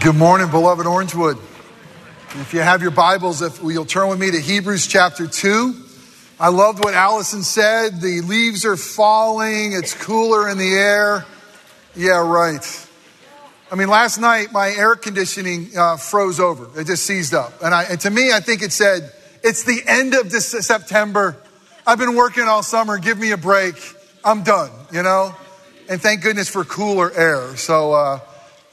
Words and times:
Good 0.00 0.16
morning, 0.16 0.50
beloved 0.50 0.84
Orangewood. 0.84 1.38
If 2.40 2.52
you 2.52 2.60
have 2.60 2.82
your 2.82 2.90
Bibles, 2.90 3.40
if 3.40 3.60
you'll 3.62 3.86
turn 3.86 4.08
with 4.08 4.20
me 4.20 4.30
to 4.30 4.40
Hebrews 4.40 4.86
chapter 4.86 5.26
2. 5.26 5.74
I 6.38 6.48
loved 6.48 6.84
what 6.84 6.94
Allison 6.94 7.42
said. 7.42 8.00
The 8.00 8.20
leaves 8.20 8.64
are 8.64 8.76
falling, 8.76 9.72
it's 9.72 9.94
cooler 9.94 10.48
in 10.48 10.58
the 10.58 10.74
air. 10.74 11.24
Yeah, 11.96 12.18
right. 12.26 12.88
I 13.72 13.74
mean, 13.74 13.88
last 13.88 14.18
night 14.18 14.52
my 14.52 14.68
air 14.68 14.96
conditioning 14.96 15.70
uh, 15.76 15.96
froze 15.96 16.40
over, 16.40 16.68
it 16.78 16.86
just 16.86 17.04
seized 17.04 17.32
up. 17.32 17.62
And, 17.62 17.74
I, 17.74 17.84
and 17.84 18.00
to 18.00 18.10
me, 18.10 18.32
I 18.32 18.40
think 18.40 18.62
it 18.62 18.72
said, 18.72 19.12
It's 19.42 19.64
the 19.64 19.82
end 19.86 20.14
of 20.14 20.30
this 20.30 20.48
September. 20.48 21.36
I've 21.86 21.98
been 21.98 22.16
working 22.16 22.44
all 22.44 22.62
summer, 22.62 22.98
give 22.98 23.18
me 23.18 23.30
a 23.30 23.38
break. 23.38 23.76
I'm 24.24 24.42
done, 24.42 24.70
you 24.92 25.02
know? 25.02 25.34
And 25.88 26.02
thank 26.02 26.22
goodness 26.22 26.48
for 26.48 26.64
cooler 26.64 27.12
air. 27.12 27.56
So, 27.56 27.92
uh, 27.92 28.20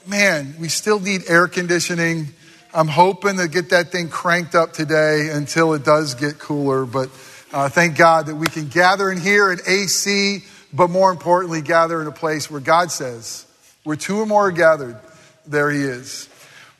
man, 0.06 0.54
we 0.60 0.68
still 0.68 1.00
need 1.00 1.22
air 1.28 1.48
conditioning. 1.48 2.28
I'm 2.72 2.88
hoping 2.88 3.38
to 3.38 3.48
get 3.48 3.70
that 3.70 3.90
thing 3.90 4.08
cranked 4.08 4.54
up 4.54 4.72
today 4.72 5.30
until 5.30 5.74
it 5.74 5.84
does 5.84 6.14
get 6.14 6.38
cooler. 6.38 6.84
But 6.84 7.08
uh, 7.52 7.68
thank 7.68 7.96
God 7.96 8.26
that 8.26 8.34
we 8.34 8.46
can 8.46 8.68
gather 8.68 9.10
in 9.10 9.20
here 9.20 9.52
in 9.52 9.60
AC, 9.66 10.44
but 10.72 10.90
more 10.90 11.10
importantly, 11.10 11.62
gather 11.62 12.00
in 12.00 12.06
a 12.06 12.12
place 12.12 12.50
where 12.50 12.60
God 12.60 12.90
says, 12.90 13.46
where 13.84 13.96
two 13.96 14.18
or 14.18 14.26
more 14.26 14.48
are 14.48 14.52
gathered, 14.52 14.98
there 15.46 15.70
He 15.70 15.80
is. 15.80 16.28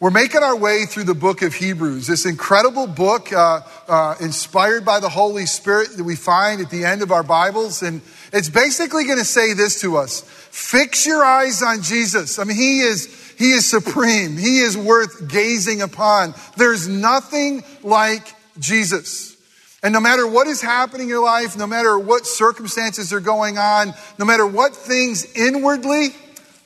We're 0.01 0.11
making 0.11 0.43
our 0.43 0.57
way 0.57 0.85
through 0.85 1.05
the 1.05 1.15
book 1.15 1.41
of 1.41 1.55
Hebrews, 1.55 2.07
this 2.07 2.27
incredible 2.27 2.87
book 2.87 3.33
uh, 3.33 3.61
uh, 3.89 4.17
inspired 4.21 4.85
by 4.85 5.01
the 5.01 5.09
Holy 5.09 5.47
Spirit 5.47 5.97
that 5.97 6.05
we 6.05 6.17
find 6.17 6.61
at 6.61 6.69
the 6.69 6.85
end 6.85 7.01
of 7.01 7.13
our 7.13 7.23
Bibles. 7.23 7.83
And 7.83 8.03
it's 8.35 8.51
basically 8.51 9.05
going 9.05 9.19
to 9.19 9.25
say 9.25 9.55
this 9.55 9.81
to 9.83 9.97
us 9.97 10.21
fix 10.21 11.07
your 11.07 11.25
eyes 11.25 11.63
on 11.63 11.83
Jesus. 11.83 12.39
I 12.39 12.45
mean, 12.45 12.57
He 12.57 12.81
is, 12.81 13.07
He 13.39 13.53
is 13.53 13.65
supreme, 13.65 14.37
He 14.37 14.59
is 14.59 14.77
worth 14.77 15.29
gazing 15.29 15.83
upon. 15.83 16.35
There's 16.57 16.89
nothing 16.89 17.65
like 17.83 18.35
Jesus. 18.59 19.37
And 19.83 19.93
no 19.93 20.01
matter 20.01 20.27
what 20.27 20.47
is 20.47 20.63
happening 20.63 21.03
in 21.03 21.09
your 21.09 21.23
life, 21.23 21.59
no 21.59 21.67
matter 21.67 21.99
what 21.99 22.27
circumstances 22.27 23.13
are 23.13 23.21
going 23.21 23.59
on, 23.59 23.93
no 24.19 24.25
matter 24.25 24.47
what 24.47 24.75
things 24.75 25.27
inwardly 25.37 26.09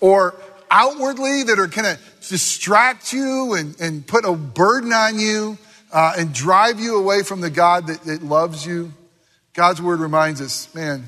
or 0.00 0.36
outwardly 0.70 1.42
that 1.44 1.58
are 1.58 1.66
kind 1.66 1.86
of 1.86 1.98
distract 2.28 3.12
you 3.12 3.55
and, 3.55 3.78
and 3.80 4.06
put 4.06 4.25
a 4.25 4.32
burden 4.34 4.92
on 4.92 5.19
you 5.19 5.58
uh, 5.92 6.14
and 6.16 6.32
drive 6.32 6.78
you 6.78 6.97
away 6.98 7.22
from 7.22 7.41
the 7.41 7.50
God 7.50 7.88
that, 7.88 8.03
that 8.03 8.22
loves 8.22 8.64
you, 8.64 8.92
God's 9.55 9.82
word 9.82 9.98
reminds 9.98 10.41
us 10.41 10.72
man, 10.75 11.05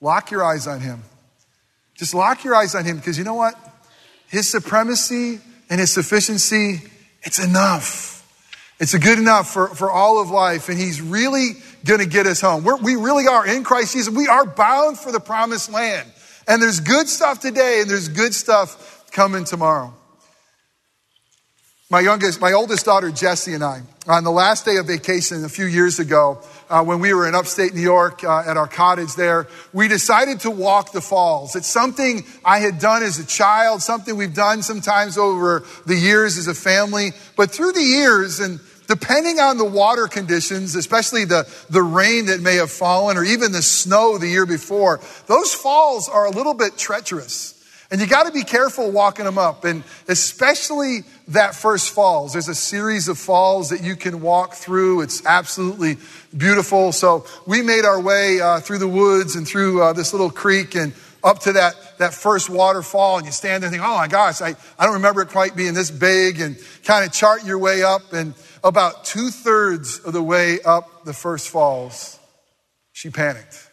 lock 0.00 0.30
your 0.30 0.44
eyes 0.44 0.66
on 0.66 0.80
Him. 0.80 1.02
Just 1.94 2.14
lock 2.14 2.44
your 2.44 2.54
eyes 2.54 2.74
on 2.74 2.84
Him 2.84 2.96
because 2.96 3.18
you 3.18 3.24
know 3.24 3.34
what? 3.34 3.54
His 4.28 4.48
supremacy 4.48 5.40
and 5.70 5.80
His 5.80 5.92
sufficiency, 5.92 6.82
it's 7.22 7.38
enough. 7.38 8.14
It's 8.80 8.94
a 8.94 8.98
good 8.98 9.18
enough 9.18 9.52
for, 9.52 9.68
for 9.68 9.90
all 9.90 10.20
of 10.20 10.30
life, 10.30 10.68
and 10.68 10.78
He's 10.78 11.02
really 11.02 11.52
going 11.84 12.00
to 12.00 12.06
get 12.06 12.26
us 12.26 12.40
home. 12.40 12.64
We're, 12.64 12.76
we 12.76 12.94
really 12.96 13.26
are 13.26 13.46
in 13.46 13.64
Christ 13.64 13.94
Jesus. 13.94 14.14
We 14.14 14.28
are 14.28 14.46
bound 14.46 14.98
for 14.98 15.10
the 15.10 15.20
promised 15.20 15.70
land. 15.72 16.08
And 16.46 16.62
there's 16.62 16.80
good 16.80 17.08
stuff 17.08 17.40
today, 17.40 17.80
and 17.80 17.90
there's 17.90 18.08
good 18.08 18.34
stuff 18.34 19.10
coming 19.10 19.44
tomorrow. 19.44 19.94
My 21.90 22.00
youngest, 22.00 22.40
my 22.40 22.52
oldest 22.52 22.84
daughter, 22.84 23.10
Jessie, 23.10 23.54
and 23.54 23.64
I, 23.64 23.82
on 24.08 24.24
the 24.24 24.30
last 24.30 24.64
day 24.64 24.76
of 24.76 24.86
vacation 24.86 25.44
a 25.44 25.50
few 25.50 25.66
years 25.66 25.98
ago, 25.98 26.40
uh, 26.70 26.82
when 26.82 26.98
we 26.98 27.12
were 27.12 27.28
in 27.28 27.34
upstate 27.34 27.74
New 27.74 27.82
York 27.82 28.24
uh, 28.24 28.42
at 28.46 28.56
our 28.56 28.66
cottage 28.66 29.14
there, 29.14 29.46
we 29.74 29.86
decided 29.86 30.40
to 30.40 30.50
walk 30.50 30.92
the 30.92 31.00
falls. 31.02 31.54
It's 31.54 31.68
something 31.68 32.24
I 32.42 32.58
had 32.58 32.78
done 32.78 33.02
as 33.02 33.18
a 33.18 33.26
child, 33.26 33.82
something 33.82 34.16
we've 34.16 34.34
done 34.34 34.62
sometimes 34.62 35.18
over 35.18 35.62
the 35.84 35.94
years 35.94 36.38
as 36.38 36.48
a 36.48 36.54
family. 36.54 37.12
But 37.36 37.50
through 37.50 37.72
the 37.72 37.82
years, 37.82 38.40
and 38.40 38.60
depending 38.86 39.40
on 39.40 39.58
the 39.58 39.64
water 39.66 40.06
conditions, 40.06 40.74
especially 40.74 41.26
the, 41.26 41.46
the 41.68 41.82
rain 41.82 42.26
that 42.26 42.40
may 42.40 42.56
have 42.56 42.70
fallen 42.70 43.18
or 43.18 43.24
even 43.24 43.52
the 43.52 43.62
snow 43.62 44.16
the 44.16 44.28
year 44.28 44.46
before, 44.46 45.00
those 45.26 45.52
falls 45.52 46.08
are 46.08 46.24
a 46.24 46.30
little 46.30 46.54
bit 46.54 46.78
treacherous. 46.78 47.57
And 47.90 48.00
you 48.02 48.06
got 48.06 48.26
to 48.26 48.32
be 48.32 48.44
careful 48.44 48.90
walking 48.90 49.24
them 49.24 49.38
up. 49.38 49.64
And 49.64 49.82
especially 50.08 51.00
that 51.28 51.54
first 51.54 51.90
falls. 51.94 52.34
There's 52.34 52.48
a 52.48 52.54
series 52.54 53.08
of 53.08 53.18
falls 53.18 53.70
that 53.70 53.82
you 53.82 53.96
can 53.96 54.20
walk 54.20 54.54
through. 54.54 55.00
It's 55.00 55.24
absolutely 55.24 55.96
beautiful. 56.36 56.92
So 56.92 57.24
we 57.46 57.62
made 57.62 57.86
our 57.86 58.00
way 58.00 58.40
uh, 58.40 58.60
through 58.60 58.78
the 58.78 58.88
woods 58.88 59.36
and 59.36 59.48
through 59.48 59.82
uh, 59.82 59.92
this 59.94 60.12
little 60.12 60.30
creek 60.30 60.74
and 60.74 60.92
up 61.24 61.40
to 61.40 61.52
that, 61.52 61.74
that 61.98 62.12
first 62.12 62.50
waterfall. 62.50 63.16
And 63.16 63.26
you 63.26 63.32
stand 63.32 63.62
there 63.62 63.68
and 63.68 63.74
think, 63.74 63.82
oh 63.82 63.96
my 63.96 64.06
gosh, 64.06 64.42
I, 64.42 64.54
I 64.78 64.84
don't 64.84 64.94
remember 64.94 65.22
it 65.22 65.30
quite 65.30 65.56
being 65.56 65.72
this 65.72 65.90
big 65.90 66.40
and 66.40 66.58
kind 66.84 67.06
of 67.06 67.12
chart 67.12 67.44
your 67.46 67.58
way 67.58 67.82
up. 67.82 68.12
And 68.12 68.34
about 68.62 69.06
two 69.06 69.30
thirds 69.30 69.98
of 70.00 70.12
the 70.12 70.22
way 70.22 70.60
up 70.60 71.06
the 71.06 71.14
first 71.14 71.48
falls, 71.48 72.18
she 72.92 73.08
panicked. 73.08 73.66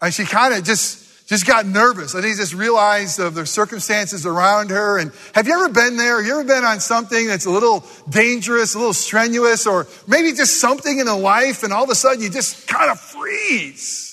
And 0.00 0.14
she 0.14 0.24
kind 0.24 0.54
of 0.54 0.62
just 0.62 1.07
just 1.28 1.46
got 1.46 1.66
nervous. 1.66 2.14
I 2.14 2.22
think 2.22 2.36
just 2.38 2.54
realized 2.54 3.20
of 3.20 3.34
the 3.34 3.44
circumstances 3.44 4.24
around 4.24 4.70
her. 4.70 4.98
And 4.98 5.12
have 5.34 5.46
you 5.46 5.52
ever 5.52 5.68
been 5.68 5.98
there? 5.98 6.16
Have 6.16 6.26
you 6.26 6.32
ever 6.32 6.44
been 6.44 6.64
on 6.64 6.80
something 6.80 7.26
that's 7.26 7.44
a 7.44 7.50
little 7.50 7.84
dangerous, 8.08 8.74
a 8.74 8.78
little 8.78 8.94
strenuous, 8.94 9.66
or 9.66 9.86
maybe 10.06 10.32
just 10.32 10.58
something 10.58 10.98
in 10.98 11.06
a 11.06 11.16
life 11.16 11.64
and 11.64 11.72
all 11.72 11.84
of 11.84 11.90
a 11.90 11.94
sudden 11.94 12.22
you 12.22 12.30
just 12.30 12.66
kind 12.66 12.90
of 12.90 12.98
freeze? 12.98 14.06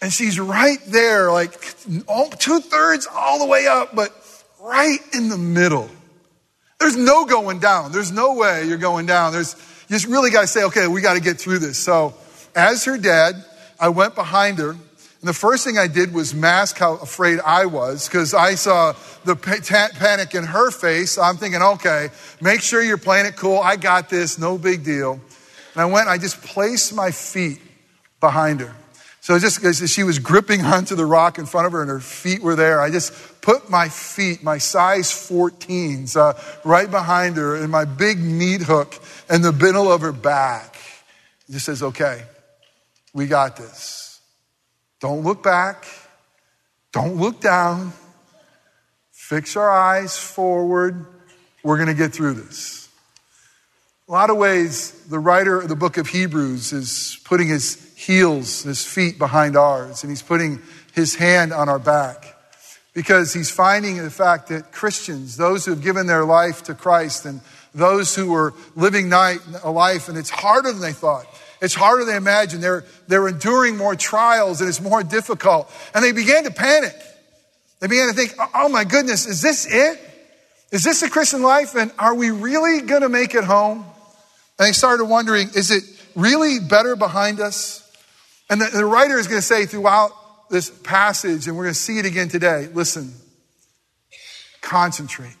And 0.00 0.10
she's 0.10 0.40
right 0.40 0.78
there, 0.86 1.30
like 1.30 1.60
two 2.38 2.60
thirds 2.60 3.06
all 3.12 3.38
the 3.38 3.46
way 3.46 3.66
up, 3.66 3.94
but 3.94 4.10
right 4.62 5.00
in 5.12 5.28
the 5.28 5.38
middle. 5.38 5.90
There's 6.80 6.96
no 6.96 7.26
going 7.26 7.58
down. 7.58 7.92
There's 7.92 8.12
no 8.12 8.34
way 8.34 8.64
you're 8.64 8.78
going 8.78 9.04
down. 9.04 9.32
There's, 9.32 9.54
you 9.88 9.96
just 9.96 10.06
really 10.06 10.30
got 10.30 10.42
to 10.42 10.46
say, 10.46 10.64
okay, 10.64 10.86
we 10.86 11.02
got 11.02 11.14
to 11.14 11.20
get 11.20 11.38
through 11.38 11.58
this. 11.58 11.76
So 11.76 12.14
as 12.56 12.86
her 12.86 12.96
dad, 12.96 13.34
I 13.78 13.90
went 13.90 14.14
behind 14.14 14.58
her 14.58 14.74
and 15.20 15.28
the 15.28 15.34
first 15.34 15.64
thing 15.64 15.78
I 15.78 15.88
did 15.88 16.14
was 16.14 16.32
mask 16.32 16.78
how 16.78 16.94
afraid 16.94 17.40
I 17.40 17.66
was 17.66 18.06
because 18.06 18.34
I 18.34 18.54
saw 18.54 18.94
the 19.24 19.34
panic 19.34 20.34
in 20.34 20.44
her 20.44 20.70
face. 20.70 21.18
I'm 21.18 21.36
thinking, 21.36 21.60
okay, 21.60 22.10
make 22.40 22.60
sure 22.60 22.80
you're 22.80 22.98
playing 22.98 23.26
it 23.26 23.34
cool. 23.34 23.58
I 23.58 23.74
got 23.74 24.08
this, 24.08 24.38
no 24.38 24.58
big 24.58 24.84
deal. 24.84 25.14
And 25.74 25.82
I 25.82 25.86
went, 25.86 26.08
I 26.08 26.18
just 26.18 26.40
placed 26.42 26.94
my 26.94 27.10
feet 27.10 27.60
behind 28.20 28.60
her. 28.60 28.72
So 29.20 29.36
just 29.40 29.62
as 29.64 29.90
she 29.90 30.04
was 30.04 30.20
gripping 30.20 30.60
onto 30.64 30.94
the 30.94 31.04
rock 31.04 31.38
in 31.38 31.46
front 31.46 31.66
of 31.66 31.72
her 31.72 31.82
and 31.82 31.90
her 31.90 31.98
feet 31.98 32.40
were 32.40 32.54
there, 32.54 32.80
I 32.80 32.88
just 32.88 33.12
put 33.40 33.68
my 33.68 33.88
feet, 33.88 34.44
my 34.44 34.58
size 34.58 35.10
14s, 35.10 36.16
uh, 36.16 36.34
right 36.64 36.88
behind 36.88 37.36
her 37.38 37.56
and 37.56 37.72
my 37.72 37.84
big 37.84 38.20
meat 38.20 38.62
hook 38.62 38.94
in 39.28 39.42
the 39.42 39.52
middle 39.52 39.90
of 39.90 40.00
her 40.02 40.12
back. 40.12 40.76
Just 41.50 41.66
says, 41.66 41.82
okay, 41.82 42.22
we 43.12 43.26
got 43.26 43.56
this. 43.56 44.07
Don't 45.00 45.22
look 45.22 45.42
back. 45.42 45.86
Don't 46.92 47.16
look 47.16 47.40
down. 47.40 47.92
Fix 49.12 49.56
our 49.56 49.70
eyes 49.70 50.16
forward. 50.18 51.06
We're 51.62 51.76
going 51.76 51.88
to 51.88 51.94
get 51.94 52.12
through 52.12 52.34
this. 52.34 52.88
A 54.08 54.12
lot 54.12 54.30
of 54.30 54.38
ways, 54.38 54.92
the 55.08 55.18
writer 55.18 55.60
of 55.60 55.68
the 55.68 55.76
book 55.76 55.98
of 55.98 56.08
Hebrews 56.08 56.72
is 56.72 57.20
putting 57.24 57.48
his 57.48 57.94
heels, 57.94 58.62
his 58.62 58.84
feet 58.84 59.18
behind 59.18 59.54
ours, 59.54 60.02
and 60.02 60.10
he's 60.10 60.22
putting 60.22 60.62
his 60.94 61.14
hand 61.14 61.52
on 61.52 61.68
our 61.68 61.78
back 61.78 62.34
because 62.94 63.34
he's 63.34 63.50
finding 63.50 63.98
the 63.98 64.10
fact 64.10 64.48
that 64.48 64.72
Christians, 64.72 65.36
those 65.36 65.64
who 65.64 65.72
have 65.72 65.82
given 65.82 66.06
their 66.06 66.24
life 66.24 66.62
to 66.64 66.74
Christ, 66.74 67.26
and 67.26 67.40
those 67.74 68.14
who 68.14 68.34
are 68.34 68.54
living 68.74 69.08
night, 69.08 69.40
a 69.62 69.70
life, 69.70 70.08
and 70.08 70.16
it's 70.16 70.30
harder 70.30 70.72
than 70.72 70.80
they 70.80 70.92
thought. 70.92 71.26
It's 71.60 71.74
harder 71.74 72.04
than 72.04 72.14
they 72.14 72.16
imagined. 72.16 72.62
They're, 72.62 72.84
they're 73.08 73.28
enduring 73.28 73.76
more 73.76 73.96
trials 73.96 74.60
and 74.60 74.68
it's 74.68 74.80
more 74.80 75.02
difficult. 75.02 75.70
And 75.94 76.04
they 76.04 76.12
began 76.12 76.44
to 76.44 76.50
panic. 76.50 76.94
They 77.80 77.86
began 77.86 78.08
to 78.08 78.14
think, 78.14 78.34
oh, 78.38 78.50
oh 78.54 78.68
my 78.68 78.84
goodness, 78.84 79.26
is 79.26 79.42
this 79.42 79.66
it? 79.66 80.00
Is 80.70 80.84
this 80.84 81.02
a 81.02 81.10
Christian 81.10 81.42
life? 81.42 81.74
And 81.74 81.90
are 81.98 82.14
we 82.14 82.30
really 82.30 82.82
going 82.82 83.02
to 83.02 83.08
make 83.08 83.34
it 83.34 83.44
home? 83.44 83.84
And 84.58 84.68
they 84.68 84.72
started 84.72 85.04
wondering, 85.04 85.48
is 85.54 85.70
it 85.70 85.84
really 86.14 86.58
better 86.60 86.96
behind 86.96 87.40
us? 87.40 87.84
And 88.50 88.60
the, 88.60 88.66
the 88.66 88.84
writer 88.84 89.18
is 89.18 89.26
going 89.26 89.38
to 89.38 89.46
say 89.46 89.66
throughout 89.66 90.12
this 90.50 90.70
passage, 90.70 91.46
and 91.46 91.56
we're 91.56 91.64
going 91.64 91.74
to 91.74 91.80
see 91.80 91.98
it 91.98 92.06
again 92.06 92.28
today 92.28 92.68
listen, 92.72 93.12
concentrate, 94.60 95.36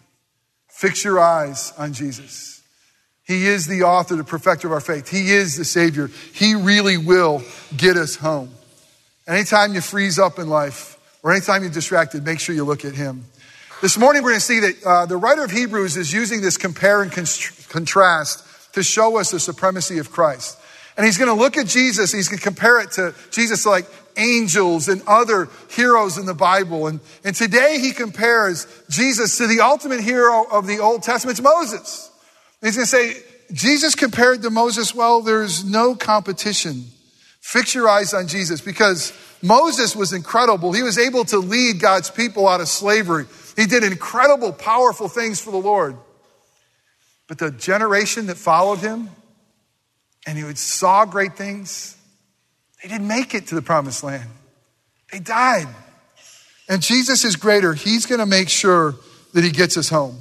fix 0.68 1.04
your 1.04 1.18
eyes 1.20 1.72
on 1.78 1.92
Jesus. 1.92 2.57
He 3.28 3.46
is 3.46 3.66
the 3.66 3.82
author, 3.82 4.16
the 4.16 4.24
perfecter 4.24 4.68
of 4.68 4.72
our 4.72 4.80
faith. 4.80 5.10
He 5.10 5.30
is 5.32 5.56
the 5.58 5.64
Savior. 5.66 6.10
He 6.32 6.54
really 6.54 6.96
will 6.96 7.42
get 7.76 7.98
us 7.98 8.16
home. 8.16 8.50
Anytime 9.28 9.74
you 9.74 9.82
freeze 9.82 10.18
up 10.18 10.38
in 10.38 10.48
life 10.48 10.98
or 11.22 11.32
anytime 11.32 11.62
you're 11.62 11.70
distracted, 11.70 12.24
make 12.24 12.40
sure 12.40 12.54
you 12.54 12.64
look 12.64 12.86
at 12.86 12.94
Him. 12.94 13.26
This 13.82 13.98
morning, 13.98 14.22
we're 14.22 14.30
going 14.30 14.40
to 14.40 14.46
see 14.46 14.60
that 14.60 14.84
uh, 14.84 15.06
the 15.06 15.18
writer 15.18 15.44
of 15.44 15.50
Hebrews 15.50 15.98
is 15.98 16.10
using 16.10 16.40
this 16.40 16.56
compare 16.56 17.02
and 17.02 17.12
contrast 17.12 18.44
to 18.72 18.82
show 18.82 19.18
us 19.18 19.30
the 19.30 19.38
supremacy 19.38 19.98
of 19.98 20.10
Christ. 20.10 20.58
And 20.96 21.04
he's 21.04 21.18
going 21.18 21.28
to 21.28 21.40
look 21.40 21.58
at 21.58 21.66
Jesus. 21.66 22.10
He's 22.10 22.28
going 22.28 22.38
to 22.38 22.44
compare 22.44 22.80
it 22.80 22.92
to 22.92 23.14
Jesus 23.30 23.66
like 23.66 23.84
angels 24.16 24.88
and 24.88 25.02
other 25.06 25.48
heroes 25.70 26.16
in 26.16 26.24
the 26.24 26.34
Bible. 26.34 26.86
And, 26.86 27.00
and 27.24 27.36
today 27.36 27.78
he 27.78 27.92
compares 27.92 28.66
Jesus 28.88 29.36
to 29.36 29.46
the 29.46 29.60
ultimate 29.60 30.00
hero 30.00 30.44
of 30.50 30.66
the 30.66 30.78
Old 30.78 31.02
Testament, 31.02 31.40
Moses. 31.42 32.07
He's 32.62 32.76
going 32.76 32.86
to 32.86 32.90
say, 32.90 33.22
Jesus 33.52 33.94
compared 33.94 34.42
to 34.42 34.50
Moses, 34.50 34.94
well, 34.94 35.22
there's 35.22 35.64
no 35.64 35.94
competition. 35.94 36.84
Fix 37.40 37.74
your 37.74 37.88
eyes 37.88 38.12
on 38.12 38.28
Jesus 38.28 38.60
because 38.60 39.12
Moses 39.42 39.96
was 39.96 40.12
incredible. 40.12 40.72
He 40.72 40.82
was 40.82 40.98
able 40.98 41.24
to 41.26 41.38
lead 41.38 41.80
God's 41.80 42.10
people 42.10 42.46
out 42.46 42.60
of 42.60 42.68
slavery. 42.68 43.26
He 43.56 43.66
did 43.66 43.84
incredible, 43.84 44.52
powerful 44.52 45.08
things 45.08 45.40
for 45.40 45.50
the 45.50 45.58
Lord. 45.58 45.96
But 47.26 47.38
the 47.38 47.50
generation 47.50 48.26
that 48.26 48.36
followed 48.36 48.80
him 48.80 49.08
and 50.26 50.36
he 50.36 50.54
saw 50.54 51.04
great 51.04 51.36
things, 51.36 51.96
they 52.82 52.88
didn't 52.88 53.08
make 53.08 53.34
it 53.34 53.46
to 53.48 53.54
the 53.54 53.62
promised 53.62 54.02
land. 54.02 54.28
They 55.12 55.20
died. 55.20 55.68
And 56.68 56.82
Jesus 56.82 57.24
is 57.24 57.36
greater. 57.36 57.72
He's 57.72 58.04
going 58.04 58.18
to 58.18 58.26
make 58.26 58.48
sure 58.48 58.94
that 59.32 59.42
he 59.42 59.50
gets 59.50 59.76
us 59.76 59.88
home. 59.88 60.18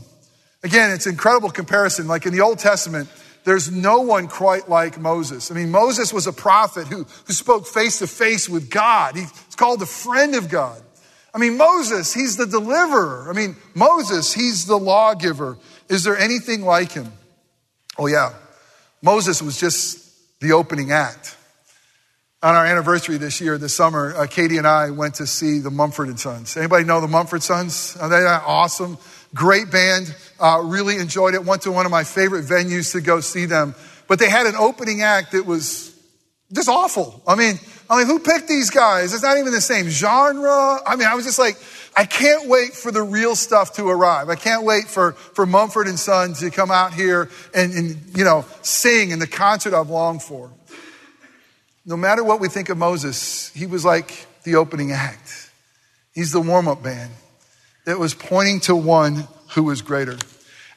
Again, 0.67 0.91
it's 0.91 1.07
incredible 1.07 1.49
comparison. 1.49 2.07
Like 2.07 2.25
in 2.25 2.33
the 2.33 2.41
Old 2.41 2.59
Testament, 2.59 3.07
there's 3.45 3.71
no 3.71 4.01
one 4.01 4.27
quite 4.27 4.67
like 4.67 4.99
Moses. 4.99 5.49
I 5.49 5.53
mean, 5.53 5.71
Moses 5.71 6.11
was 6.11 6.27
a 6.27 6.33
prophet 6.33 6.87
who, 6.87 7.05
who 7.05 7.31
spoke 7.31 7.65
face 7.65 7.99
to 7.99 8.07
face 8.07 8.49
with 8.49 8.69
God. 8.69 9.15
He's 9.15 9.31
called 9.55 9.79
the 9.79 9.85
friend 9.85 10.35
of 10.35 10.49
God. 10.49 10.81
I 11.33 11.37
mean, 11.37 11.55
Moses, 11.55 12.13
he's 12.13 12.35
the 12.35 12.45
deliverer. 12.45 13.27
I 13.29 13.33
mean, 13.33 13.55
Moses, 13.75 14.33
he's 14.33 14.65
the 14.65 14.77
lawgiver. 14.77 15.57
Is 15.87 16.03
there 16.03 16.17
anything 16.17 16.63
like 16.63 16.91
him? 16.91 17.13
Oh, 17.97 18.07
yeah. 18.07 18.33
Moses 19.01 19.41
was 19.41 19.57
just 19.57 20.41
the 20.41 20.51
opening 20.51 20.91
act. 20.91 21.37
On 22.43 22.55
our 22.55 22.65
anniversary 22.65 23.15
this 23.15 23.39
year, 23.39 23.57
this 23.57 23.73
summer, 23.73 24.13
uh, 24.17 24.27
Katie 24.27 24.57
and 24.57 24.67
I 24.67 24.89
went 24.89 25.15
to 25.15 25.27
see 25.27 25.59
the 25.59 25.71
Mumford 25.71 26.09
and 26.09 26.19
Sons. 26.19 26.57
Anybody 26.57 26.83
know 26.83 26.99
the 26.99 27.07
Mumford 27.07 27.41
Sons? 27.41 27.95
Are 28.01 28.09
they 28.09 28.17
awesome? 28.25 28.97
Great 29.37 29.69
band. 29.69 30.15
Uh, 30.39 30.61
really 30.63 30.97
enjoyed 30.97 31.35
it. 31.35 31.45
Went 31.45 31.61
to 31.61 31.71
one 31.71 31.85
of 31.85 31.91
my 31.91 32.03
favorite 32.03 32.45
venues 32.45 32.91
to 32.93 33.01
go 33.01 33.19
see 33.19 33.45
them. 33.45 33.75
But 34.07 34.17
they 34.17 34.29
had 34.29 34.47
an 34.47 34.55
opening 34.55 35.03
act 35.03 35.33
that 35.33 35.45
was 35.45 35.95
just 36.51 36.67
awful. 36.67 37.21
I 37.27 37.35
mean, 37.35 37.59
I 37.87 37.99
mean, 37.99 38.07
who 38.07 38.17
picked 38.19 38.47
these 38.47 38.71
guys? 38.71 39.13
It's 39.13 39.21
not 39.21 39.37
even 39.37 39.53
the 39.53 39.61
same 39.61 39.89
genre. 39.89 40.79
I 40.85 40.95
mean, 40.95 41.07
I 41.07 41.13
was 41.13 41.23
just 41.23 41.37
like, 41.37 41.55
I 41.95 42.05
can't 42.05 42.49
wait 42.49 42.73
for 42.73 42.91
the 42.91 43.03
real 43.03 43.35
stuff 43.35 43.75
to 43.75 43.87
arrive. 43.87 44.29
I 44.29 44.35
can't 44.35 44.63
wait 44.63 44.85
for, 44.85 45.11
for 45.11 45.45
Mumford 45.45 45.87
and 45.87 45.99
Sons 45.99 46.39
to 46.39 46.49
come 46.49 46.71
out 46.71 46.95
here 46.95 47.29
and, 47.53 47.73
and, 47.73 48.17
you 48.17 48.23
know, 48.23 48.43
sing 48.63 49.11
in 49.11 49.19
the 49.19 49.27
concert 49.27 49.75
I've 49.75 49.89
longed 49.89 50.23
for. 50.23 50.51
No 51.85 51.95
matter 51.95 52.23
what 52.23 52.39
we 52.39 52.49
think 52.49 52.69
of 52.69 52.77
Moses, 52.77 53.51
he 53.53 53.67
was 53.67 53.85
like 53.85 54.25
the 54.43 54.55
opening 54.55 54.93
act. 54.93 55.51
He's 56.13 56.31
the 56.31 56.41
warm 56.41 56.67
up 56.67 56.81
band 56.81 57.11
that 57.87 57.97
was 57.97 58.13
pointing 58.13 58.59
to 58.59 58.75
one 58.75 59.29
who 59.51 59.63
was 59.63 59.81
greater. 59.81 60.17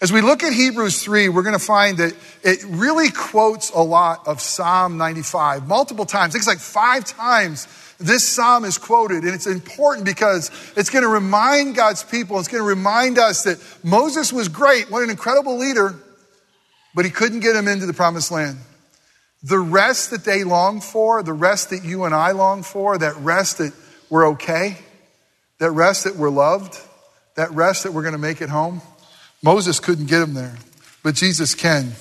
As 0.01 0.13
we 0.13 0.21
look 0.21 0.45
at 0.45 0.53
Hebrews 0.53 1.03
3, 1.03 1.29
we're 1.29 1.43
going 1.43 1.59
to 1.59 1.65
find 1.65 1.99
that 1.99 2.15
it 2.45 2.63
really 2.69 3.11
quotes 3.11 3.71
a 3.71 3.81
lot 3.81 4.29
of 4.29 4.41
Psalm 4.41 4.97
95 4.97 5.67
multiple 5.67 6.07
times. 6.07 6.37
It's 6.37 6.47
like 6.47 6.61
five 6.61 7.05
times 7.05 7.67
this 7.99 8.27
psalm 8.27 8.65
is 8.65 8.79
quoted, 8.79 9.25
and 9.25 9.35
it's 9.35 9.49
important 9.49 10.07
because 10.07 10.53
it's 10.77 10.89
going 10.89 11.03
to 11.03 11.09
remind 11.09 11.75
God's 11.75 12.05
people, 12.05 12.39
it's 12.39 12.47
going 12.47 12.63
to 12.63 12.69
remind 12.69 13.19
us 13.19 13.43
that 13.43 13.59
Moses 13.83 14.33
was 14.33 14.47
great, 14.47 14.89
what 14.89 15.03
an 15.03 15.11
incredible 15.11 15.59
leader, 15.59 15.97
but 16.95 17.05
he 17.05 17.11
couldn't 17.11 17.41
get 17.41 17.55
them 17.55 17.67
into 17.67 17.87
the 17.87 17.93
promised 17.93 18.31
land. 18.31 18.57
The 19.43 19.59
rest 19.59 20.13
that 20.13 20.25
they 20.25 20.45
longed 20.45 20.85
for, 20.85 21.25
the 21.25 21.33
rest 21.33 21.71
that 21.71 21.83
you 21.83 22.05
and 22.05 22.15
I 22.15 22.31
long 22.31 22.63
for, 22.63 22.97
that 22.97 23.17
rest 23.17 23.59
that 23.59 23.73
we're 24.09 24.29
okay, 24.29 24.79
that 25.59 25.73
rest 25.73 26.05
that 26.05 26.15
we're 26.15 26.31
loved, 26.31 26.81
that 27.35 27.51
rest 27.53 27.85
that 27.85 27.93
we're 27.93 28.03
going 28.03 28.13
to 28.13 28.19
make 28.19 28.41
it 28.41 28.49
home, 28.49 28.83
Moses 29.43 29.81
couldn't 29.81 30.07
get 30.07 30.21
them 30.21 30.35
there, 30.35 30.55
but 31.03 31.15
Jesus 31.15 31.55
can 31.55 31.93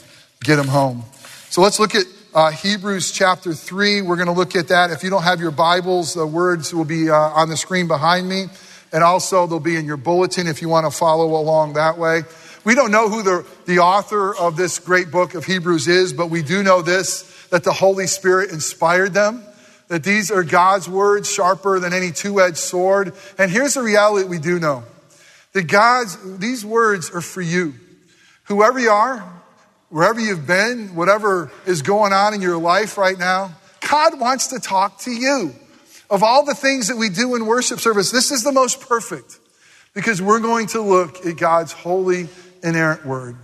get 0.44 0.58
them 0.58 0.68
home. 0.68 1.04
So 1.50 1.62
let's 1.62 1.80
look 1.80 1.96
at 1.96 2.06
uh, 2.34 2.52
Hebrews 2.52 3.12
chapter 3.12 3.54
3. 3.54 4.02
We're 4.02 4.16
going 4.16 4.28
to 4.28 4.34
look 4.34 4.56
at 4.56 4.68
that. 4.68 4.92
If 4.92 5.04
you 5.04 5.10
don't 5.10 5.24
have 5.24 5.40
your 5.40 5.52
Bibles, 5.52 6.14
the 6.14 6.28
words 6.28 6.74
will 6.74 6.86
be 6.86 7.10
uh, 7.10 7.16
on 7.16 7.50
the 7.50 7.58
screen 7.58 7.88
behind 7.88 8.28
me. 8.28 8.46
And 8.92 9.04
also, 9.04 9.48
they'll 9.48 9.60
be 9.60 9.76
in 9.76 9.86
your 9.86 9.98
bulletin 9.98 10.48
if 10.48 10.62
you 10.62 10.70
want 10.70 10.86
to 10.86 10.92
follow 10.92 11.36
along 11.40 11.74
that 11.74 11.98
way. 11.98 12.24
We 12.66 12.76
don't 12.76 12.92
know 12.92 13.08
who 13.08 13.24
the, 13.24 13.48
the 13.66 13.80
author 13.80 14.36
of 14.36 14.58
this 14.58 14.80
great 14.80 15.12
book 15.12 15.34
of 15.34 15.46
Hebrews 15.46 15.88
is, 15.88 16.14
but 16.14 16.30
we 16.30 16.42
do 16.42 16.64
know 16.64 16.81
this 16.81 17.24
that 17.50 17.64
the 17.64 17.74
Holy 17.74 18.06
Spirit 18.06 18.52
inspired 18.52 19.14
them, 19.14 19.44
that 19.88 20.04
these 20.04 20.30
are 20.30 20.44
God's 20.44 20.88
words, 20.88 21.31
sharper 21.31 21.80
than 21.80 21.94
any 21.94 22.12
two 22.12 22.40
edged 22.40 22.58
sword. 22.58 23.14
And 23.40 23.50
here's 23.50 23.74
the 23.74 23.81
reality 23.81 24.28
we 24.28 24.38
do 24.38 24.60
know 24.60 24.84
that 25.54 25.68
God's, 25.68 26.38
these 26.38 26.66
words 26.66 27.10
are 27.12 27.22
for 27.22 27.42
you. 27.42 27.74
Whoever 28.44 28.80
you 28.80 28.90
are, 28.90 29.42
wherever 29.90 30.19
you've 30.19 30.48
been, 30.48 30.96
whatever 30.96 31.51
is 31.66 31.81
going 31.81 32.13
on 32.13 32.34
in 32.34 32.42
your 32.42 32.57
life 32.57 32.98
right 32.98 33.18
now, 33.18 33.51
God 33.90 34.19
wants 34.19 34.48
to 34.48 34.60
talk 34.60 35.00
to 35.01 35.12
you. 35.12 35.54
Of 36.10 36.24
all 36.24 36.44
the 36.44 36.56
things 36.56 36.88
that 36.88 36.98
we 36.98 37.10
do 37.10 37.36
in 37.36 37.46
worship 37.46 37.80
service, 37.80 38.12
this 38.12 38.31
is 38.31 38.44
the 38.44 38.51
most 38.51 38.81
perfect 38.81 39.38
because 39.94 40.22
we're 40.22 40.40
going 40.40 40.68
to 40.68 40.81
look 40.81 41.25
at 41.25 41.38
God's 41.38 41.72
holy, 41.72 42.30
inerrant 42.63 43.06
word. 43.06 43.36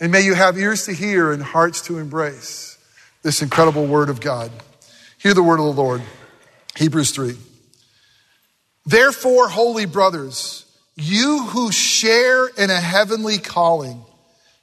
And 0.00 0.12
may 0.12 0.22
you 0.22 0.34
have 0.34 0.56
ears 0.56 0.86
to 0.86 0.92
hear 0.92 1.32
and 1.32 1.42
hearts 1.42 1.82
to 1.82 1.98
embrace 1.98 2.78
this 3.22 3.42
incredible 3.42 3.86
word 3.86 4.08
of 4.08 4.20
God. 4.20 4.50
Hear 5.18 5.34
the 5.34 5.42
word 5.42 5.58
of 5.58 5.66
the 5.66 5.82
Lord. 5.82 6.02
Hebrews 6.76 7.10
3. 7.10 7.36
Therefore, 8.86 9.48
holy 9.48 9.84
brothers, 9.84 10.64
you 11.00 11.44
who 11.44 11.72
share 11.72 12.48
in 12.48 12.70
a 12.70 12.80
heavenly 12.80 13.38
calling, 13.38 14.04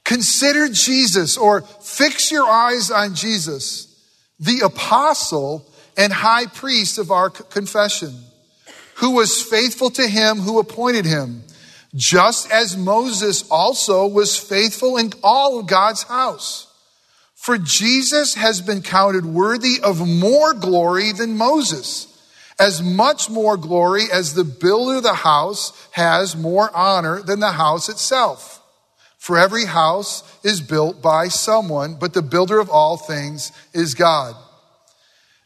Consider 0.04 0.68
Jesus 0.68 1.36
or 1.36 1.62
fix 1.62 2.30
your 2.30 2.46
eyes 2.46 2.92
on 2.92 3.16
Jesus, 3.16 3.92
the 4.38 4.60
apostle 4.60 5.66
and 5.96 6.12
high 6.12 6.46
priest 6.46 6.98
of 6.98 7.10
our 7.10 7.28
confession, 7.28 8.14
who 8.96 9.10
was 9.10 9.42
faithful 9.42 9.90
to 9.90 10.06
him 10.06 10.38
who 10.38 10.60
appointed 10.60 11.06
him, 11.06 11.42
just 11.96 12.50
as 12.52 12.76
Moses 12.76 13.50
also 13.50 14.06
was 14.06 14.38
faithful 14.38 14.96
in 14.96 15.12
all 15.24 15.58
of 15.58 15.66
God's 15.66 16.04
house. 16.04 16.72
For 17.34 17.58
Jesus 17.58 18.34
has 18.34 18.60
been 18.60 18.82
counted 18.82 19.24
worthy 19.24 19.80
of 19.82 20.06
more 20.06 20.54
glory 20.54 21.10
than 21.12 21.36
Moses, 21.36 22.15
as 22.58 22.82
much 22.82 23.28
more 23.28 23.56
glory 23.56 24.04
as 24.12 24.34
the 24.34 24.44
builder 24.44 24.96
of 24.96 25.02
the 25.02 25.14
house 25.14 25.72
has 25.92 26.36
more 26.36 26.74
honor 26.74 27.20
than 27.20 27.40
the 27.40 27.52
house 27.52 27.88
itself. 27.88 28.62
For 29.18 29.36
every 29.36 29.66
house 29.66 30.22
is 30.44 30.60
built 30.60 31.02
by 31.02 31.28
someone, 31.28 31.96
but 31.96 32.14
the 32.14 32.22
builder 32.22 32.58
of 32.58 32.70
all 32.70 32.96
things 32.96 33.52
is 33.74 33.94
God. 33.94 34.34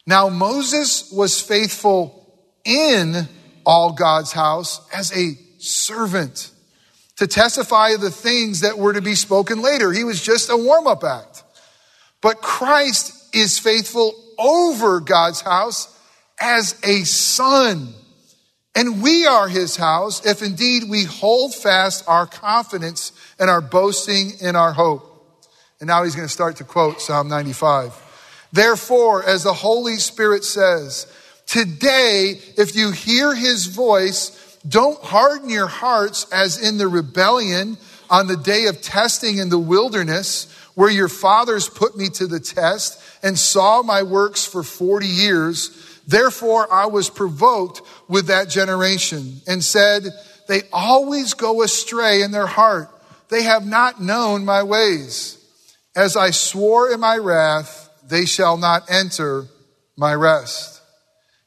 Now, 0.05 0.29
Moses 0.29 1.11
was 1.11 1.41
faithful 1.41 2.17
in 2.63 3.27
all 3.65 3.93
God's 3.93 4.31
house 4.31 4.81
as 4.93 5.15
a 5.15 5.33
servant 5.57 6.51
to 7.17 7.27
testify 7.27 7.95
the 7.97 8.11
things 8.11 8.61
that 8.61 8.77
were 8.77 8.93
to 8.93 9.01
be 9.01 9.15
spoken 9.15 9.61
later. 9.61 9.91
He 9.91 10.03
was 10.03 10.21
just 10.21 10.49
a 10.49 10.57
warm 10.57 10.87
up 10.87 11.03
act. 11.03 11.43
But 12.21 12.41
Christ 12.41 13.35
is 13.35 13.59
faithful 13.59 14.13
over 14.37 14.99
God's 14.99 15.41
house 15.41 15.87
as 16.41 16.75
a 16.83 17.03
son 17.03 17.93
and 18.73 19.03
we 19.03 19.25
are 19.25 19.47
his 19.47 19.75
house 19.75 20.25
if 20.25 20.41
indeed 20.41 20.83
we 20.89 21.03
hold 21.03 21.53
fast 21.53 22.07
our 22.07 22.25
confidence 22.25 23.11
and 23.37 23.49
our 23.49 23.61
boasting 23.61 24.31
in 24.39 24.55
our 24.55 24.71
hope. 24.71 25.07
And 25.79 25.87
now 25.87 26.03
he's 26.03 26.15
going 26.15 26.27
to 26.27 26.33
start 26.33 26.57
to 26.57 26.63
quote 26.63 27.01
Psalm 27.01 27.27
95. 27.27 28.47
Therefore, 28.53 29.23
as 29.27 29.43
the 29.43 29.53
Holy 29.53 29.97
Spirit 29.97 30.43
says, 30.43 31.11
today, 31.45 32.39
if 32.57 32.75
you 32.75 32.91
hear 32.91 33.35
his 33.35 33.65
voice, 33.65 34.57
don't 34.67 35.01
harden 35.03 35.49
your 35.49 35.67
hearts 35.67 36.31
as 36.31 36.61
in 36.61 36.77
the 36.77 36.87
rebellion 36.87 37.77
on 38.09 38.27
the 38.27 38.37
day 38.37 38.67
of 38.67 38.81
testing 38.81 39.37
in 39.37 39.49
the 39.49 39.59
wilderness, 39.59 40.53
where 40.75 40.89
your 40.89 41.09
fathers 41.09 41.67
put 41.67 41.97
me 41.97 42.09
to 42.09 42.27
the 42.27 42.39
test 42.39 43.01
and 43.23 43.37
saw 43.37 43.81
my 43.81 44.03
works 44.03 44.45
for 44.45 44.63
40 44.63 45.07
years. 45.07 45.90
Therefore, 46.07 46.71
I 46.71 46.87
was 46.87 47.09
provoked 47.09 47.81
with 48.07 48.27
that 48.27 48.49
generation 48.49 49.41
and 49.47 49.63
said, 49.63 50.05
They 50.47 50.63
always 50.73 51.33
go 51.33 51.61
astray 51.61 52.21
in 52.21 52.31
their 52.31 52.47
heart. 52.47 52.89
They 53.29 53.43
have 53.43 53.65
not 53.65 54.01
known 54.01 54.43
my 54.45 54.63
ways. 54.63 55.37
As 55.95 56.15
I 56.15 56.31
swore 56.31 56.91
in 56.91 56.99
my 56.99 57.17
wrath, 57.17 57.89
they 58.07 58.25
shall 58.25 58.57
not 58.57 58.89
enter 58.89 59.45
my 59.95 60.13
rest. 60.13 60.81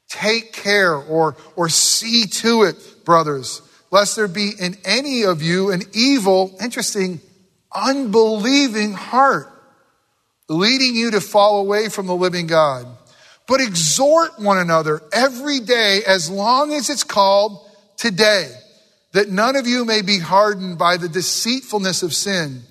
Take 0.08 0.52
care 0.52 0.94
or, 0.94 1.36
or 1.56 1.68
see 1.68 2.26
to 2.26 2.62
it, 2.62 3.04
brothers, 3.04 3.62
lest 3.90 4.16
there 4.16 4.28
be 4.28 4.52
in 4.58 4.76
any 4.84 5.24
of 5.24 5.42
you 5.42 5.72
an 5.72 5.82
evil, 5.92 6.56
interesting, 6.60 7.20
unbelieving 7.74 8.92
heart 8.92 9.50
leading 10.48 10.94
you 10.94 11.10
to 11.12 11.20
fall 11.20 11.60
away 11.60 11.88
from 11.88 12.06
the 12.06 12.14
living 12.14 12.46
God. 12.46 12.86
But 13.46 13.60
exhort 13.60 14.38
one 14.38 14.58
another 14.58 15.02
every 15.12 15.60
day 15.60 16.02
as 16.06 16.30
long 16.30 16.72
as 16.72 16.88
it's 16.88 17.04
called 17.04 17.60
today, 17.96 18.50
that 19.12 19.28
none 19.28 19.56
of 19.56 19.66
you 19.66 19.84
may 19.84 20.02
be 20.02 20.18
hardened 20.18 20.78
by 20.78 20.96
the 20.96 21.08
deceitfulness 21.08 22.02
of 22.02 22.14
sin. 22.14 22.62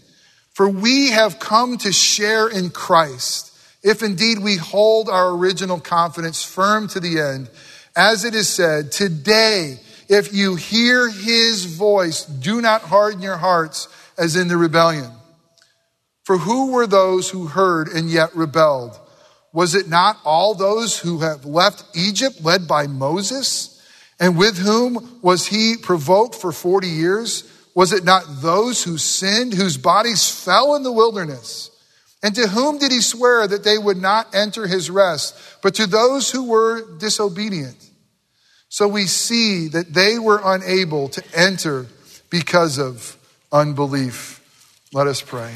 For 0.54 0.68
we 0.68 1.10
have 1.10 1.40
come 1.40 1.78
to 1.80 1.92
share 1.92 2.48
in 2.48 2.70
Christ, 2.70 3.56
if 3.84 4.04
indeed 4.04 4.40
we 4.40 4.56
hold 4.56 5.10
our 5.10 5.32
original 5.32 5.80
confidence 5.80 6.44
firm 6.44 6.88
to 6.90 7.00
the 7.00 7.20
end. 7.20 7.50
As 7.96 8.24
it 8.24 8.34
is 8.34 8.50
said, 8.50 8.92
today, 8.92 9.80
if 10.10 10.34
you 10.34 10.56
hear 10.56 11.10
his 11.10 11.66
voice, 11.66 12.26
do 12.26 12.62
not 12.62 12.82
harden 12.82 13.22
your 13.22 13.38
hearts 13.38 13.88
as 14.18 14.36
in 14.36 14.48
the 14.48 14.58
rebellion. 14.58 15.12
For 16.24 16.38
who 16.38 16.72
were 16.72 16.88
those 16.88 17.30
who 17.30 17.48
heard 17.48 17.88
and 17.88 18.10
yet 18.10 18.36
rebelled? 18.36 19.00
Was 19.54 19.76
it 19.76 19.88
not 19.88 20.18
all 20.26 20.56
those 20.56 21.00
who 21.00 21.20
have 21.20 21.46
left 21.46 21.86
Egypt 21.96 22.44
led 22.44 22.68
by 22.68 22.88
Moses? 22.88 23.82
And 24.20 24.38
with 24.38 24.58
whom 24.58 25.20
was 25.22 25.46
he 25.46 25.78
provoked 25.78 26.36
for 26.36 26.52
40 26.52 26.88
years? 26.88 27.50
Was 27.76 27.94
it 27.94 28.04
not 28.04 28.24
those 28.42 28.84
who 28.84 28.98
sinned, 28.98 29.54
whose 29.54 29.78
bodies 29.78 30.30
fell 30.30 30.76
in 30.76 30.84
the 30.84 30.92
wilderness? 30.92 31.70
And 32.24 32.34
to 32.36 32.48
whom 32.48 32.78
did 32.78 32.92
he 32.92 33.02
swear 33.02 33.48
that 33.48 33.64
they 33.64 33.78
would 33.78 33.98
not 33.98 34.34
enter 34.34 34.66
his 34.66 34.90
rest, 34.90 35.36
but 35.62 35.76
to 35.76 35.88
those 35.88 36.32
who 36.32 36.46
were 36.46 36.98
disobedient? 36.98 37.78
So 38.70 38.88
we 38.88 39.06
see 39.06 39.68
that 39.68 39.94
they 39.94 40.18
were 40.18 40.42
unable 40.44 41.10
to 41.10 41.24
enter 41.36 41.86
because 42.30 42.80
of 42.80 43.18
unbelief. 43.52 44.42
Let 44.94 45.06
us 45.08 45.22
pray. 45.22 45.54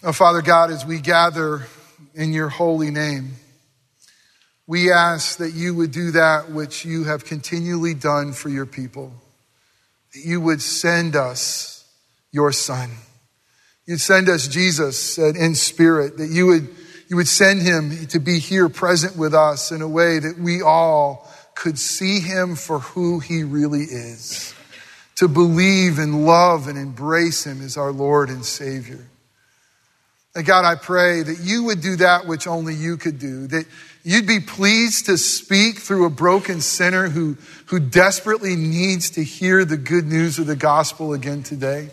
Father 0.00 0.40
God, 0.40 0.70
as 0.70 0.86
we 0.86 0.98
gather 0.98 1.66
in 2.14 2.32
your 2.32 2.48
holy 2.48 2.90
name, 2.90 3.32
we 4.66 4.90
ask 4.90 5.38
that 5.38 5.52
you 5.52 5.74
would 5.74 5.90
do 5.90 6.12
that 6.12 6.50
which 6.50 6.86
you 6.86 7.04
have 7.04 7.26
continually 7.26 7.92
done 7.92 8.32
for 8.32 8.48
your 8.48 8.64
people. 8.64 9.12
That 10.14 10.24
you 10.24 10.40
would 10.40 10.62
send 10.62 11.16
us 11.16 11.84
your 12.32 12.50
Son. 12.50 12.90
You'd 13.84 14.00
send 14.00 14.30
us 14.30 14.48
Jesus 14.48 15.18
in 15.18 15.54
spirit, 15.54 16.16
that 16.16 16.30
you 16.30 16.46
would, 16.46 16.68
you 17.08 17.16
would 17.16 17.28
send 17.28 17.60
him 17.60 18.06
to 18.06 18.20
be 18.20 18.38
here 18.38 18.70
present 18.70 19.18
with 19.18 19.34
us 19.34 19.70
in 19.70 19.82
a 19.82 19.88
way 19.88 20.18
that 20.18 20.38
we 20.38 20.62
all 20.62 21.30
could 21.54 21.78
see 21.78 22.20
him 22.20 22.56
for 22.56 22.78
who 22.78 23.18
he 23.18 23.44
really 23.44 23.82
is. 23.82 24.54
To 25.16 25.28
believe 25.28 25.98
and 25.98 26.24
love 26.24 26.68
and 26.68 26.78
embrace 26.78 27.44
him 27.44 27.60
as 27.60 27.76
our 27.76 27.92
Lord 27.92 28.30
and 28.30 28.46
Savior. 28.46 29.09
And 30.34 30.46
God, 30.46 30.64
I 30.64 30.76
pray 30.76 31.22
that 31.22 31.40
you 31.40 31.64
would 31.64 31.80
do 31.80 31.96
that 31.96 32.26
which 32.26 32.46
only 32.46 32.74
you 32.74 32.96
could 32.96 33.18
do, 33.18 33.48
that 33.48 33.66
you'd 34.04 34.28
be 34.28 34.38
pleased 34.38 35.06
to 35.06 35.18
speak 35.18 35.78
through 35.78 36.06
a 36.06 36.10
broken 36.10 36.60
sinner 36.60 37.08
who, 37.08 37.36
who 37.66 37.80
desperately 37.80 38.54
needs 38.54 39.10
to 39.10 39.24
hear 39.24 39.64
the 39.64 39.76
good 39.76 40.06
news 40.06 40.38
of 40.38 40.46
the 40.46 40.54
gospel 40.54 41.14
again 41.14 41.42
today. 41.42 41.90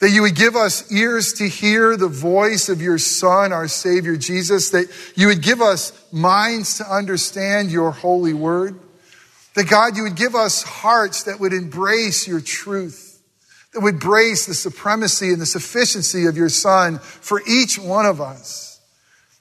That 0.00 0.10
you 0.10 0.22
would 0.22 0.34
give 0.34 0.56
us 0.56 0.90
ears 0.90 1.34
to 1.34 1.48
hear 1.48 1.96
the 1.96 2.08
voice 2.08 2.68
of 2.68 2.80
your 2.80 2.98
Son, 2.98 3.52
our 3.52 3.68
Savior 3.68 4.16
Jesus. 4.16 4.70
That 4.70 4.86
you 5.14 5.28
would 5.28 5.42
give 5.42 5.60
us 5.60 5.92
minds 6.10 6.78
to 6.78 6.84
understand 6.90 7.70
your 7.70 7.92
holy 7.92 8.34
word. 8.34 8.80
That 9.54 9.68
God, 9.68 9.96
you 9.96 10.04
would 10.04 10.16
give 10.16 10.34
us 10.34 10.62
hearts 10.62 11.24
that 11.24 11.38
would 11.38 11.52
embrace 11.52 12.26
your 12.26 12.40
truth 12.40 13.01
that 13.72 13.80
would 13.80 13.98
brace 13.98 14.46
the 14.46 14.54
supremacy 14.54 15.30
and 15.32 15.40
the 15.40 15.46
sufficiency 15.46 16.26
of 16.26 16.36
your 16.36 16.48
Son 16.48 16.98
for 16.98 17.40
each 17.46 17.78
one 17.78 18.06
of 18.06 18.20
us. 18.20 18.80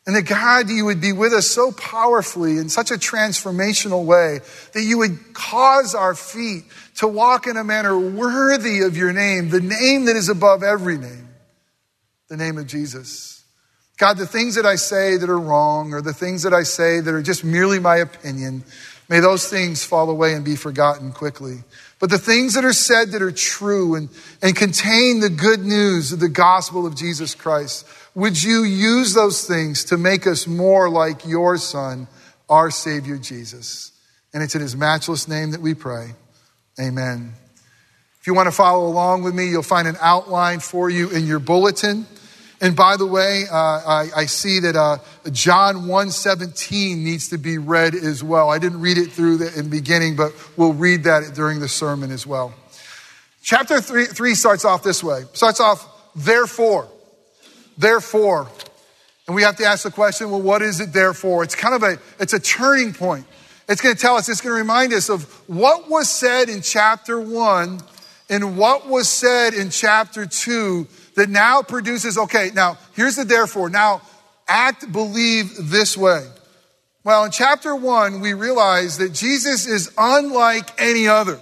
And 0.07 0.15
that 0.15 0.23
God, 0.23 0.69
you 0.69 0.85
would 0.85 0.99
be 0.99 1.13
with 1.13 1.31
us 1.31 1.45
so 1.45 1.71
powerfully 1.71 2.57
in 2.57 2.69
such 2.69 2.89
a 2.89 2.95
transformational 2.95 4.03
way 4.03 4.39
that 4.73 4.81
you 4.81 4.97
would 4.97 5.33
cause 5.33 5.93
our 5.93 6.15
feet 6.15 6.63
to 6.95 7.07
walk 7.07 7.45
in 7.45 7.55
a 7.55 7.63
manner 7.63 7.97
worthy 7.97 8.81
of 8.81 8.97
your 8.97 9.13
name, 9.13 9.49
the 9.49 9.61
name 9.61 10.05
that 10.05 10.15
is 10.15 10.27
above 10.27 10.63
every 10.63 10.97
name, 10.97 11.29
the 12.29 12.37
name 12.37 12.57
of 12.57 12.65
Jesus. 12.65 13.43
God, 13.97 14.17
the 14.17 14.25
things 14.25 14.55
that 14.55 14.65
I 14.65 14.75
say 14.75 15.17
that 15.17 15.29
are 15.29 15.39
wrong 15.39 15.93
or 15.93 16.01
the 16.01 16.13
things 16.13 16.41
that 16.43 16.53
I 16.53 16.63
say 16.63 16.99
that 16.99 17.13
are 17.13 17.21
just 17.21 17.43
merely 17.43 17.77
my 17.77 17.97
opinion, 17.97 18.63
may 19.07 19.19
those 19.19 19.47
things 19.47 19.83
fall 19.83 20.09
away 20.09 20.33
and 20.33 20.43
be 20.43 20.55
forgotten 20.55 21.11
quickly. 21.11 21.57
But 22.01 22.09
the 22.09 22.17
things 22.17 22.55
that 22.55 22.65
are 22.65 22.73
said 22.73 23.11
that 23.11 23.21
are 23.21 23.31
true 23.31 23.93
and, 23.93 24.09
and 24.41 24.55
contain 24.55 25.19
the 25.19 25.29
good 25.29 25.63
news 25.63 26.11
of 26.11 26.19
the 26.19 26.29
gospel 26.29 26.87
of 26.87 26.95
Jesus 26.95 27.35
Christ, 27.35 27.87
would 28.15 28.41
you 28.41 28.63
use 28.63 29.13
those 29.13 29.45
things 29.45 29.85
to 29.85 29.97
make 29.97 30.25
us 30.25 30.47
more 30.47 30.89
like 30.89 31.27
your 31.27 31.57
Son, 31.57 32.07
our 32.49 32.71
Savior 32.71 33.17
Jesus? 33.17 33.91
And 34.33 34.41
it's 34.41 34.55
in 34.55 34.61
His 34.61 34.75
matchless 34.75 35.27
name 35.27 35.51
that 35.51 35.61
we 35.61 35.75
pray. 35.75 36.07
Amen. 36.79 37.33
If 38.19 38.25
you 38.25 38.33
want 38.33 38.47
to 38.47 38.51
follow 38.51 38.87
along 38.87 39.21
with 39.21 39.35
me, 39.35 39.49
you'll 39.49 39.61
find 39.61 39.87
an 39.87 39.97
outline 40.01 40.59
for 40.59 40.89
you 40.89 41.11
in 41.11 41.27
your 41.27 41.39
bulletin. 41.39 42.07
And 42.61 42.75
by 42.75 42.95
the 42.95 43.07
way, 43.07 43.45
uh, 43.51 43.55
I, 43.55 44.09
I, 44.15 44.25
see 44.27 44.59
that 44.59 44.75
uh, 44.75 44.99
John 45.31 45.87
1.17 45.87 46.95
needs 46.97 47.29
to 47.29 47.39
be 47.39 47.57
read 47.57 47.95
as 47.95 48.23
well. 48.23 48.51
I 48.51 48.59
didn't 48.59 48.81
read 48.81 48.99
it 48.99 49.11
through 49.11 49.37
the, 49.37 49.47
in 49.57 49.63
the 49.63 49.69
beginning, 49.71 50.15
but 50.15 50.31
we'll 50.57 50.73
read 50.73 51.05
that 51.05 51.33
during 51.33 51.59
the 51.59 51.67
sermon 51.67 52.11
as 52.11 52.27
well. 52.27 52.53
Chapter 53.41 53.81
three, 53.81 54.05
3 54.05 54.35
starts 54.35 54.63
off 54.63 54.83
this 54.83 55.03
way. 55.03 55.23
Starts 55.33 55.59
off, 55.59 55.87
therefore. 56.15 56.87
Therefore. 57.79 58.47
And 59.25 59.35
we 59.35 59.41
have 59.41 59.55
to 59.55 59.65
ask 59.65 59.83
the 59.83 59.89
question, 59.89 60.29
well, 60.29 60.41
what 60.41 60.61
is 60.61 60.79
it 60.79 60.93
therefore? 60.93 61.43
It's 61.43 61.55
kind 61.55 61.73
of 61.73 61.81
a, 61.81 61.97
it's 62.19 62.33
a 62.33 62.39
turning 62.39 62.93
point. 62.93 63.25
It's 63.67 63.81
going 63.81 63.95
to 63.95 64.01
tell 64.01 64.17
us, 64.17 64.29
it's 64.29 64.41
going 64.41 64.53
to 64.53 64.61
remind 64.61 64.93
us 64.93 65.09
of 65.09 65.23
what 65.47 65.89
was 65.89 66.09
said 66.09 66.47
in 66.47 66.61
chapter 66.61 67.19
1 67.19 67.79
and 68.29 68.55
what 68.55 68.87
was 68.87 69.09
said 69.09 69.55
in 69.55 69.71
chapter 69.71 70.27
2 70.27 70.87
that 71.15 71.29
now 71.29 71.61
produces, 71.61 72.17
okay, 72.17 72.51
now 72.53 72.77
here's 72.93 73.15
the 73.15 73.25
therefore. 73.25 73.69
Now 73.69 74.01
act, 74.47 74.91
believe 74.91 75.51
this 75.69 75.97
way. 75.97 76.25
Well, 77.03 77.25
in 77.25 77.31
chapter 77.31 77.75
one, 77.75 78.21
we 78.21 78.33
realize 78.33 78.97
that 78.99 79.13
Jesus 79.13 79.65
is 79.65 79.91
unlike 79.97 80.79
any 80.79 81.07
other. 81.07 81.39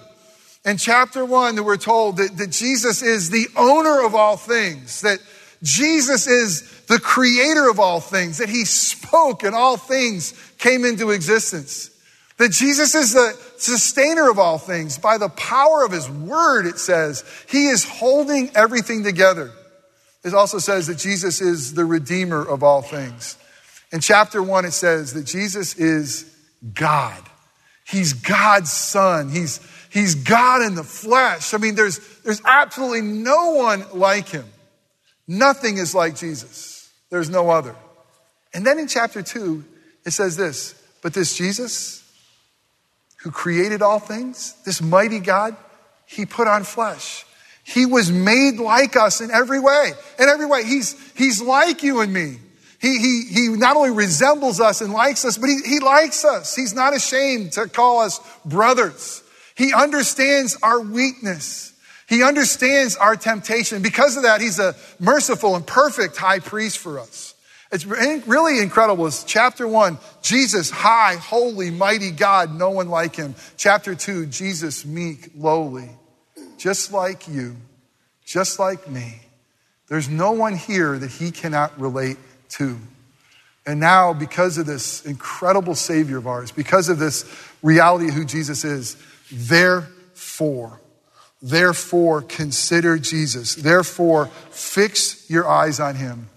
In 0.64 0.76
chapter 0.76 1.24
one, 1.24 1.56
that 1.56 1.62
we're 1.62 1.76
told 1.76 2.16
that, 2.18 2.36
that 2.38 2.50
Jesus 2.50 3.02
is 3.02 3.30
the 3.30 3.46
owner 3.56 4.04
of 4.04 4.14
all 4.14 4.36
things, 4.36 5.02
that 5.02 5.18
Jesus 5.62 6.26
is 6.26 6.62
the 6.86 6.98
creator 6.98 7.68
of 7.68 7.78
all 7.78 8.00
things, 8.00 8.38
that 8.38 8.48
he 8.48 8.64
spoke 8.64 9.42
and 9.42 9.54
all 9.54 9.76
things 9.76 10.32
came 10.58 10.84
into 10.84 11.10
existence. 11.10 11.90
That 12.38 12.52
Jesus 12.52 12.94
is 12.94 13.12
the 13.12 13.38
sustainer 13.58 14.30
of 14.30 14.38
all 14.38 14.56
things. 14.56 14.96
By 14.96 15.18
the 15.18 15.28
power 15.28 15.84
of 15.84 15.92
his 15.92 16.08
word, 16.08 16.64
it 16.64 16.78
says, 16.78 17.22
he 17.50 17.66
is 17.66 17.84
holding 17.84 18.50
everything 18.54 19.04
together. 19.04 19.52
It 20.24 20.34
also 20.34 20.58
says 20.58 20.86
that 20.86 20.98
Jesus 20.98 21.40
is 21.40 21.74
the 21.74 21.84
redeemer 21.84 22.42
of 22.46 22.62
all 22.62 22.82
things. 22.82 23.38
In 23.92 24.00
chapter 24.00 24.42
one, 24.42 24.64
it 24.64 24.72
says 24.72 25.14
that 25.14 25.24
Jesus 25.24 25.74
is 25.76 26.32
God. 26.74 27.22
He's 27.86 28.12
God's 28.12 28.70
son. 28.70 29.30
He's, 29.30 29.60
he's 29.90 30.14
God 30.14 30.62
in 30.62 30.74
the 30.74 30.84
flesh. 30.84 31.54
I 31.54 31.58
mean, 31.58 31.74
there's, 31.74 31.98
there's 32.22 32.42
absolutely 32.44 33.02
no 33.02 33.52
one 33.52 33.84
like 33.94 34.28
him. 34.28 34.46
Nothing 35.26 35.78
is 35.78 35.94
like 35.94 36.16
Jesus. 36.16 36.90
There's 37.10 37.30
no 37.30 37.50
other. 37.50 37.74
And 38.52 38.66
then 38.66 38.78
in 38.78 38.88
chapter 38.88 39.22
two, 39.22 39.64
it 40.04 40.10
says 40.10 40.36
this, 40.36 40.74
but 41.02 41.14
this 41.14 41.36
Jesus 41.36 42.04
who 43.22 43.30
created 43.30 43.82
all 43.82 43.98
things, 43.98 44.54
this 44.64 44.80
mighty 44.80 45.20
God, 45.20 45.56
he 46.06 46.26
put 46.26 46.48
on 46.48 46.64
flesh. 46.64 47.24
He 47.70 47.86
was 47.86 48.10
made 48.10 48.58
like 48.58 48.96
us 48.96 49.20
in 49.20 49.30
every 49.30 49.60
way. 49.60 49.92
In 50.18 50.28
every 50.28 50.46
way. 50.46 50.64
He's, 50.64 50.96
he's 51.16 51.40
like 51.40 51.84
you 51.84 52.00
and 52.00 52.12
me. 52.12 52.38
He, 52.80 52.98
he, 52.98 53.24
he 53.30 53.48
not 53.48 53.76
only 53.76 53.90
resembles 53.90 54.58
us 54.58 54.80
and 54.80 54.92
likes 54.92 55.24
us, 55.24 55.38
but 55.38 55.48
he, 55.48 55.60
he 55.64 55.78
likes 55.78 56.24
us. 56.24 56.56
He's 56.56 56.74
not 56.74 56.96
ashamed 56.96 57.52
to 57.52 57.68
call 57.68 58.00
us 58.00 58.18
brothers. 58.44 59.22
He 59.54 59.72
understands 59.72 60.56
our 60.62 60.80
weakness. 60.80 61.72
He 62.08 62.24
understands 62.24 62.96
our 62.96 63.14
temptation. 63.14 63.82
Because 63.82 64.16
of 64.16 64.24
that, 64.24 64.40
he's 64.40 64.58
a 64.58 64.74
merciful 64.98 65.54
and 65.54 65.64
perfect 65.64 66.16
high 66.16 66.40
priest 66.40 66.78
for 66.78 66.98
us. 66.98 67.34
It's 67.70 67.86
really 67.86 68.58
incredible. 68.58 69.06
It's 69.06 69.22
chapter 69.22 69.68
one, 69.68 69.98
Jesus, 70.22 70.70
high, 70.70 71.14
holy, 71.14 71.70
mighty 71.70 72.10
God, 72.10 72.52
no 72.52 72.70
one 72.70 72.88
like 72.88 73.14
him. 73.14 73.36
Chapter 73.56 73.94
two, 73.94 74.26
Jesus, 74.26 74.84
meek, 74.84 75.30
lowly 75.36 75.90
just 76.60 76.92
like 76.92 77.26
you, 77.26 77.56
just 78.24 78.58
like 78.58 78.88
me. 78.88 79.20
There's 79.88 80.08
no 80.08 80.32
one 80.32 80.54
here 80.54 80.96
that 80.98 81.10
he 81.10 81.30
cannot 81.30 81.78
relate 81.80 82.18
to. 82.50 82.78
And 83.66 83.80
now, 83.80 84.12
because 84.12 84.58
of 84.58 84.66
this 84.66 85.04
incredible 85.04 85.74
Savior 85.74 86.18
of 86.18 86.26
ours, 86.26 86.52
because 86.52 86.88
of 86.88 86.98
this 86.98 87.24
reality 87.62 88.08
of 88.08 88.14
who 88.14 88.24
Jesus 88.24 88.64
is, 88.64 88.96
therefore, 89.32 90.80
Therefore, 91.42 92.20
consider 92.22 92.98
Jesus. 92.98 93.54
Therefore, 93.54 94.26
fix 94.50 95.28
your 95.30 95.48
eyes 95.48 95.80
on 95.80 95.94
him. 95.94 96.28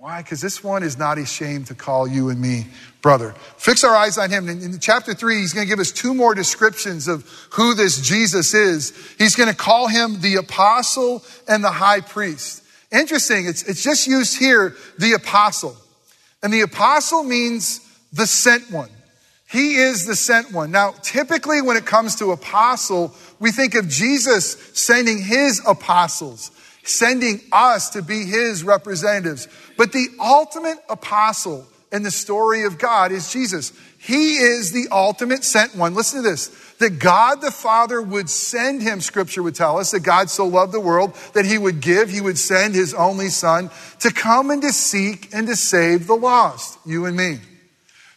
Why? 0.00 0.22
Because 0.22 0.40
this 0.40 0.64
one 0.64 0.82
is 0.82 0.96
not 0.96 1.18
ashamed 1.18 1.66
to 1.66 1.74
call 1.74 2.08
you 2.08 2.30
and 2.30 2.40
me 2.40 2.68
brother. 3.02 3.34
Fix 3.58 3.84
our 3.84 3.94
eyes 3.94 4.16
on 4.16 4.30
him. 4.30 4.48
In, 4.48 4.62
in 4.62 4.78
chapter 4.78 5.12
three, 5.12 5.40
he's 5.40 5.52
going 5.52 5.66
to 5.66 5.68
give 5.68 5.78
us 5.78 5.92
two 5.92 6.14
more 6.14 6.34
descriptions 6.34 7.06
of 7.06 7.28
who 7.50 7.74
this 7.74 8.00
Jesus 8.00 8.54
is. 8.54 8.96
He's 9.18 9.36
going 9.36 9.50
to 9.50 9.54
call 9.54 9.88
him 9.88 10.22
the 10.22 10.36
apostle 10.36 11.22
and 11.46 11.62
the 11.62 11.70
high 11.70 12.00
priest. 12.00 12.64
Interesting. 12.90 13.44
It's, 13.44 13.62
it's 13.64 13.82
just 13.82 14.06
used 14.06 14.38
here, 14.38 14.74
the 14.98 15.12
apostle. 15.12 15.76
And 16.42 16.50
the 16.50 16.62
apostle 16.62 17.22
means 17.22 17.86
the 18.10 18.26
sent 18.26 18.70
one. 18.70 18.88
He 19.50 19.74
is 19.74 20.06
the 20.06 20.16
sent 20.16 20.50
one. 20.50 20.70
Now, 20.70 20.92
typically 21.02 21.60
when 21.60 21.76
it 21.76 21.84
comes 21.84 22.16
to 22.16 22.32
apostle, 22.32 23.14
we 23.38 23.50
think 23.50 23.74
of 23.74 23.86
Jesus 23.86 24.52
sending 24.72 25.22
his 25.22 25.60
apostles, 25.66 26.52
sending 26.82 27.40
us 27.52 27.90
to 27.90 28.02
be 28.02 28.24
his 28.24 28.64
representatives. 28.64 29.48
But 29.76 29.92
the 29.92 30.08
ultimate 30.20 30.78
apostle 30.88 31.66
in 31.92 32.02
the 32.02 32.10
story 32.10 32.64
of 32.64 32.78
God 32.78 33.12
is 33.12 33.32
Jesus. 33.32 33.72
He 33.98 34.36
is 34.36 34.72
the 34.72 34.88
ultimate 34.90 35.44
sent 35.44 35.76
one. 35.76 35.94
Listen 35.94 36.22
to 36.22 36.28
this. 36.28 36.48
That 36.78 36.98
God 36.98 37.42
the 37.42 37.50
Father 37.50 38.00
would 38.00 38.30
send 38.30 38.80
him, 38.80 39.02
scripture 39.02 39.42
would 39.42 39.54
tell 39.54 39.78
us, 39.78 39.90
that 39.90 40.00
God 40.00 40.30
so 40.30 40.46
loved 40.46 40.72
the 40.72 40.80
world 40.80 41.14
that 41.34 41.44
he 41.44 41.58
would 41.58 41.80
give, 41.80 42.08
he 42.08 42.22
would 42.22 42.38
send 42.38 42.74
his 42.74 42.94
only 42.94 43.28
son 43.28 43.70
to 43.98 44.10
come 44.10 44.50
and 44.50 44.62
to 44.62 44.72
seek 44.72 45.28
and 45.34 45.46
to 45.48 45.56
save 45.56 46.06
the 46.06 46.14
lost, 46.14 46.78
you 46.86 47.04
and 47.04 47.16
me. 47.16 47.40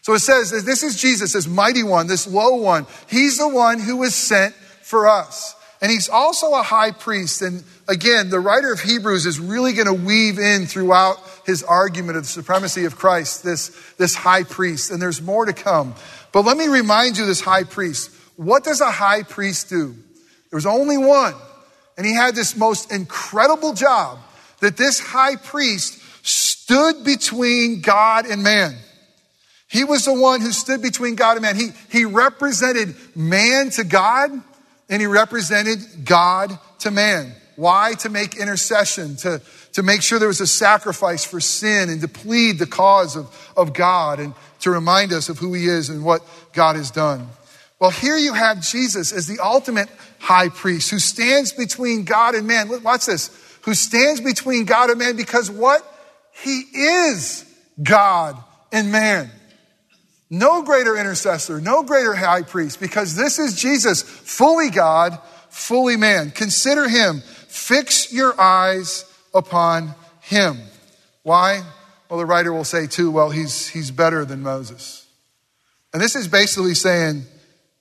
So 0.03 0.13
it 0.13 0.19
says 0.19 0.51
this 0.63 0.83
is 0.83 1.01
Jesus, 1.01 1.33
this 1.33 1.47
mighty 1.47 1.83
one, 1.83 2.07
this 2.07 2.27
low 2.27 2.55
one. 2.55 2.85
He's 3.09 3.37
the 3.37 3.49
one 3.49 3.79
who 3.79 3.97
was 3.97 4.15
sent 4.15 4.53
for 4.53 5.07
us. 5.07 5.55
And 5.83 5.91
he's 5.91 6.07
also 6.07 6.53
a 6.53 6.63
high 6.63 6.91
priest. 6.91 7.41
And 7.41 7.61
again, 7.89 8.29
the 8.29 8.39
writer 8.39 8.71
of 8.71 8.79
Hebrews 8.79 9.25
is 9.25 9.37
really 9.37 9.73
going 9.73 9.87
to 9.87 9.93
weave 9.93 10.39
in 10.39 10.65
throughout 10.65 11.17
his 11.45 11.61
argument 11.61 12.15
of 12.15 12.23
the 12.23 12.29
supremacy 12.29 12.85
of 12.85 12.95
Christ, 12.95 13.43
this, 13.43 13.67
this 13.97 14.15
high 14.15 14.43
priest. 14.43 14.91
And 14.91 15.01
there's 15.01 15.21
more 15.21 15.45
to 15.45 15.51
come. 15.51 15.93
But 16.31 16.45
let 16.45 16.55
me 16.55 16.69
remind 16.69 17.17
you 17.17 17.25
this 17.25 17.41
high 17.41 17.65
priest. 17.65 18.11
What 18.37 18.63
does 18.63 18.79
a 18.79 18.89
high 18.89 19.23
priest 19.23 19.67
do? 19.67 19.93
There 20.51 20.57
was 20.57 20.65
only 20.65 20.97
one. 20.97 21.35
And 21.97 22.05
he 22.05 22.15
had 22.15 22.33
this 22.33 22.55
most 22.55 22.89
incredible 22.89 23.73
job 23.73 24.19
that 24.61 24.77
this 24.77 25.01
high 25.01 25.35
priest 25.35 25.99
stood 26.25 27.03
between 27.03 27.81
God 27.81 28.25
and 28.25 28.41
man. 28.41 28.73
He 29.67 29.83
was 29.83 30.05
the 30.05 30.13
one 30.13 30.39
who 30.39 30.53
stood 30.53 30.81
between 30.81 31.15
God 31.15 31.33
and 31.33 31.41
man. 31.41 31.57
He, 31.57 31.71
he 31.89 32.05
represented 32.05 32.95
man 33.17 33.69
to 33.71 33.83
God 33.83 34.31
and 34.93 35.01
he 35.01 35.07
represented 35.07 36.05
God 36.05 36.55
to 36.77 36.91
man. 36.91 37.33
Why? 37.55 37.95
To 38.01 38.09
make 38.09 38.35
intercession, 38.35 39.15
to, 39.17 39.41
to 39.71 39.81
make 39.81 40.03
sure 40.03 40.19
there 40.19 40.27
was 40.27 40.39
a 40.39 40.45
sacrifice 40.45 41.25
for 41.25 41.39
sin 41.39 41.89
and 41.89 41.99
to 42.01 42.07
plead 42.07 42.59
the 42.59 42.67
cause 42.67 43.15
of, 43.15 43.51
of 43.57 43.73
God 43.73 44.19
and 44.19 44.35
to 44.59 44.69
remind 44.69 45.11
us 45.11 45.29
of 45.29 45.39
who 45.39 45.55
he 45.55 45.65
is 45.65 45.89
and 45.89 46.05
what 46.05 46.21
God 46.53 46.75
has 46.75 46.91
done. 46.91 47.27
Well, 47.79 47.89
here 47.89 48.17
you 48.17 48.33
have 48.33 48.61
Jesus 48.61 49.11
as 49.11 49.25
the 49.25 49.39
ultimate 49.43 49.89
high 50.19 50.49
priest 50.49 50.91
who 50.91 50.99
stands 50.99 51.53
between 51.53 52.03
God 52.05 52.35
and 52.35 52.45
man. 52.45 52.69
Watch 52.83 53.07
this. 53.07 53.31
Who 53.63 53.73
stands 53.73 54.21
between 54.21 54.65
God 54.65 54.91
and 54.91 54.99
man 54.99 55.15
because 55.15 55.49
what? 55.49 55.81
He 56.43 56.59
is 56.71 57.51
God 57.81 58.37
and 58.71 58.91
man. 58.91 59.31
No 60.33 60.63
greater 60.63 60.97
intercessor, 60.97 61.61
no 61.61 61.83
greater 61.83 62.15
high 62.15 62.41
priest, 62.41 62.79
because 62.79 63.15
this 63.15 63.37
is 63.37 63.53
Jesus, 63.53 64.01
fully 64.01 64.71
God, 64.71 65.19
fully 65.49 65.95
man. 65.95 66.31
Consider 66.31 66.89
him. 66.89 67.21
Fix 67.21 68.11
your 68.11 68.33
eyes 68.41 69.05
upon 69.31 69.93
him. 70.21 70.57
Why? 71.21 71.61
Well, 72.09 72.17
the 72.17 72.25
writer 72.25 72.51
will 72.51 72.63
say 72.63 72.87
too, 72.87 73.11
well, 73.11 73.29
he's, 73.29 73.67
he's 73.67 73.91
better 73.91 74.25
than 74.25 74.41
Moses. 74.41 75.05
And 75.93 76.01
this 76.01 76.15
is 76.15 76.27
basically 76.27 76.73
saying 76.73 77.25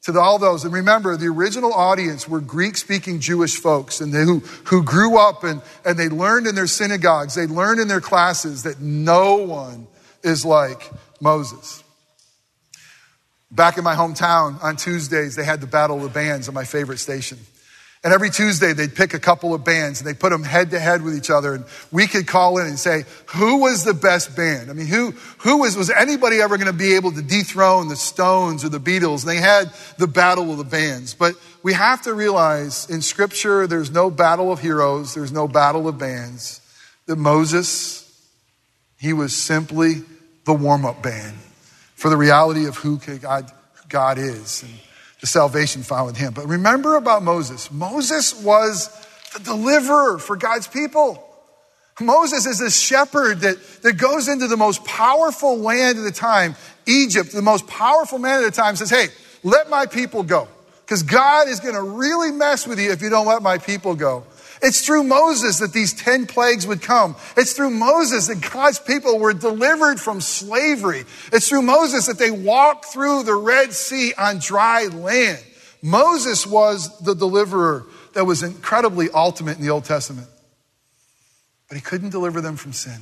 to 0.02 0.20
all 0.20 0.38
those, 0.38 0.66
and 0.66 0.74
remember, 0.74 1.16
the 1.16 1.28
original 1.28 1.72
audience 1.72 2.28
were 2.28 2.40
Greek 2.40 2.76
speaking 2.76 3.18
Jewish 3.18 3.56
folks 3.56 4.02
and 4.02 4.12
they, 4.12 4.24
who, 4.24 4.40
who 4.64 4.84
grew 4.84 5.16
up 5.16 5.42
and, 5.42 5.62
and 5.86 5.98
they 5.98 6.10
learned 6.10 6.46
in 6.46 6.54
their 6.54 6.66
synagogues, 6.66 7.34
they 7.34 7.46
learned 7.46 7.80
in 7.80 7.88
their 7.88 8.02
classes 8.02 8.64
that 8.64 8.78
no 8.78 9.36
one 9.36 9.86
is 10.22 10.44
like 10.44 10.90
Moses. 11.18 11.81
Back 13.52 13.76
in 13.76 13.84
my 13.84 13.94
hometown 13.94 14.62
on 14.62 14.76
Tuesdays, 14.76 15.36
they 15.36 15.44
had 15.44 15.60
the 15.60 15.66
Battle 15.66 15.98
of 15.98 16.02
the 16.04 16.08
Bands 16.08 16.48
on 16.48 16.54
my 16.54 16.64
favorite 16.64 16.96
station. 16.96 17.38
And 18.02 18.12
every 18.12 18.30
Tuesday, 18.30 18.72
they'd 18.72 18.94
pick 18.94 19.12
a 19.12 19.20
couple 19.20 19.54
of 19.54 19.62
bands 19.62 20.00
and 20.00 20.08
they 20.08 20.14
put 20.14 20.30
them 20.30 20.42
head 20.42 20.70
to 20.70 20.80
head 20.80 21.02
with 21.02 21.14
each 21.14 21.30
other. 21.30 21.54
And 21.54 21.64
we 21.92 22.06
could 22.06 22.26
call 22.26 22.58
in 22.58 22.66
and 22.66 22.78
say, 22.78 23.04
who 23.26 23.58
was 23.58 23.84
the 23.84 23.94
best 23.94 24.34
band? 24.34 24.70
I 24.70 24.72
mean, 24.72 24.86
who, 24.86 25.12
who 25.38 25.58
was, 25.58 25.76
was 25.76 25.90
anybody 25.90 26.40
ever 26.40 26.56
going 26.56 26.66
to 26.66 26.72
be 26.72 26.94
able 26.94 27.12
to 27.12 27.22
dethrone 27.22 27.88
the 27.88 27.94
Stones 27.94 28.64
or 28.64 28.70
the 28.70 28.80
Beatles? 28.80 29.20
And 29.20 29.30
they 29.30 29.36
had 29.36 29.70
the 29.98 30.08
battle 30.08 30.50
of 30.50 30.56
the 30.56 30.64
bands. 30.64 31.14
But 31.14 31.34
we 31.62 31.74
have 31.74 32.02
to 32.02 32.14
realize 32.14 32.90
in 32.90 33.02
scripture, 33.02 33.66
there's 33.66 33.90
no 33.90 34.10
battle 34.10 34.50
of 34.50 34.60
heroes. 34.60 35.14
There's 35.14 35.30
no 35.30 35.46
battle 35.46 35.86
of 35.86 35.98
bands. 35.98 36.60
That 37.06 37.16
Moses, 37.16 38.10
he 38.98 39.12
was 39.12 39.36
simply 39.36 40.02
the 40.44 40.54
warm 40.54 40.86
up 40.86 41.02
band 41.02 41.36
for 42.02 42.08
the 42.08 42.16
reality 42.16 42.66
of 42.66 42.76
who 42.76 42.98
God, 42.98 43.48
God 43.88 44.18
is 44.18 44.64
and 44.64 44.72
the 45.20 45.28
salvation 45.28 45.84
found 45.84 46.08
in 46.08 46.14
him. 46.16 46.32
But 46.32 46.48
remember 46.48 46.96
about 46.96 47.22
Moses. 47.22 47.70
Moses 47.70 48.42
was 48.42 48.88
the 49.34 49.38
deliverer 49.38 50.18
for 50.18 50.34
God's 50.34 50.66
people. 50.66 51.24
Moses 52.00 52.44
is 52.44 52.60
a 52.60 52.72
shepherd 52.72 53.42
that, 53.42 53.56
that 53.82 53.98
goes 53.98 54.26
into 54.26 54.48
the 54.48 54.56
most 54.56 54.84
powerful 54.84 55.58
land 55.58 55.96
of 55.96 56.02
the 56.02 56.10
time, 56.10 56.56
Egypt, 56.86 57.30
the 57.30 57.40
most 57.40 57.68
powerful 57.68 58.18
man 58.18 58.40
of 58.40 58.46
the 58.46 58.50
time, 58.50 58.74
says, 58.74 58.90
Hey, 58.90 59.06
let 59.44 59.70
my 59.70 59.86
people 59.86 60.24
go. 60.24 60.48
Because 60.80 61.04
God 61.04 61.46
is 61.46 61.60
going 61.60 61.76
to 61.76 61.82
really 61.82 62.32
mess 62.32 62.66
with 62.66 62.80
you 62.80 62.90
if 62.90 63.00
you 63.00 63.10
don't 63.10 63.28
let 63.28 63.42
my 63.42 63.58
people 63.58 63.94
go. 63.94 64.24
It's 64.62 64.86
through 64.86 65.02
Moses 65.02 65.58
that 65.58 65.72
these 65.72 65.92
10 65.92 66.26
plagues 66.26 66.68
would 66.68 66.82
come. 66.82 67.16
It's 67.36 67.52
through 67.52 67.70
Moses 67.70 68.28
that 68.28 68.48
God's 68.52 68.78
people 68.78 69.18
were 69.18 69.34
delivered 69.34 69.98
from 69.98 70.20
slavery. 70.20 71.04
It's 71.32 71.48
through 71.48 71.62
Moses 71.62 72.06
that 72.06 72.18
they 72.18 72.30
walked 72.30 72.84
through 72.84 73.24
the 73.24 73.34
Red 73.34 73.72
Sea 73.72 74.14
on 74.16 74.38
dry 74.38 74.86
land. 74.86 75.42
Moses 75.82 76.46
was 76.46 76.96
the 77.00 77.14
deliverer 77.14 77.86
that 78.14 78.24
was 78.24 78.44
incredibly 78.44 79.10
ultimate 79.10 79.56
in 79.56 79.64
the 79.64 79.70
Old 79.70 79.84
Testament. 79.84 80.28
But 81.68 81.76
he 81.76 81.82
couldn't 81.82 82.10
deliver 82.10 82.40
them 82.40 82.56
from 82.56 82.72
sin. 82.72 83.00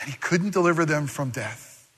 And 0.00 0.10
he 0.10 0.16
couldn't 0.16 0.50
deliver 0.50 0.84
them 0.84 1.06
from 1.06 1.30
death. 1.30 1.88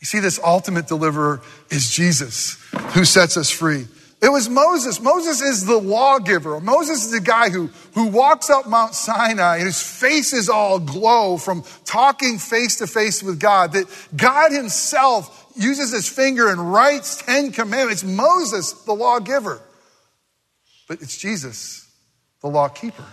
You 0.00 0.06
see, 0.06 0.18
this 0.18 0.38
ultimate 0.44 0.86
deliverer 0.86 1.40
is 1.70 1.90
Jesus 1.90 2.58
who 2.94 3.06
sets 3.06 3.38
us 3.38 3.50
free. 3.50 3.86
It 4.22 4.30
was 4.30 4.48
Moses. 4.48 5.00
Moses 5.00 5.42
is 5.42 5.66
the 5.66 5.78
lawgiver. 5.78 6.60
Moses 6.60 7.06
is 7.06 7.10
the 7.10 7.20
guy 7.20 7.50
who, 7.50 7.66
who 7.94 8.06
walks 8.06 8.50
up 8.50 8.68
Mount 8.68 8.94
Sinai 8.94 9.56
and 9.56 9.66
his 9.66 9.82
face 9.82 10.32
is 10.32 10.48
all 10.48 10.78
glow 10.78 11.36
from 11.38 11.64
talking 11.84 12.38
face 12.38 12.76
to 12.76 12.86
face 12.86 13.20
with 13.20 13.40
God. 13.40 13.72
That 13.72 13.86
God 14.16 14.52
himself 14.52 15.52
uses 15.56 15.90
his 15.92 16.08
finger 16.08 16.48
and 16.48 16.72
writes 16.72 17.20
10 17.22 17.50
commandments. 17.50 18.04
Moses, 18.04 18.72
the 18.72 18.92
lawgiver. 18.92 19.60
But 20.86 21.02
it's 21.02 21.16
Jesus, 21.16 21.90
the 22.42 22.48
law 22.48 22.68
keeper. 22.68 23.06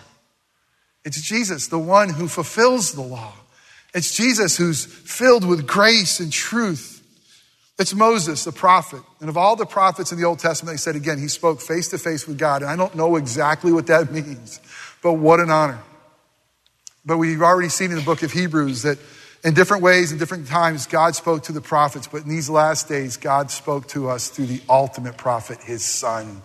It's 1.04 1.20
Jesus, 1.20 1.66
the 1.66 1.78
one 1.78 2.10
who 2.10 2.28
fulfills 2.28 2.92
the 2.92 3.02
law. 3.02 3.32
It's 3.94 4.14
Jesus 4.14 4.56
who's 4.56 4.84
filled 4.84 5.44
with 5.44 5.66
grace 5.66 6.20
and 6.20 6.32
truth. 6.32 6.99
It's 7.80 7.94
Moses, 7.94 8.44
the 8.44 8.52
prophet. 8.52 9.00
And 9.20 9.30
of 9.30 9.38
all 9.38 9.56
the 9.56 9.64
prophets 9.64 10.12
in 10.12 10.18
the 10.20 10.26
Old 10.26 10.38
Testament, 10.38 10.74
they 10.74 10.78
said 10.78 10.96
again, 10.96 11.18
he 11.18 11.28
spoke 11.28 11.62
face 11.62 11.88
to 11.88 11.98
face 11.98 12.26
with 12.26 12.36
God. 12.36 12.60
And 12.60 12.70
I 12.70 12.76
don't 12.76 12.94
know 12.94 13.16
exactly 13.16 13.72
what 13.72 13.86
that 13.86 14.12
means, 14.12 14.60
but 15.02 15.14
what 15.14 15.40
an 15.40 15.50
honor. 15.50 15.80
But 17.06 17.16
we've 17.16 17.40
already 17.40 17.70
seen 17.70 17.90
in 17.90 17.96
the 17.96 18.04
book 18.04 18.22
of 18.22 18.32
Hebrews 18.32 18.82
that 18.82 18.98
in 19.42 19.54
different 19.54 19.82
ways, 19.82 20.12
in 20.12 20.18
different 20.18 20.46
times, 20.46 20.86
God 20.86 21.16
spoke 21.16 21.44
to 21.44 21.52
the 21.52 21.62
prophets. 21.62 22.06
But 22.06 22.24
in 22.24 22.28
these 22.28 22.50
last 22.50 22.86
days, 22.86 23.16
God 23.16 23.50
spoke 23.50 23.88
to 23.88 24.10
us 24.10 24.28
through 24.28 24.46
the 24.46 24.60
ultimate 24.68 25.16
prophet, 25.16 25.62
his 25.62 25.82
son. 25.82 26.42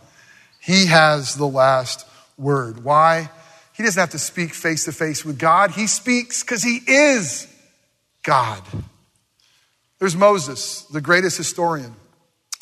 He 0.61 0.85
has 0.85 1.35
the 1.35 1.47
last 1.47 2.07
word. 2.37 2.81
Why? 2.81 3.29
He 3.73 3.83
doesn't 3.83 3.99
have 3.99 4.11
to 4.11 4.19
speak 4.19 4.53
face 4.53 4.85
to 4.85 4.93
face 4.93 5.25
with 5.25 5.37
God. 5.37 5.71
He 5.71 5.87
speaks 5.87 6.43
because 6.43 6.63
he 6.63 6.79
is 6.87 7.53
God. 8.23 8.63
There's 10.05 10.15
Moses, 10.15 10.81
the 10.83 11.01
greatest 11.01 11.35
historian. 11.35 11.95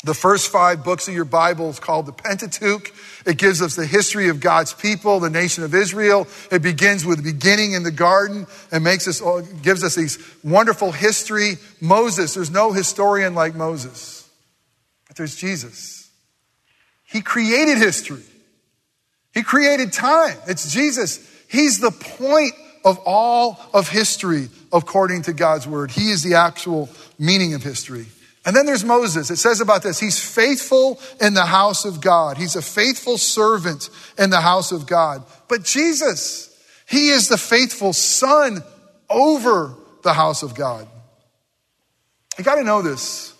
The 0.02 0.14
first 0.14 0.50
five 0.50 0.82
books 0.82 1.08
of 1.08 1.14
your 1.14 1.26
Bible 1.26 1.68
is 1.68 1.78
called 1.78 2.06
the 2.06 2.12
Pentateuch. 2.12 2.90
It 3.26 3.36
gives 3.36 3.60
us 3.60 3.76
the 3.76 3.84
history 3.84 4.30
of 4.30 4.40
God's 4.40 4.72
people, 4.72 5.20
the 5.20 5.28
nation 5.28 5.62
of 5.62 5.74
Israel. 5.74 6.26
It 6.50 6.62
begins 6.62 7.04
with 7.04 7.18
the 7.18 7.32
beginning 7.34 7.72
in 7.72 7.82
the 7.82 7.90
garden 7.90 8.46
and 8.72 8.82
makes 8.82 9.06
us, 9.06 9.20
gives 9.60 9.84
us 9.84 9.94
these 9.94 10.18
wonderful 10.42 10.90
history. 10.90 11.58
Moses, 11.82 12.32
there's 12.32 12.50
no 12.50 12.72
historian 12.72 13.34
like 13.34 13.54
Moses, 13.54 14.26
but 15.06 15.18
there's 15.18 15.36
Jesus. 15.36 16.10
He 17.04 17.20
created 17.20 17.76
history. 17.76 18.24
He 19.34 19.42
created 19.42 19.92
time. 19.92 20.38
It's 20.48 20.72
Jesus. 20.72 21.20
He's 21.50 21.78
the 21.78 21.90
point 21.90 22.54
of 22.84 22.98
all 23.06 23.60
of 23.72 23.88
history 23.88 24.48
according 24.72 25.22
to 25.22 25.32
God's 25.32 25.66
word. 25.66 25.90
He 25.90 26.10
is 26.10 26.22
the 26.22 26.34
actual 26.34 26.88
meaning 27.18 27.54
of 27.54 27.62
history. 27.62 28.06
And 28.46 28.54
then 28.54 28.66
there's 28.66 28.84
Moses. 28.84 29.30
It 29.30 29.36
says 29.36 29.60
about 29.60 29.82
this, 29.82 29.98
he's 29.98 30.22
faithful 30.22 31.00
in 31.20 31.32
the 31.32 31.46
house 31.46 31.86
of 31.86 32.00
God. 32.00 32.36
He's 32.36 32.56
a 32.56 32.62
faithful 32.62 33.16
servant 33.16 33.88
in 34.18 34.28
the 34.28 34.40
house 34.40 34.70
of 34.70 34.86
God. 34.86 35.24
But 35.48 35.64
Jesus, 35.64 36.54
he 36.86 37.08
is 37.08 37.28
the 37.28 37.38
faithful 37.38 37.94
son 37.94 38.62
over 39.08 39.74
the 40.02 40.12
house 40.12 40.42
of 40.42 40.54
God. 40.54 40.86
You 42.36 42.44
got 42.44 42.56
to 42.56 42.64
know 42.64 42.82
this. 42.82 43.32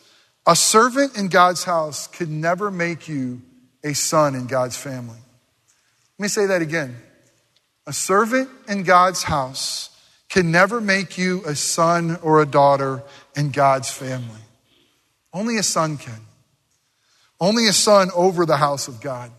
A 0.46 0.57
servant 0.57 1.16
in 1.16 1.28
God's 1.28 1.64
house 1.64 2.07
could 2.07 2.30
never 2.30 2.70
make 2.70 3.09
you 3.09 3.42
a 3.83 3.94
son 3.94 4.35
in 4.35 4.46
God's 4.46 4.76
family. 4.76 5.18
Let 6.18 6.22
me 6.22 6.28
say 6.28 6.46
that 6.46 6.62
again. 6.62 6.96
A 7.86 7.92
servant 7.92 8.48
in 8.66 8.82
God's 8.82 9.22
house 9.22 9.90
can 10.30 10.50
never 10.50 10.80
make 10.80 11.18
you 11.18 11.42
a 11.44 11.54
son 11.54 12.18
or 12.22 12.40
a 12.40 12.46
daughter 12.46 13.02
in 13.36 13.50
God's 13.50 13.90
family. 13.90 14.40
Only 15.32 15.58
a 15.58 15.62
son 15.62 15.98
can. 15.98 16.20
Only 17.40 17.66
a 17.66 17.72
son 17.72 18.10
over 18.14 18.46
the 18.46 18.56
house 18.56 18.88
of 18.88 19.00
God. 19.00 19.30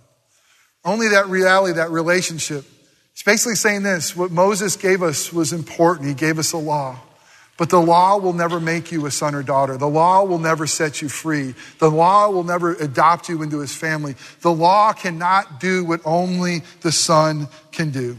Only 0.84 1.10
that 1.10 1.27
reality, 1.27 1.73
that 1.73 1.89
relationship. 1.89 2.65
It's 3.13 3.23
basically 3.23 3.55
saying 3.55 3.84
this 3.84 4.15
what 4.15 4.29
Moses 4.29 4.75
gave 4.75 5.01
us 5.01 5.34
was 5.34 5.51
important. 5.51 6.08
He 6.08 6.13
gave 6.13 6.38
us 6.38 6.53
a 6.53 6.58
law. 6.58 6.99
But 7.58 7.69
the 7.69 7.81
law 7.81 8.17
will 8.17 8.34
never 8.34 8.60
make 8.60 8.91
you 8.91 9.05
a 9.05 9.12
son 9.12 9.34
or 9.34 9.41
daughter. 9.41 9.77
The 9.77 9.88
law 9.88 10.25
will 10.25 10.39
never 10.39 10.67
set 10.67 11.01
you 11.01 11.08
free. 11.08 11.55
The 11.79 11.89
law 11.89 12.29
will 12.29 12.43
never 12.43 12.73
adopt 12.75 13.29
you 13.29 13.41
into 13.41 13.60
his 13.60 13.73
family. 13.73 14.15
The 14.41 14.51
law 14.51 14.91
cannot 14.91 15.62
do 15.62 15.86
what 15.86 16.01
only 16.03 16.63
the 16.81 16.91
son 16.91 17.47
can 17.71 17.91
do. 17.91 18.17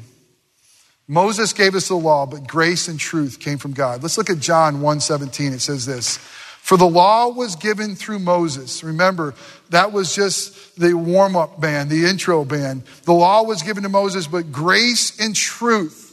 Moses 1.08 1.52
gave 1.52 1.74
us 1.74 1.88
the 1.88 1.94
law, 1.94 2.26
but 2.26 2.46
grace 2.46 2.88
and 2.88 2.98
truth 2.98 3.38
came 3.38 3.58
from 3.58 3.72
God. 3.72 4.02
Let's 4.02 4.18
look 4.18 4.30
at 4.30 4.40
John 4.40 4.80
1:17. 4.80 5.52
It 5.52 5.60
says 5.60 5.86
this. 5.86 6.18
For 6.62 6.76
the 6.76 6.88
law 6.88 7.28
was 7.28 7.54
given 7.54 7.94
through 7.94 8.18
Moses. 8.18 8.82
Remember, 8.82 9.34
that 9.70 9.92
was 9.92 10.12
just 10.12 10.76
the 10.76 10.94
warm 10.94 11.36
up 11.36 11.60
band, 11.60 11.90
the 11.90 12.06
intro 12.06 12.44
band. 12.44 12.82
The 13.04 13.12
law 13.12 13.44
was 13.44 13.62
given 13.62 13.84
to 13.84 13.88
Moses, 13.88 14.26
but 14.26 14.50
grace 14.50 15.16
and 15.20 15.34
truth 15.34 16.06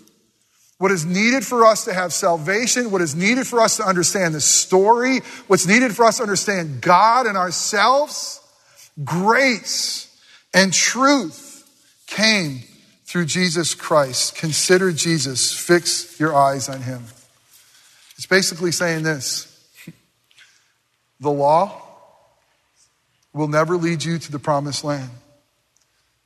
what 0.83 0.91
is 0.91 1.05
needed 1.05 1.45
for 1.45 1.65
us 1.65 1.85
to 1.85 1.93
have 1.93 2.11
salvation, 2.11 2.91
what 2.91 3.01
is 3.01 3.15
needed 3.15 3.47
for 3.47 3.61
us 3.61 3.77
to 3.77 3.87
understand 3.87 4.35
the 4.35 4.41
story, 4.41 5.21
what's 5.47 5.65
needed 5.65 5.95
for 5.95 6.03
us 6.03 6.17
to 6.17 6.23
understand 6.23 6.81
God 6.81 7.25
and 7.25 7.37
ourselves, 7.37 8.41
grace 9.01 10.13
and 10.53 10.73
truth 10.73 11.65
came 12.05 12.59
through 13.13 13.25
Jesus 13.25 13.75
Christ. 13.75 14.35
Consider 14.37 14.91
Jesus, 14.91 15.53
fix 15.55 16.19
your 16.19 16.35
eyes 16.35 16.67
on 16.67 16.81
him. 16.81 17.03
It's 18.17 18.25
basically 18.25 18.71
saying 18.71 19.03
this 19.03 19.69
the 21.19 21.29
law 21.29 21.79
will 23.31 23.47
never 23.47 23.77
lead 23.77 24.03
you 24.03 24.17
to 24.17 24.31
the 24.31 24.39
promised 24.39 24.83
land. 24.83 25.11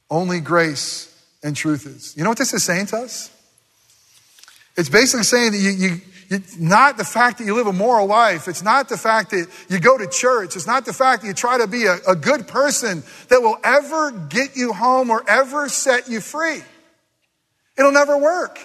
Only 0.09 0.39
grace 0.39 1.13
and 1.43 1.57
truth 1.57 1.85
is. 1.85 2.15
You 2.15 2.23
know 2.23 2.29
what 2.29 2.37
this 2.37 2.53
is 2.53 2.63
saying 2.63 2.85
to 2.85 2.99
us? 2.99 3.31
It's 4.77 4.87
basically 4.87 5.25
saying 5.25 5.51
that 5.51 5.57
you, 5.57 5.71
you, 5.71 6.01
it's 6.29 6.57
not 6.57 6.97
the 6.97 7.03
fact 7.03 7.39
that 7.39 7.43
you 7.43 7.53
live 7.53 7.67
a 7.67 7.73
moral 7.73 8.07
life. 8.07 8.47
It's 8.47 8.63
not 8.63 8.87
the 8.87 8.97
fact 8.97 9.31
that 9.31 9.49
you 9.67 9.81
go 9.81 9.97
to 9.97 10.07
church. 10.07 10.55
It's 10.55 10.67
not 10.67 10.85
the 10.85 10.93
fact 10.93 11.23
that 11.23 11.27
you 11.27 11.33
try 11.33 11.57
to 11.57 11.67
be 11.67 11.83
a, 11.83 11.97
a 12.07 12.15
good 12.15 12.47
person 12.47 13.03
that 13.27 13.41
will 13.41 13.57
ever 13.61 14.11
get 14.11 14.55
you 14.55 14.71
home 14.71 15.09
or 15.09 15.29
ever 15.29 15.67
set 15.67 16.07
you 16.07 16.21
free. 16.21 16.61
It'll 17.77 17.91
never 17.91 18.17
work. 18.17 18.59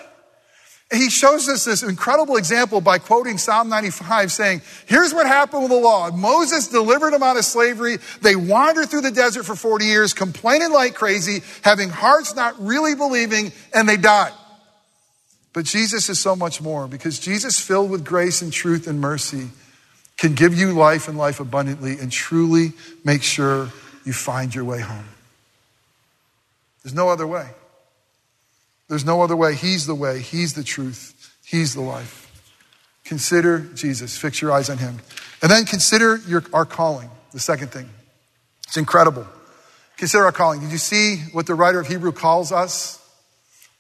He 0.93 1.09
shows 1.09 1.49
us 1.49 1.65
this 1.65 1.83
incredible 1.83 2.37
example 2.37 2.83
by 2.83 2.99
quoting 2.99 3.39
Psalm 3.39 3.71
95 3.71 4.31
saying, 4.31 4.61
here's 4.87 5.15
what 5.15 5.27
happened 5.27 5.63
with 5.63 5.73
the 5.73 5.79
law. 5.79 6.11
Moses 6.11 6.69
delivered 6.69 7.15
them 7.15 7.23
out 7.23 7.39
of 7.39 7.47
slavery. 7.47 7.97
They 8.21 8.37
wandered 8.37 8.91
through 8.91 9.01
the 9.01 9.11
desert 9.11 9.45
for 9.45 9.57
40 9.57 9.87
years, 9.87 10.13
complaining 10.13 10.71
like 10.71 10.95
crazy, 10.95 11.43
having 11.63 11.89
hearts 11.89 12.35
not 12.35 12.61
really 12.61 12.95
believing, 12.95 13.53
and 13.75 13.89
they 13.89 13.97
died. 13.97 14.33
But 15.55 15.65
Jesus 15.65 16.11
is 16.11 16.21
so 16.21 16.37
much 16.37 16.61
more 16.61 16.87
because 16.87 17.19
Jesus, 17.19 17.59
filled 17.59 17.91
with 17.91 18.05
grace 18.05 18.43
and 18.43 18.53
truth 18.53 18.87
and 18.87 19.01
mercy, 19.01 19.49
can 20.19 20.35
give 20.35 20.55
you 20.55 20.73
life 20.73 21.09
and 21.09 21.17
life 21.17 21.41
abundantly 21.41 21.99
and 21.99 22.13
truly 22.13 22.75
make 23.03 23.23
sure 23.23 23.71
you 24.05 24.13
find 24.13 24.55
your 24.55 24.65
way 24.65 24.81
home. 24.81 25.09
There's 26.83 26.95
no 26.95 27.09
other 27.09 27.27
way. 27.27 27.49
There's 28.93 29.07
no 29.07 29.23
other 29.23 29.37
way. 29.37 29.55
He's 29.55 29.87
the 29.87 29.95
way, 29.95 30.21
He's 30.21 30.53
the 30.53 30.63
truth, 30.63 31.35
He's 31.47 31.73
the 31.73 31.81
life. 31.81 32.31
Consider 33.07 33.61
Jesus. 33.61 34.19
Fix 34.19 34.43
your 34.43 34.53
eyes 34.53 34.69
on 34.69 34.77
Him. 34.77 34.99
And 35.41 35.51
then 35.51 35.65
consider 35.65 36.17
your, 36.29 36.45
our 36.53 36.67
calling, 36.67 37.09
the 37.33 37.41
second 37.41 37.69
thing. 37.69 37.89
It's 38.67 38.77
incredible. 38.77 39.27
Consider 39.97 40.27
our 40.27 40.33
calling. 40.33 40.61
Did 40.61 40.73
you 40.73 40.77
see 40.77 41.17
what 41.33 41.47
the 41.47 41.55
writer 41.55 41.81
of 41.81 41.87
Hebrew 41.87 42.13
calls 42.13 42.53
us? 42.53 43.03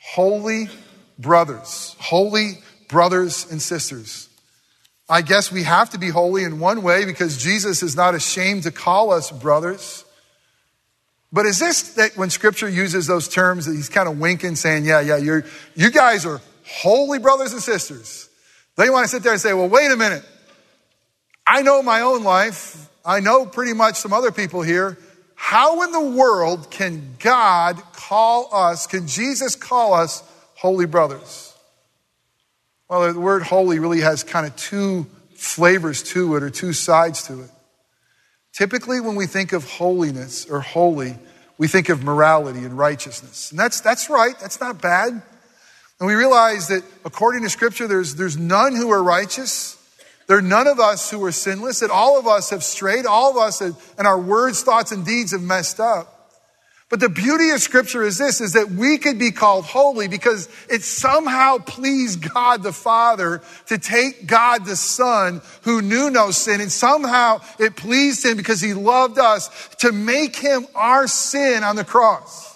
Holy 0.00 0.70
brothers, 1.18 1.94
holy 2.00 2.52
brothers 2.88 3.46
and 3.50 3.60
sisters. 3.60 4.30
I 5.10 5.20
guess 5.20 5.52
we 5.52 5.64
have 5.64 5.90
to 5.90 5.98
be 5.98 6.08
holy 6.08 6.44
in 6.44 6.58
one 6.58 6.82
way 6.82 7.04
because 7.04 7.36
Jesus 7.36 7.82
is 7.82 7.94
not 7.94 8.14
ashamed 8.14 8.62
to 8.62 8.70
call 8.70 9.12
us 9.12 9.30
brothers. 9.30 10.06
But 11.32 11.46
is 11.46 11.58
this 11.58 11.94
that 11.94 12.16
when 12.16 12.28
scripture 12.28 12.68
uses 12.68 13.06
those 13.06 13.26
terms 13.26 13.64
that 13.64 13.74
he's 13.74 13.88
kind 13.88 14.08
of 14.08 14.18
winking, 14.18 14.54
saying, 14.56 14.84
yeah, 14.84 15.00
yeah, 15.00 15.16
you're, 15.16 15.44
you 15.74 15.90
guys 15.90 16.26
are 16.26 16.40
holy 16.66 17.18
brothers 17.18 17.52
and 17.52 17.62
sisters. 17.62 18.28
They 18.76 18.90
want 18.90 19.04
to 19.04 19.08
sit 19.08 19.22
there 19.22 19.32
and 19.32 19.40
say, 19.40 19.54
well, 19.54 19.68
wait 19.68 19.90
a 19.90 19.96
minute. 19.96 20.24
I 21.46 21.62
know 21.62 21.82
my 21.82 22.02
own 22.02 22.22
life. 22.22 22.88
I 23.04 23.20
know 23.20 23.46
pretty 23.46 23.72
much 23.72 23.96
some 23.96 24.12
other 24.12 24.30
people 24.30 24.62
here. 24.62 24.98
How 25.34 25.82
in 25.82 25.90
the 25.90 26.16
world 26.16 26.70
can 26.70 27.16
God 27.18 27.82
call 27.94 28.54
us, 28.54 28.86
can 28.86 29.08
Jesus 29.08 29.56
call 29.56 29.94
us 29.94 30.22
holy 30.54 30.86
brothers? 30.86 31.54
Well, 32.88 33.12
the 33.12 33.18
word 33.18 33.42
holy 33.42 33.78
really 33.78 34.02
has 34.02 34.22
kind 34.22 34.46
of 34.46 34.54
two 34.54 35.06
flavors 35.34 36.02
to 36.02 36.36
it 36.36 36.42
or 36.42 36.50
two 36.50 36.72
sides 36.72 37.26
to 37.26 37.42
it. 37.42 37.50
Typically, 38.52 39.00
when 39.00 39.16
we 39.16 39.26
think 39.26 39.52
of 39.52 39.68
holiness 39.68 40.46
or 40.46 40.60
holy, 40.60 41.16
we 41.58 41.68
think 41.68 41.88
of 41.88 42.02
morality 42.02 42.60
and 42.60 42.76
righteousness. 42.76 43.50
And 43.50 43.58
that's, 43.58 43.80
that's 43.80 44.10
right, 44.10 44.38
that's 44.38 44.60
not 44.60 44.82
bad. 44.82 45.10
And 45.10 46.06
we 46.06 46.14
realize 46.14 46.68
that 46.68 46.82
according 47.04 47.42
to 47.42 47.50
Scripture, 47.50 47.86
there's, 47.86 48.16
there's 48.16 48.36
none 48.36 48.74
who 48.74 48.90
are 48.90 49.02
righteous. 49.02 49.78
There 50.26 50.36
are 50.36 50.42
none 50.42 50.66
of 50.66 50.80
us 50.80 51.10
who 51.10 51.22
are 51.24 51.32
sinless, 51.32 51.80
that 51.80 51.90
all 51.90 52.18
of 52.18 52.26
us 52.26 52.50
have 52.50 52.64
strayed, 52.64 53.06
all 53.06 53.30
of 53.30 53.36
us 53.36 53.60
have, 53.60 53.94
and 53.98 54.06
our 54.06 54.20
words, 54.20 54.62
thoughts, 54.62 54.92
and 54.92 55.04
deeds 55.04 55.32
have 55.32 55.42
messed 55.42 55.80
up. 55.80 56.21
But 56.92 57.00
the 57.00 57.08
beauty 57.08 57.48
of 57.52 57.62
scripture 57.62 58.02
is 58.02 58.18
this, 58.18 58.42
is 58.42 58.52
that 58.52 58.70
we 58.70 58.98
could 58.98 59.18
be 59.18 59.30
called 59.30 59.64
holy 59.64 60.08
because 60.08 60.46
it 60.68 60.82
somehow 60.82 61.56
pleased 61.56 62.34
God 62.34 62.62
the 62.62 62.74
Father 62.74 63.40
to 63.68 63.78
take 63.78 64.26
God 64.26 64.66
the 64.66 64.76
Son 64.76 65.40
who 65.62 65.80
knew 65.80 66.10
no 66.10 66.30
sin 66.32 66.60
and 66.60 66.70
somehow 66.70 67.40
it 67.58 67.76
pleased 67.76 68.26
him 68.26 68.36
because 68.36 68.60
he 68.60 68.74
loved 68.74 69.18
us 69.18 69.48
to 69.78 69.90
make 69.90 70.36
him 70.36 70.66
our 70.74 71.06
sin 71.06 71.64
on 71.64 71.76
the 71.76 71.84
cross. 71.84 72.51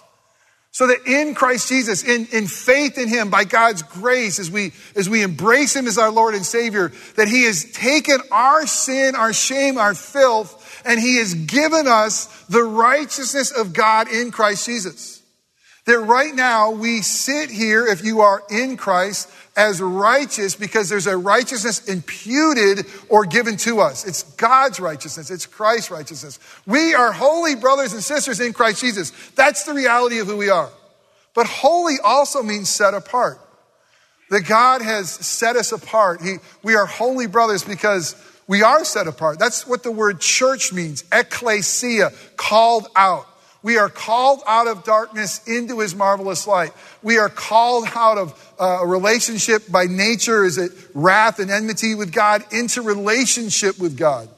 So 0.77 0.89
that 0.89 1.07
in 1.07 1.35
Christ 1.35 1.71
Jesus, 1.71 2.05
in, 2.05 2.27
in 2.33 2.47
faith 2.47 2.99
in 2.99 3.09
him, 3.09 3.31
by 3.31 3.45
God's 3.45 3.81
grace, 3.81 4.39
as 4.39 4.51
we, 4.51 4.73
as 4.95 5.09
we 5.09 5.23
embrace 5.23 5.75
him 5.75 5.87
as 5.87 5.97
our 5.97 6.11
Lord 6.11 6.35
and 6.35 6.45
Savior, 6.45 6.93
that 7.15 7.29
he 7.29 7.45
has 7.45 7.65
taken 7.73 8.19
our 8.31 8.67
sin, 8.67 9.17
our 9.17 9.33
shame, 9.33 9.79
our 9.79 9.95
filth, 9.95 10.83
and 10.85 11.01
he 11.01 11.17
has 11.17 11.33
given 11.33 11.87
us 11.87 12.27
the 12.49 12.63
righteousness 12.63 13.53
of 13.53 13.73
God 13.73 14.13
in 14.13 14.31
Christ 14.31 14.67
Jesus. 14.67 15.23
That 15.87 15.99
right 16.01 16.35
now 16.35 16.73
we 16.73 17.01
sit 17.01 17.49
here, 17.49 17.87
if 17.87 18.05
you 18.05 18.21
are 18.21 18.43
in 18.51 18.77
Christ, 18.77 19.31
as 19.57 19.81
righteous 19.81 20.55
because 20.55 20.89
there's 20.89 21.07
a 21.07 21.17
righteousness 21.17 21.89
imputed 21.89 22.87
or 23.09 23.25
given 23.25 23.57
to 23.57 23.81
us. 23.81 24.07
It's 24.07 24.23
God's 24.35 24.79
righteousness. 24.79 25.31
It's 25.31 25.47
Christ's 25.47 25.91
righteousness. 25.91 26.39
We 26.67 26.95
are 26.95 27.11
holy 27.11 27.55
brothers 27.55 27.95
and 27.95 28.03
sisters 28.03 28.39
in 28.39 28.53
Christ 28.53 28.83
Jesus. 28.83 29.13
That's 29.31 29.65
the 29.65 29.73
reality 29.73 30.19
of 30.19 30.27
who 30.27 30.37
we 30.37 30.51
are. 30.51 30.71
But 31.35 31.47
holy 31.47 31.97
also 32.03 32.43
means 32.43 32.69
set 32.69 32.95
apart. 32.95 33.41
That 34.31 34.43
God 34.43 34.83
has 34.83 35.11
set 35.11 35.57
us 35.57 35.73
apart. 35.73 36.21
He, 36.21 36.37
we 36.63 36.75
are 36.75 36.85
holy 36.85 37.27
brothers 37.27 37.63
because 37.63 38.15
we 38.49 38.63
are 38.63 38.85
set 38.85 39.07
apart. 39.07 39.39
That's 39.39 39.67
what 39.67 39.83
the 39.83 39.93
word 39.93 40.21
church 40.21 40.73
means. 40.73 41.05
Ecclesia, 41.13 42.11
called 42.37 42.89
out. 42.97 43.27
We 43.67 43.79
are 43.79 43.89
called 43.89 44.45
out 44.47 44.69
of 44.69 44.85
darkness 44.85 45.45
into 45.45 45.81
his 45.81 45.93
marvelous 45.93 46.47
light. 46.47 46.71
We 47.03 47.19
are 47.19 47.29
called 47.29 47.89
out 47.97 48.17
of 48.17 48.55
uh, 48.61 48.79
a 48.83 48.87
relationship 48.87 49.69
by 49.69 49.87
nature, 49.87 50.45
is 50.45 50.57
it 50.57 50.71
wrath 50.95 51.41
and 51.41 51.51
enmity 51.51 51.97
with 51.97 52.13
God, 52.13 52.45
into 52.53 52.81
relationship 52.81 53.77
with 53.81 53.99
God. 53.99 54.29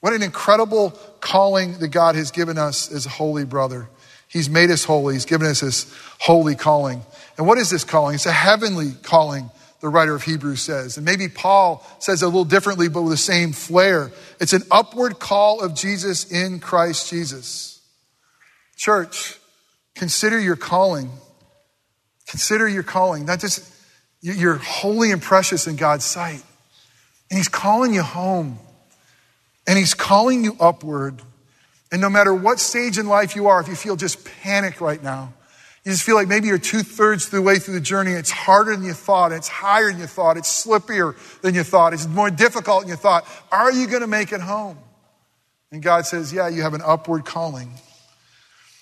What 0.00 0.12
an 0.12 0.22
incredible 0.22 0.90
calling 1.20 1.78
that 1.78 1.88
God 1.88 2.14
has 2.14 2.30
given 2.30 2.58
us 2.58 2.92
as 2.92 3.06
holy 3.06 3.46
brother. 3.46 3.88
He's 4.28 4.50
made 4.50 4.70
us 4.70 4.84
holy. 4.84 5.14
He's 5.14 5.24
given 5.24 5.46
us 5.46 5.60
this 5.60 5.90
holy 6.18 6.56
calling. 6.56 7.00
And 7.38 7.46
what 7.46 7.56
is 7.56 7.70
this 7.70 7.84
calling? 7.84 8.16
It's 8.16 8.26
a 8.26 8.32
heavenly 8.32 8.90
calling, 9.02 9.50
the 9.80 9.88
writer 9.88 10.14
of 10.14 10.24
Hebrews 10.24 10.60
says. 10.60 10.98
And 10.98 11.06
maybe 11.06 11.28
Paul 11.28 11.82
says 12.00 12.20
it 12.20 12.26
a 12.26 12.28
little 12.28 12.44
differently, 12.44 12.90
but 12.90 13.00
with 13.00 13.12
the 13.12 13.16
same 13.16 13.52
flair. 13.52 14.12
It's 14.40 14.52
an 14.52 14.64
upward 14.70 15.18
call 15.18 15.62
of 15.62 15.74
Jesus 15.74 16.30
in 16.30 16.60
Christ 16.60 17.08
Jesus. 17.08 17.76
Church, 18.78 19.36
consider 19.96 20.38
your 20.38 20.56
calling. 20.56 21.10
Consider 22.28 22.68
your 22.68 22.84
calling. 22.84 23.26
Not 23.26 23.40
just 23.40 23.74
you're 24.20 24.56
holy 24.56 25.10
and 25.10 25.20
precious 25.20 25.66
in 25.66 25.76
God's 25.76 26.04
sight. 26.04 26.42
And 27.30 27.36
He's 27.36 27.48
calling 27.48 27.92
you 27.92 28.02
home. 28.02 28.58
And 29.66 29.76
He's 29.76 29.94
calling 29.94 30.44
you 30.44 30.56
upward. 30.60 31.20
And 31.90 32.00
no 32.00 32.08
matter 32.08 32.32
what 32.32 32.60
stage 32.60 32.98
in 32.98 33.08
life 33.08 33.34
you 33.34 33.48
are, 33.48 33.60
if 33.60 33.68
you 33.68 33.74
feel 33.74 33.96
just 33.96 34.24
panic 34.42 34.80
right 34.80 35.02
now, 35.02 35.34
you 35.84 35.92
just 35.92 36.04
feel 36.04 36.16
like 36.16 36.28
maybe 36.28 36.46
you're 36.46 36.58
two 36.58 36.82
thirds 36.82 37.30
the 37.30 37.42
way 37.42 37.58
through 37.58 37.74
the 37.74 37.80
journey. 37.80 38.12
It's 38.12 38.30
harder 38.30 38.76
than 38.76 38.84
you 38.84 38.92
thought. 38.92 39.32
It's 39.32 39.48
higher 39.48 39.90
than 39.90 40.00
you 40.00 40.06
thought. 40.06 40.36
It's 40.36 40.64
slippier 40.64 41.16
than 41.40 41.54
you 41.54 41.64
thought. 41.64 41.94
It's 41.94 42.06
more 42.06 42.30
difficult 42.30 42.82
than 42.82 42.90
you 42.90 42.96
thought. 42.96 43.26
Are 43.50 43.72
you 43.72 43.86
going 43.86 44.02
to 44.02 44.06
make 44.06 44.32
it 44.32 44.40
home? 44.40 44.78
And 45.72 45.82
God 45.82 46.06
says, 46.06 46.32
Yeah, 46.32 46.48
you 46.48 46.62
have 46.62 46.74
an 46.74 46.82
upward 46.84 47.24
calling. 47.24 47.72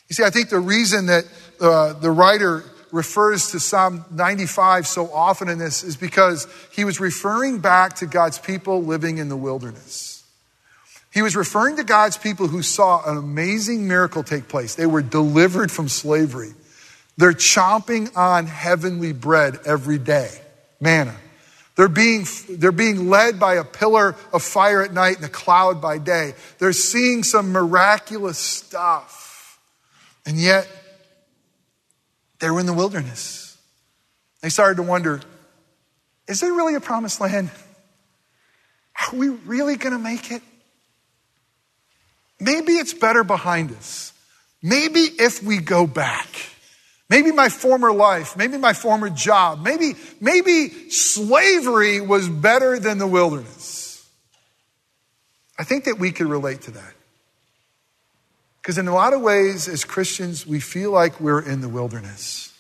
You 0.09 0.15
see, 0.15 0.25
I 0.25 0.31
think 0.31 0.49
the 0.49 0.61
reason 0.61 1.07
that 1.07 1.25
uh, 1.61 1.95
the 1.95 2.11
writer 2.11 2.65
refers 2.93 3.51
to 3.51 3.61
Psalm 3.61 4.05
95 4.11 4.87
so 4.87 5.13
often 5.13 5.49
in 5.49 5.59
this 5.59 5.83
is 5.83 5.97
because 5.97 6.47
he 6.73 6.85
was 6.85 7.01
referring 7.01 7.59
back 7.59 7.97
to 7.97 8.07
God's 8.07 8.39
people 8.39 8.83
living 8.83 9.19
in 9.19 9.29
the 9.29 9.37
wilderness. 9.37 10.25
He 11.13 11.23
was 11.23 11.35
referring 11.35 11.77
to 11.77 11.85
God's 11.85 12.17
people 12.17 12.47
who 12.47 12.63
saw 12.63 13.03
an 13.11 13.17
amazing 13.17 13.89
miracle 13.89 14.23
take 14.23 14.49
place. 14.49 14.75
They 14.75 14.87
were 14.87 15.03
delivered 15.03 15.73
from 15.73 15.89
slavery. 15.89 16.53
They're 17.17 17.33
chomping 17.33 18.15
on 18.17 18.47
heavenly 18.47 19.13
bread 19.13 19.59
every 19.65 19.99
day, 19.99 20.31
manna. 20.81 21.17
They're 21.75 21.89
being, 21.89 22.27
they're 22.49 22.73
being 22.73 23.09
led 23.09 23.41
by 23.41 23.55
a 23.55 23.65
pillar 23.65 24.15
of 24.33 24.43
fire 24.43 24.83
at 24.83 24.93
night 24.93 25.17
and 25.17 25.25
a 25.25 25.31
cloud 25.31 25.81
by 25.81 25.99
day. 25.99 26.35
They're 26.59 26.73
seeing 26.73 27.23
some 27.23 27.51
miraculous 27.53 28.39
stuff. 28.39 29.26
And 30.27 30.39
yet, 30.39 30.69
they 32.41 32.51
were 32.51 32.61
in 32.61 32.67
the 32.67 32.75
wilderness. 32.75 33.57
They 34.43 34.49
started 34.49 34.77
to 34.77 34.83
wonder 34.83 35.21
is 36.29 36.41
there 36.41 36.53
really 36.53 36.75
a 36.75 36.81
promised 36.81 37.21
land? 37.21 37.51
Are 39.01 39.17
we 39.17 39.29
really 39.29 39.77
going 39.77 39.93
to 39.93 39.99
make 39.99 40.33
it? 40.33 40.43
Maybe 42.41 42.73
it's 42.73 42.93
better 42.93 43.23
behind 43.23 43.71
us. 43.71 44.13
Maybe 44.61 45.01
if 45.01 45.43
we 45.43 45.59
go 45.59 45.87
back. 45.87 46.27
Maybe 47.09 47.31
my 47.31 47.49
former 47.49 47.93
life, 47.93 48.37
maybe 48.37 48.59
my 48.59 48.73
former 48.73 49.09
job, 49.09 49.63
maybe, 49.63 49.95
maybe 50.21 50.91
slavery 50.91 52.01
was 52.01 52.29
better 52.29 52.81
than 52.81 52.99
the 52.99 53.07
wilderness. 53.07 54.05
I 55.57 55.63
think 55.63 55.85
that 55.85 56.01
we 56.01 56.11
could 56.11 56.27
relate 56.27 56.63
to 56.63 56.73
that. 56.73 56.96
Because 58.67 58.79
in 58.79 58.89
a 58.89 58.93
lot 58.95 59.13
of 59.13 59.21
ways, 59.21 59.69
as 59.69 59.85
Christians, 59.85 60.45
we 60.45 60.59
feel 60.59 60.91
like 60.91 61.21
we're 61.21 61.41
in 61.41 61.61
the 61.61 61.69
wilderness. 61.69 62.53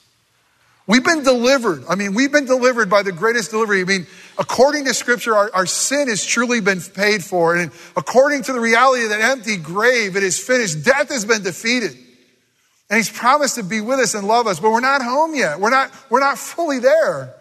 We've 0.86 1.02
been 1.02 1.24
delivered. 1.24 1.82
I 1.88 1.96
mean, 1.96 2.14
we've 2.14 2.30
been 2.30 2.44
delivered 2.44 2.88
by 2.88 3.02
the 3.02 3.10
greatest 3.10 3.50
delivery. 3.50 3.80
I 3.80 3.84
mean, 3.86 4.06
according 4.38 4.84
to 4.84 4.94
scripture, 4.94 5.34
our, 5.34 5.50
our, 5.52 5.66
sin 5.66 6.06
has 6.06 6.24
truly 6.24 6.60
been 6.60 6.80
paid 6.80 7.24
for. 7.24 7.56
And 7.56 7.72
according 7.96 8.42
to 8.42 8.52
the 8.52 8.60
reality 8.60 9.02
of 9.02 9.08
that 9.08 9.20
empty 9.20 9.56
grave, 9.56 10.14
it 10.14 10.22
is 10.22 10.38
finished. 10.38 10.84
Death 10.84 11.08
has 11.08 11.24
been 11.24 11.42
defeated. 11.42 11.96
And 12.88 12.98
he's 12.98 13.10
promised 13.10 13.56
to 13.56 13.64
be 13.64 13.80
with 13.80 13.98
us 13.98 14.14
and 14.14 14.28
love 14.28 14.46
us, 14.46 14.60
but 14.60 14.70
we're 14.70 14.78
not 14.78 15.02
home 15.02 15.34
yet. 15.34 15.58
We're 15.58 15.70
not, 15.70 15.90
we're 16.08 16.20
not 16.20 16.38
fully 16.38 16.78
there. 16.78 17.34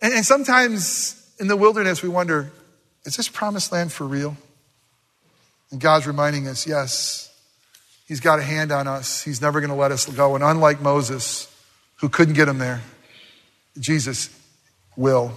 And, 0.00 0.14
and 0.14 0.24
sometimes 0.24 1.30
in 1.38 1.46
the 1.46 1.58
wilderness, 1.58 2.02
we 2.02 2.08
wonder, 2.08 2.50
is 3.04 3.18
this 3.18 3.28
promised 3.28 3.70
land 3.70 3.92
for 3.92 4.06
real? 4.06 4.34
And 5.70 5.78
God's 5.78 6.06
reminding 6.06 6.48
us, 6.48 6.66
yes, 6.66 7.25
He's 8.06 8.20
got 8.20 8.38
a 8.38 8.42
hand 8.42 8.70
on 8.70 8.86
us. 8.86 9.22
He's 9.22 9.40
never 9.40 9.60
going 9.60 9.70
to 9.70 9.76
let 9.76 9.90
us 9.90 10.06
go. 10.06 10.34
And 10.36 10.44
unlike 10.44 10.80
Moses, 10.80 11.52
who 11.96 12.08
couldn't 12.08 12.34
get 12.34 12.48
him 12.48 12.58
there, 12.58 12.80
Jesus 13.78 14.30
will. 14.96 15.32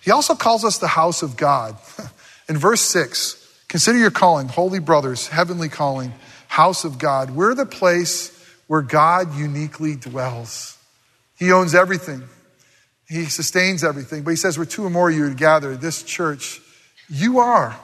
He 0.00 0.10
also 0.10 0.34
calls 0.34 0.64
us 0.64 0.78
the 0.78 0.88
house 0.88 1.22
of 1.22 1.36
God. 1.36 1.76
In 2.48 2.58
verse 2.58 2.82
6, 2.82 3.64
consider 3.68 3.98
your 3.98 4.10
calling, 4.10 4.48
holy 4.48 4.80
brothers, 4.80 5.28
heavenly 5.28 5.68
calling, 5.68 6.12
house 6.48 6.84
of 6.84 6.98
God. 6.98 7.30
We're 7.30 7.54
the 7.54 7.64
place 7.64 8.30
where 8.66 8.82
God 8.82 9.34
uniquely 9.36 9.96
dwells. 9.96 10.76
He 11.38 11.52
owns 11.52 11.74
everything, 11.74 12.22
He 13.08 13.24
sustains 13.26 13.82
everything. 13.82 14.24
But 14.24 14.30
He 14.30 14.36
says, 14.36 14.58
Where 14.58 14.66
two 14.66 14.84
or 14.84 14.90
more 14.90 15.10
of 15.10 15.16
you 15.16 15.32
gather, 15.34 15.76
this 15.76 16.02
church, 16.02 16.60
you 17.08 17.38
are 17.38 17.78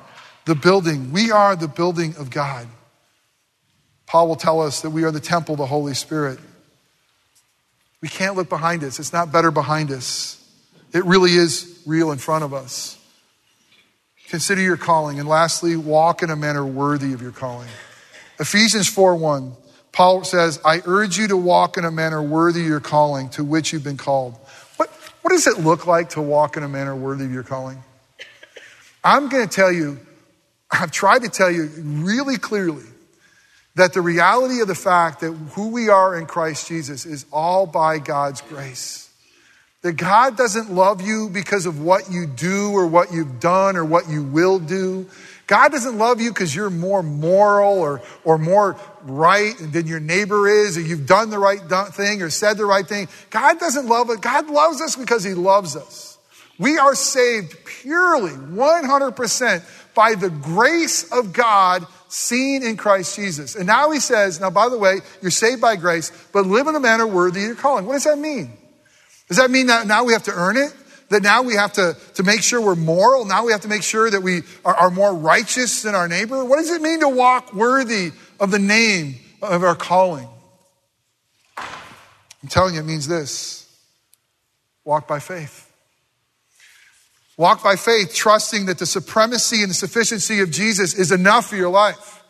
the 0.44 0.54
building. 0.54 1.12
We 1.12 1.30
are 1.30 1.56
the 1.56 1.68
building 1.68 2.16
of 2.16 2.30
God. 2.30 2.66
Paul 4.10 4.26
will 4.26 4.34
tell 4.34 4.60
us 4.60 4.80
that 4.80 4.90
we 4.90 5.04
are 5.04 5.12
the 5.12 5.20
temple 5.20 5.52
of 5.52 5.60
the 5.60 5.66
Holy 5.66 5.94
Spirit. 5.94 6.40
We 8.00 8.08
can't 8.08 8.34
look 8.34 8.48
behind 8.48 8.82
us. 8.82 8.98
It's 8.98 9.12
not 9.12 9.30
better 9.30 9.52
behind 9.52 9.92
us. 9.92 10.36
It 10.92 11.04
really 11.04 11.30
is 11.30 11.80
real 11.86 12.10
in 12.10 12.18
front 12.18 12.42
of 12.42 12.52
us. 12.52 12.98
Consider 14.26 14.62
your 14.62 14.76
calling. 14.76 15.20
And 15.20 15.28
lastly, 15.28 15.76
walk 15.76 16.24
in 16.24 16.30
a 16.30 16.34
manner 16.34 16.66
worthy 16.66 17.12
of 17.12 17.22
your 17.22 17.30
calling. 17.30 17.68
Ephesians 18.40 18.88
4 18.88 19.14
1, 19.14 19.52
Paul 19.92 20.24
says, 20.24 20.58
I 20.64 20.82
urge 20.86 21.16
you 21.16 21.28
to 21.28 21.36
walk 21.36 21.76
in 21.76 21.84
a 21.84 21.92
manner 21.92 22.20
worthy 22.20 22.62
of 22.62 22.66
your 22.66 22.80
calling 22.80 23.28
to 23.30 23.44
which 23.44 23.72
you've 23.72 23.84
been 23.84 23.96
called. 23.96 24.34
What, 24.76 24.90
what 25.22 25.30
does 25.30 25.46
it 25.46 25.60
look 25.60 25.86
like 25.86 26.08
to 26.10 26.20
walk 26.20 26.56
in 26.56 26.64
a 26.64 26.68
manner 26.68 26.96
worthy 26.96 27.26
of 27.26 27.32
your 27.32 27.44
calling? 27.44 27.80
I'm 29.04 29.28
going 29.28 29.48
to 29.48 29.54
tell 29.54 29.70
you, 29.70 30.00
I've 30.68 30.90
tried 30.90 31.22
to 31.22 31.28
tell 31.28 31.50
you 31.50 31.70
really 31.84 32.38
clearly 32.38 32.89
that 33.74 33.92
the 33.92 34.00
reality 34.00 34.60
of 34.60 34.68
the 34.68 34.74
fact 34.74 35.20
that 35.20 35.32
who 35.32 35.68
we 35.68 35.88
are 35.88 36.16
in 36.16 36.26
Christ 36.26 36.68
Jesus 36.68 37.06
is 37.06 37.26
all 37.32 37.66
by 37.66 37.98
God's 37.98 38.40
grace. 38.42 39.08
That 39.82 39.94
God 39.94 40.36
doesn't 40.36 40.70
love 40.70 41.00
you 41.00 41.30
because 41.30 41.64
of 41.64 41.80
what 41.80 42.10
you 42.10 42.26
do 42.26 42.72
or 42.72 42.86
what 42.86 43.12
you've 43.12 43.40
done 43.40 43.76
or 43.76 43.84
what 43.84 44.08
you 44.08 44.22
will 44.22 44.58
do. 44.58 45.06
God 45.46 45.72
doesn't 45.72 45.96
love 45.98 46.20
you 46.20 46.30
because 46.30 46.54
you're 46.54 46.70
more 46.70 47.02
moral 47.02 47.80
or, 47.80 48.02
or 48.22 48.38
more 48.38 48.76
right 49.02 49.54
than 49.58 49.86
your 49.86 49.98
neighbor 49.98 50.48
is, 50.48 50.76
or 50.76 50.80
you've 50.80 51.06
done 51.06 51.30
the 51.30 51.38
right 51.38 51.60
thing 51.92 52.22
or 52.22 52.30
said 52.30 52.56
the 52.56 52.66
right 52.66 52.86
thing. 52.86 53.08
God 53.30 53.58
doesn't 53.58 53.86
love 53.86 54.10
it. 54.10 54.20
God 54.20 54.48
loves 54.48 54.80
us 54.80 54.94
because 54.94 55.24
He 55.24 55.34
loves 55.34 55.74
us. 55.74 56.18
We 56.58 56.76
are 56.76 56.94
saved 56.94 57.64
purely, 57.64 58.32
100% 58.32 59.64
by 59.94 60.14
the 60.14 60.30
grace 60.30 61.10
of 61.12 61.32
God 61.32 61.86
seen 62.08 62.62
in 62.62 62.76
Christ 62.76 63.16
Jesus. 63.16 63.54
And 63.54 63.66
now 63.66 63.90
he 63.90 64.00
says, 64.00 64.40
now 64.40 64.50
by 64.50 64.68
the 64.68 64.78
way, 64.78 65.00
you're 65.22 65.30
saved 65.30 65.60
by 65.60 65.76
grace, 65.76 66.10
but 66.32 66.46
live 66.46 66.66
in 66.66 66.74
a 66.74 66.80
manner 66.80 67.06
worthy 67.06 67.40
of 67.40 67.46
your 67.46 67.56
calling. 67.56 67.86
What 67.86 67.94
does 67.94 68.04
that 68.04 68.18
mean? 68.18 68.52
Does 69.28 69.36
that 69.36 69.50
mean 69.50 69.66
that 69.68 69.86
now 69.86 70.04
we 70.04 70.12
have 70.12 70.24
to 70.24 70.32
earn 70.32 70.56
it? 70.56 70.74
That 71.10 71.22
now 71.22 71.42
we 71.42 71.54
have 71.54 71.72
to, 71.74 71.96
to 72.14 72.22
make 72.22 72.42
sure 72.42 72.60
we're 72.60 72.76
moral? 72.76 73.24
Now 73.24 73.44
we 73.44 73.52
have 73.52 73.62
to 73.62 73.68
make 73.68 73.82
sure 73.82 74.10
that 74.10 74.22
we 74.22 74.42
are, 74.64 74.74
are 74.74 74.90
more 74.90 75.14
righteous 75.14 75.82
than 75.82 75.94
our 75.94 76.08
neighbor? 76.08 76.44
What 76.44 76.56
does 76.56 76.70
it 76.70 76.82
mean 76.82 77.00
to 77.00 77.08
walk 77.08 77.52
worthy 77.52 78.12
of 78.38 78.50
the 78.50 78.58
name 78.58 79.16
of 79.42 79.62
our 79.64 79.74
calling? 79.74 80.28
I'm 81.58 82.48
telling 82.48 82.74
you, 82.74 82.80
it 82.80 82.86
means 82.86 83.06
this 83.06 83.66
walk 84.84 85.06
by 85.06 85.18
faith. 85.18 85.69
Walk 87.40 87.62
by 87.62 87.76
faith, 87.76 88.12
trusting 88.12 88.66
that 88.66 88.76
the 88.76 88.84
supremacy 88.84 89.62
and 89.62 89.70
the 89.70 89.74
sufficiency 89.74 90.40
of 90.40 90.50
Jesus 90.50 90.92
is 90.92 91.10
enough 91.10 91.46
for 91.46 91.56
your 91.56 91.70
life. 91.70 92.22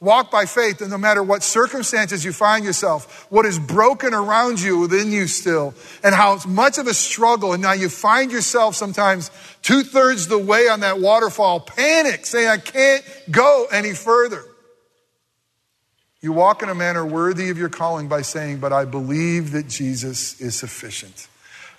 Walk 0.00 0.30
by 0.30 0.46
faith, 0.46 0.80
and 0.80 0.90
no 0.90 0.96
matter 0.96 1.22
what 1.22 1.42
circumstances 1.42 2.24
you 2.24 2.32
find 2.32 2.64
yourself, 2.64 3.26
what 3.30 3.44
is 3.44 3.58
broken 3.58 4.14
around 4.14 4.62
you 4.62 4.78
within 4.78 5.12
you 5.12 5.26
still, 5.26 5.74
and 6.02 6.14
how 6.14 6.38
much 6.48 6.78
of 6.78 6.86
a 6.86 6.94
struggle, 6.94 7.52
and 7.52 7.60
now 7.60 7.72
you 7.72 7.90
find 7.90 8.32
yourself 8.32 8.74
sometimes 8.74 9.30
two 9.60 9.82
thirds 9.82 10.28
the 10.28 10.38
way 10.38 10.66
on 10.66 10.80
that 10.80 10.98
waterfall, 10.98 11.60
panic, 11.60 12.24
saying, 12.24 12.48
I 12.48 12.56
can't 12.56 13.04
go 13.30 13.66
any 13.70 13.92
further. 13.92 14.42
You 16.22 16.32
walk 16.32 16.62
in 16.62 16.70
a 16.70 16.74
manner 16.74 17.04
worthy 17.04 17.50
of 17.50 17.58
your 17.58 17.68
calling 17.68 18.08
by 18.08 18.22
saying, 18.22 18.60
But 18.60 18.72
I 18.72 18.86
believe 18.86 19.50
that 19.50 19.68
Jesus 19.68 20.40
is 20.40 20.54
sufficient. 20.54 21.28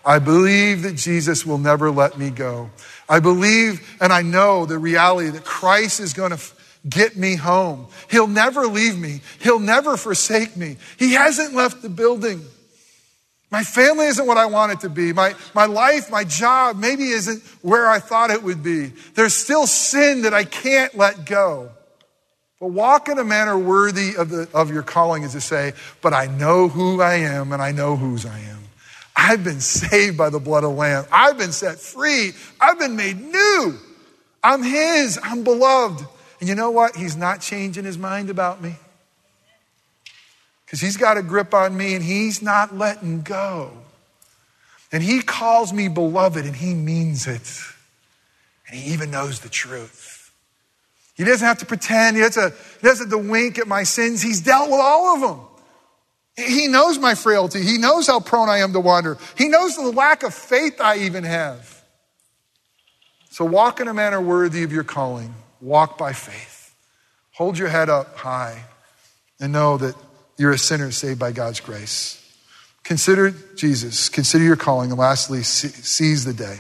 I 0.06 0.20
believe 0.20 0.84
that 0.84 0.96
Jesus 0.96 1.46
will 1.46 1.58
never 1.58 1.90
let 1.90 2.18
me 2.18 2.30
go. 2.30 2.70
I 3.10 3.20
believe 3.20 3.98
and 4.00 4.14
I 4.14 4.22
know 4.22 4.66
the 4.66 4.78
reality 4.78 5.30
that 5.32 5.44
Christ 5.44 6.00
is 6.00 6.14
going 6.14 6.32
to 6.32 6.40
get 6.88 7.16
me 7.18 7.36
home. 7.36 7.88
He'll 8.10 8.28
never 8.28 8.68
leave 8.68 8.98
me. 8.98 9.22
He'll 9.40 9.60
never 9.60 9.98
forsake 9.98 10.56
me. 10.56 10.78
He 10.98 11.14
hasn't 11.14 11.56
left 11.56 11.82
the 11.82 11.90
building. 11.90 12.42
My 13.52 13.64
family 13.64 14.08
isn't 14.08 14.28
what 14.28 14.38
I 14.38 14.48
want 14.48 14.74
it 14.74 14.80
to 14.82 14.90
be. 14.90 15.14
My, 15.14 15.34
my 15.54 15.66
life, 15.66 16.12
my 16.12 16.24
job, 16.24 16.78
maybe 16.78 17.06
isn't 17.06 17.42
where 17.62 17.88
I 17.88 18.00
thought 18.00 18.30
it 18.30 18.44
would 18.44 18.62
be. 18.62 18.92
There's 19.14 19.34
still 19.34 19.66
sin 19.66 20.24
that 20.24 20.34
I 20.34 20.44
can't 20.44 20.96
let 20.96 21.26
go. 21.26 21.70
But 22.60 22.68
walk 22.68 23.10
in 23.10 23.18
a 23.18 23.24
manner 23.24 23.58
worthy 23.58 24.16
of, 24.16 24.30
the, 24.30 24.50
of 24.54 24.72
your 24.72 24.84
calling 24.84 25.24
is 25.24 25.34
to 25.34 25.42
say, 25.42 25.74
but 26.02 26.14
I 26.14 26.28
know 26.28 26.68
who 26.68 27.02
I 27.02 27.16
am 27.16 27.52
and 27.52 27.62
I 27.62 27.72
know 27.72 27.96
whose 27.96 28.26
I 28.26 28.40
am. 28.40 28.65
I've 29.28 29.44
been 29.44 29.60
saved 29.60 30.20
by 30.20 30.30
the 30.30 30.40
blood 30.40 30.64
of 30.64 30.70
the 30.72 30.76
Lamb. 30.76 31.06
I've 31.12 31.36
been 31.36 31.52
set 31.52 31.80
free. 31.80 32.34
I've 32.62 32.78
been 32.78 32.96
made 32.96 33.20
new. 33.20 33.76
I'm 34.44 34.62
His. 34.62 35.20
I'm 35.24 35.44
beloved. 35.44 36.06
And 36.40 36.48
you 36.48 36.54
know 36.54 36.70
what? 36.70 36.96
He's 36.96 37.16
not 37.16 37.42
changing 37.42 37.86
His 37.86 37.98
mind 37.98 38.30
about 38.30 38.62
me. 38.62 38.76
Because 40.64 40.80
He's 40.80 40.96
got 40.96 41.18
a 41.18 41.24
grip 41.24 41.56
on 41.56 41.76
me 41.76 41.96
and 41.96 42.04
He's 42.04 42.44
not 42.44 42.78
letting 42.78 43.24
go. 43.24 43.72
And 44.92 45.02
He 45.02 45.22
calls 45.22 45.74
me 45.74 45.88
beloved 45.88 46.46
and 46.46 46.56
He 46.56 46.76
means 46.76 47.26
it. 47.26 47.50
And 48.68 48.78
He 48.78 48.94
even 48.94 49.10
knows 49.10 49.40
the 49.40 49.50
truth. 49.50 50.32
He 51.16 51.24
doesn't 51.24 51.48
have 51.48 51.58
to 51.60 51.66
pretend. 51.66 52.16
He 52.16 52.22
doesn't, 52.22 52.54
he 52.80 52.88
doesn't 52.88 53.10
have 53.10 53.20
to 53.20 53.28
wink 53.28 53.58
at 53.58 53.68
my 53.68 53.82
sins. 53.82 54.22
He's 54.22 54.42
dealt 54.42 54.70
with 54.70 54.80
all 54.80 55.16
of 55.16 55.22
them. 55.22 55.48
He 56.38 56.68
knows 56.68 57.00
my 57.00 57.16
frailty. 57.16 57.62
He 57.62 57.78
knows 57.78 58.08
how 58.08 58.20
prone 58.20 58.50
I 58.50 58.58
am 58.58 58.74
to 58.74 58.80
wander. 58.80 59.18
He 59.38 59.48
knows 59.48 59.76
the 59.76 59.92
lack 59.92 60.24
of 60.24 60.34
faith 60.34 60.82
I 60.82 60.98
even 61.00 61.24
have. 61.24 61.84
So 63.30 63.46
walk 63.46 63.80
in 63.80 63.88
a 63.88 63.94
manner 63.94 64.22
worthy 64.22 64.64
of 64.64 64.72
your 64.72 64.84
calling. 64.84 65.34
Walk 65.62 65.98
by 65.98 66.14
faith. 66.14 66.76
Hold 67.34 67.58
your 67.58 67.70
head 67.70 67.90
up 67.90 68.18
high 68.18 68.64
and 69.40 69.54
know 69.54 69.78
that 69.78 69.96
you're 70.38 70.52
a 70.52 70.58
sinner 70.58 70.92
saved 70.92 71.20
by 71.20 71.32
God's 71.32 71.60
grace. 71.60 72.22
Consider 72.84 73.32
Jesus. 73.56 74.10
Consider 74.10 74.44
your 74.44 74.56
calling. 74.56 74.92
And 74.92 75.00
lastly, 75.00 75.44
seize 75.44 76.24
the 76.26 76.34
day. 76.34 76.58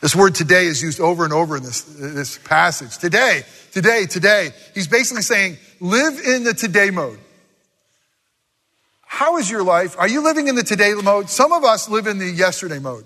This 0.00 0.14
word 0.14 0.34
today 0.34 0.66
is 0.66 0.82
used 0.82 1.00
over 1.00 1.24
and 1.24 1.32
over 1.32 1.56
in 1.56 1.62
this, 1.62 1.82
this 1.82 2.38
passage. 2.38 2.98
Today, 2.98 3.42
today, 3.72 4.06
today. 4.06 4.50
He's 4.74 4.86
basically 4.86 5.22
saying, 5.22 5.56
live 5.80 6.20
in 6.20 6.44
the 6.44 6.54
today 6.54 6.90
mode. 6.90 7.18
How 9.08 9.38
is 9.38 9.50
your 9.50 9.64
life? 9.64 9.96
Are 9.98 10.06
you 10.06 10.22
living 10.22 10.48
in 10.48 10.54
the 10.54 10.62
today 10.62 10.92
mode? 10.92 11.30
Some 11.30 11.52
of 11.52 11.64
us 11.64 11.88
live 11.88 12.06
in 12.06 12.18
the 12.18 12.28
yesterday 12.28 12.78
mode. 12.78 13.04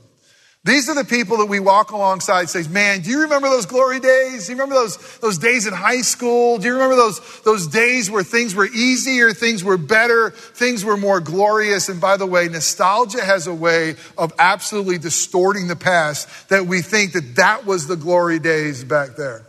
These 0.65 0.89
are 0.89 0.95
the 0.95 1.05
people 1.05 1.39
that 1.39 1.47
we 1.47 1.59
walk 1.59 1.91
alongside 1.91 2.49
say, 2.49 2.67
man, 2.69 3.01
do 3.01 3.11
you 3.11 3.23
remember 3.23 3.49
those 3.49 3.67
glory 3.67 3.99
days? 3.99 4.47
Do 4.47 4.53
you 4.53 4.59
remember 4.59 4.75
those, 4.75 5.19
those 5.19 5.39
days 5.39 5.67
in 5.67 5.73
high 5.73 6.03
school? 6.03 6.59
Do 6.59 6.67
you 6.67 6.75
remember 6.75 6.97
those, 6.97 7.41
those 7.43 7.67
days 7.67 8.11
where 8.11 8.23
things 8.23 8.55
were 8.55 8.67
easier, 8.67 9.33
things 9.33 9.65
were 9.65 9.77
better, 9.77 10.31
things 10.31 10.85
were 10.85 10.97
more 10.97 11.21
glorious? 11.21 11.89
And 11.89 12.01
by 12.01 12.17
the 12.17 12.27
way, 12.27 12.47
nostalgia 12.49 13.25
has 13.25 13.47
a 13.47 13.55
way 13.55 13.97
of 14.19 14.33
absolutely 14.39 14.99
distorting 14.99 15.67
the 15.67 15.77
past 15.77 16.49
that 16.49 16.67
we 16.67 16.83
think 16.83 17.13
that 17.13 17.37
that 17.37 17.65
was 17.65 17.87
the 17.87 17.97
glory 17.97 18.39
days 18.39 18.85
back 18.85 19.17
there. 19.17 19.45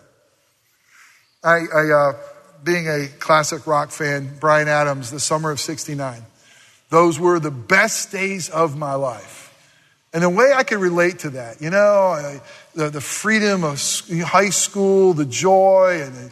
I, 1.44 1.66
I 1.76 1.92
uh, 1.92 2.14
being 2.64 2.88
a 2.88 3.08
classic 3.20 3.68
rock 3.68 3.92
fan, 3.92 4.38
Bryan 4.40 4.68
Adams, 4.68 5.12
the 5.12 5.20
summer 5.20 5.52
of 5.52 5.60
69. 5.60 6.24
Those 6.94 7.20
were 7.20 7.40
the 7.40 7.50
best 7.50 8.12
days 8.12 8.52
of 8.52 8.78
my 8.78 8.94
life. 8.94 9.52
And 10.14 10.22
the 10.22 10.30
way 10.30 10.54
I 10.56 10.62
could 10.62 10.78
relate 10.78 11.18
to 11.20 11.32
that, 11.32 11.60
you 11.60 11.72
know, 11.72 12.40
the, 12.76 12.92
the 12.92 13.02
freedom 13.02 13.64
of 13.64 13.82
high 14.24 14.52
school, 14.52 15.16
the 15.16 15.26
joy 15.26 16.02
and 16.04 16.14
the 16.14 16.32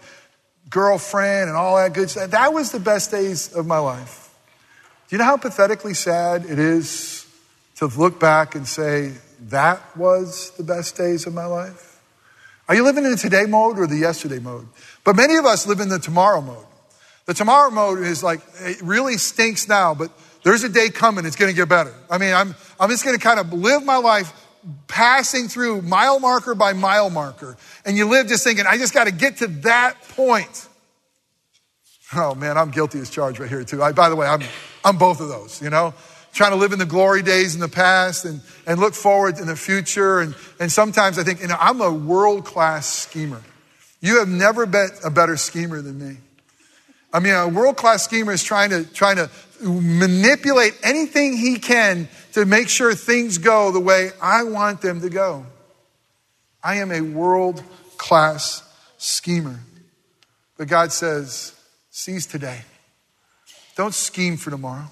girlfriend 0.70 1.50
and 1.50 1.58
all 1.58 1.78
that 1.78 1.94
good 1.94 2.12
stuff, 2.12 2.30
that 2.30 2.54
was 2.54 2.72
the 2.72 2.80
best 2.80 3.10
days 3.10 3.52
of 3.54 3.66
my 3.66 3.80
life. 3.80 4.30
Do 5.10 5.16
you 5.16 5.18
know 5.18 5.24
how 5.24 5.38
pathetically 5.38 5.96
sad 5.96 6.46
it 6.46 6.60
is 6.60 7.26
to 7.78 7.88
look 7.88 8.20
back 8.20 8.54
and 8.54 8.68
say, 8.68 9.14
that 9.50 9.98
was 9.98 10.52
the 10.58 10.64
best 10.64 10.96
days 10.96 11.26
of 11.26 11.34
my 11.34 11.48
life? 11.48 12.00
Are 12.70 12.76
you 12.76 12.84
living 12.84 13.04
in 13.04 13.10
the 13.10 13.18
today 13.18 13.48
mode 13.48 13.80
or 13.80 13.88
the 13.88 13.98
yesterday 13.98 14.38
mode? 14.38 14.68
But 15.04 15.16
many 15.16 15.38
of 15.38 15.46
us 15.46 15.66
live 15.66 15.80
in 15.80 15.90
the 15.90 15.98
tomorrow 15.98 16.40
mode. 16.40 16.68
The 17.26 17.34
tomorrow 17.34 17.72
mode 17.72 17.98
is 17.98 18.22
like, 18.22 18.42
it 18.60 18.80
really 18.84 19.18
stinks 19.18 19.68
now, 19.68 19.96
but 19.96 20.12
there's 20.44 20.64
a 20.64 20.70
day 20.70 20.90
coming, 20.90 21.26
it's 21.26 21.36
going 21.36 21.52
to 21.52 21.56
get 21.56 21.70
better. 21.70 21.94
I 22.10 22.18
mean, 22.18 22.34
I'm, 22.34 22.56
I'm 22.80 22.90
just 22.90 23.04
going 23.04 23.18
to 23.18 23.24
kind 23.24 23.40
of 23.40 23.54
live 23.54 23.84
my 23.84 23.98
life 23.98 24.34
passing 24.88 25.48
through 25.48 25.82
mile 25.82 26.20
marker 26.20 26.56
by 26.56 26.74
mile 26.74 27.10
marker. 27.10 27.58
And 27.86 27.98
you 27.98 28.06
live 28.06 28.28
just 28.28 28.44
thinking, 28.44 28.66
I 28.68 28.78
just 28.78 28.94
got 28.94 29.06
to 29.06 29.12
get 29.12 29.38
to 29.38 29.48
that 29.48 30.02
point. 30.10 30.68
Oh 32.14 32.36
man, 32.36 32.58
I'm 32.58 32.72
guilty 32.72 33.00
as 33.00 33.10
charged 33.10 33.40
right 33.40 33.50
here 33.50 33.64
too. 33.64 33.82
I, 33.82 33.92
by 33.94 34.10
the 34.10 34.16
way, 34.16 34.28
I'm, 34.28 34.42
I'm 34.84 34.98
both 34.98 35.22
of 35.22 35.30
those, 35.30 35.62
you 35.62 35.70
know, 35.70 35.94
trying 36.34 36.52
to 36.52 36.58
live 36.58 36.74
in 36.74 36.80
the 36.80 36.86
glory 36.86 37.22
days 37.22 37.56
in 37.56 37.62
the 37.62 37.70
past 37.70 38.26
and, 38.26 38.42
and 38.68 38.80
look 38.80 38.94
forward 38.94 39.40
in 39.40 39.48
the 39.48 39.56
future. 39.56 40.20
And, 40.20 40.36
and 40.60 40.72
sometimes 40.72 41.18
I 41.18 41.24
think, 41.24 41.42
you 41.42 41.48
know, 41.48 41.58
I'm 41.60 41.82
a 41.82 41.92
world 41.92 42.46
class 42.46 42.88
schemer. 42.88 43.42
You 44.02 44.20
have 44.20 44.28
never 44.28 44.66
been 44.66 44.90
a 45.04 45.10
better 45.10 45.38
schemer 45.38 45.82
than 45.82 46.00
me. 46.00 46.18
I 47.14 47.20
mean, 47.20 47.34
a 47.34 47.48
world 47.48 47.78
class 47.78 48.04
schemer 48.04 48.32
is 48.32 48.44
trying 48.44 48.70
to, 48.72 48.84
trying 48.86 49.18
to 49.18 49.30
manipulate 49.62 50.78
anything 50.84 51.38
he 51.38 51.60
can 51.60 52.08
to 52.34 52.46
make 52.46 52.70
sure 52.70 52.94
things 52.94 53.38
go 53.38 53.72
the 53.72 53.80
way 53.80 54.12
I 54.22 54.44
want 54.44 54.82
them 54.82 55.02
to 55.02 55.10
go. 55.10 55.46
I 56.64 56.78
am 56.78 56.92
a 56.92 57.02
world 57.02 57.64
class 57.98 58.64
schemer. 58.98 59.60
But 60.58 60.68
God 60.68 60.92
says, 60.92 61.56
seize 61.90 62.26
today. 62.28 62.62
Don't 63.76 63.94
scheme 63.94 64.38
for 64.38 64.52
tomorrow. 64.52 64.86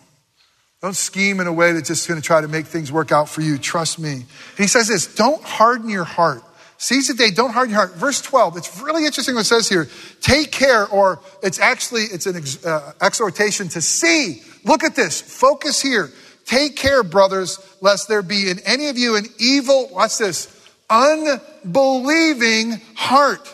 Don't 0.82 0.96
scheme 0.96 1.40
in 1.40 1.48
a 1.48 1.54
way 1.54 1.74
that's 1.74 1.90
just 1.90 2.08
going 2.08 2.20
to 2.20 2.26
try 2.26 2.42
to 2.42 2.48
make 2.48 2.66
things 2.66 2.92
work 2.92 3.12
out 3.12 3.28
for 3.28 3.42
you. 3.42 3.58
Trust 3.58 4.00
me. 4.00 4.26
He 4.58 4.68
says 4.68 4.88
this 4.88 5.14
don't 5.14 5.44
harden 5.44 5.90
your 5.90 6.06
heart. 6.06 6.44
Seize 6.82 7.10
the 7.10 7.14
day, 7.14 7.30
don't 7.30 7.52
harden 7.52 7.72
your 7.72 7.86
heart. 7.86 7.98
Verse 7.98 8.22
12, 8.22 8.56
it's 8.56 8.82
really 8.82 9.06
interesting 9.06 9.36
what 9.36 9.42
it 9.42 9.48
says 9.48 9.68
here. 9.68 9.90
Take 10.22 10.54
care, 10.54 10.88
or 10.88 11.20
it's 11.44 11.60
actually, 11.60 12.04
it's 12.04 12.26
an 12.26 12.38
ex, 12.38 12.66
uh, 12.66 12.94
exhortation 13.02 13.68
to 13.70 13.82
see. 13.82 14.42
Look 14.64 14.86
at 14.86 14.96
this. 14.96 15.20
Focus 15.20 15.82
here. 15.82 16.10
Take 16.46 16.78
care, 16.78 17.04
brothers, 17.04 17.60
lest 17.82 18.08
there 18.08 18.22
be 18.22 18.50
in 18.50 18.60
any 18.60 18.88
of 18.88 18.98
you 18.98 19.18
an 19.18 19.26
evil, 19.40 19.90
watch 19.92 20.20
this, 20.20 20.48
unbelieving 20.90 22.80
heart. 22.96 23.54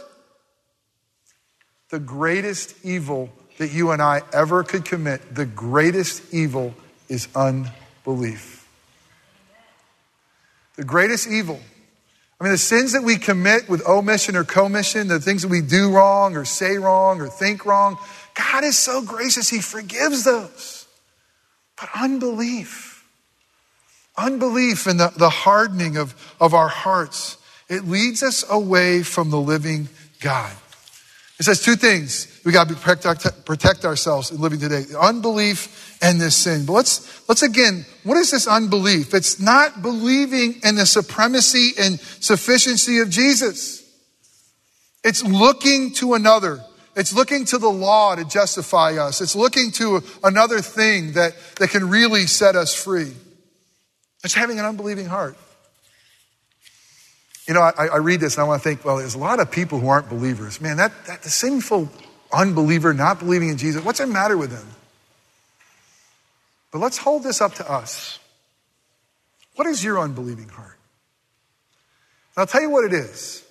The 1.89 1.99
greatest 1.99 2.75
evil 2.85 3.31
that 3.57 3.71
you 3.71 3.89
and 3.89 4.03
I 4.03 4.21
ever 4.33 4.63
could 4.63 4.85
commit, 4.85 5.33
the 5.33 5.47
greatest 5.47 6.31
evil 6.31 6.75
is 7.09 7.27
unbelief. 7.35 8.67
The 10.75 10.83
greatest 10.83 11.27
evil 11.27 11.59
mean, 12.45 12.51
the 12.51 12.57
sins 12.59 12.93
that 12.93 13.01
we 13.01 13.17
commit 13.17 13.67
with 13.67 13.85
omission 13.87 14.35
or 14.35 14.43
commission, 14.43 15.07
the 15.07 15.19
things 15.19 15.41
that 15.41 15.47
we 15.47 15.61
do 15.61 15.91
wrong 15.91 16.35
or 16.35 16.45
say 16.45 16.77
wrong 16.77 17.19
or 17.19 17.27
think 17.27 17.65
wrong, 17.65 17.97
God 18.35 18.63
is 18.63 18.77
so 18.77 19.01
gracious, 19.01 19.49
He 19.49 19.61
forgives 19.61 20.25
those. 20.25 20.85
But 21.75 21.89
unbelief, 21.99 23.03
unbelief 24.15 24.85
and 24.85 24.99
the, 24.99 25.11
the 25.17 25.29
hardening 25.29 25.97
of, 25.97 26.13
of 26.39 26.53
our 26.53 26.67
hearts, 26.67 27.37
it 27.67 27.85
leads 27.85 28.21
us 28.21 28.45
away 28.47 29.01
from 29.01 29.31
the 29.31 29.39
living 29.39 29.89
God. 30.19 30.55
It 31.39 31.43
says 31.43 31.61
two 31.61 31.75
things 31.75 32.41
we 32.45 32.53
got 32.53 32.69
to 32.69 32.75
protect, 32.75 33.85
ourselves 33.85 34.31
in 34.31 34.39
living 34.39 34.59
today 34.59 34.85
unbelief 34.99 35.97
and 36.01 36.19
this 36.19 36.35
sin. 36.35 36.65
But 36.65 36.73
let's, 36.73 37.27
let's 37.27 37.43
again, 37.43 37.85
what 38.03 38.17
is 38.17 38.31
this 38.31 38.47
unbelief? 38.47 39.13
It's 39.13 39.39
not 39.39 39.81
believing 39.81 40.55
in 40.63 40.75
the 40.75 40.85
supremacy 40.85 41.71
and 41.77 41.99
sufficiency 41.99 42.99
of 42.99 43.09
Jesus. 43.09 43.81
It's 45.03 45.23
looking 45.23 45.91
to 45.95 46.13
another. 46.13 46.61
It's 46.95 47.13
looking 47.13 47.43
to 47.45 47.57
the 47.57 47.69
law 47.69 48.15
to 48.15 48.23
justify 48.23 48.93
us. 48.97 49.19
It's 49.19 49.35
looking 49.35 49.71
to 49.73 50.01
another 50.23 50.61
thing 50.61 51.13
that, 51.13 51.35
that 51.57 51.69
can 51.69 51.89
really 51.89 52.27
set 52.27 52.55
us 52.55 52.73
free. 52.73 53.11
It's 54.23 54.33
having 54.33 54.57
an 54.57 54.65
unbelieving 54.65 55.05
heart. 55.05 55.37
You 57.47 57.53
know, 57.53 57.61
I, 57.61 57.87
I, 57.87 57.97
read 57.97 58.19
this 58.19 58.35
and 58.35 58.43
I 58.43 58.47
want 58.47 58.63
to 58.63 58.67
think, 58.67 58.83
well, 58.83 58.97
there's 58.97 59.13
a 59.13 59.19
lot 59.19 59.39
of 59.39 59.51
people 59.51 59.79
who 59.79 59.87
aren't 59.87 60.09
believers. 60.09 60.59
Man, 60.59 60.77
that, 60.77 60.91
that 61.05 61.21
the 61.21 61.29
sinful 61.29 61.89
unbeliever 62.33 62.93
not 62.93 63.19
believing 63.19 63.49
in 63.49 63.57
Jesus, 63.57 63.83
what's 63.83 63.99
the 63.99 64.07
matter 64.07 64.35
with 64.35 64.49
them? 64.49 64.67
But 66.71 66.79
let's 66.79 66.97
hold 66.97 67.23
this 67.23 67.41
up 67.41 67.53
to 67.55 67.71
us. 67.71 68.19
What 69.55 69.67
is 69.67 69.83
your 69.83 69.99
unbelieving 69.99 70.49
heart? 70.49 70.77
And 72.35 72.41
I'll 72.41 72.47
tell 72.47 72.61
you 72.61 72.69
what 72.69 72.83
it 72.83 72.93
is. 72.93 73.43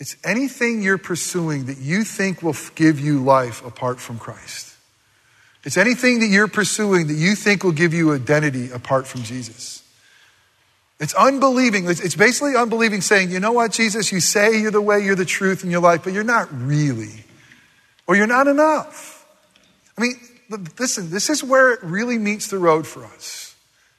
It's 0.00 0.16
anything 0.24 0.82
you're 0.82 0.98
pursuing 0.98 1.66
that 1.66 1.78
you 1.78 2.04
think 2.04 2.42
will 2.42 2.56
give 2.74 2.98
you 2.98 3.22
life 3.22 3.64
apart 3.64 4.00
from 4.00 4.18
Christ. 4.18 4.74
It's 5.64 5.76
anything 5.76 6.20
that 6.20 6.28
you're 6.28 6.48
pursuing 6.48 7.08
that 7.08 7.14
you 7.14 7.34
think 7.34 7.64
will 7.64 7.72
give 7.72 7.92
you 7.92 8.14
identity 8.14 8.70
apart 8.70 9.06
from 9.06 9.22
Jesus. 9.22 9.82
It's 11.00 11.14
unbelieving. 11.14 11.88
It's 11.88 12.16
basically 12.16 12.56
unbelieving 12.56 13.02
saying, 13.02 13.30
you 13.30 13.38
know 13.38 13.52
what, 13.52 13.70
Jesus, 13.70 14.10
you 14.10 14.20
say 14.20 14.60
you're 14.60 14.72
the 14.72 14.80
way, 14.80 15.04
you're 15.04 15.14
the 15.14 15.24
truth 15.24 15.62
in 15.62 15.70
your 15.70 15.80
life, 15.80 16.02
but 16.02 16.12
you're 16.12 16.24
not 16.24 16.48
really. 16.52 17.24
Or 18.06 18.16
you're 18.16 18.26
not 18.26 18.48
enough. 18.48 19.26
I 19.96 20.00
mean, 20.00 20.14
listen, 20.78 21.10
this 21.10 21.30
is 21.30 21.44
where 21.44 21.72
it 21.72 21.80
really 21.82 22.18
meets 22.18 22.48
the 22.48 22.58
road 22.58 22.86
for 22.86 23.04
us. 23.04 23.54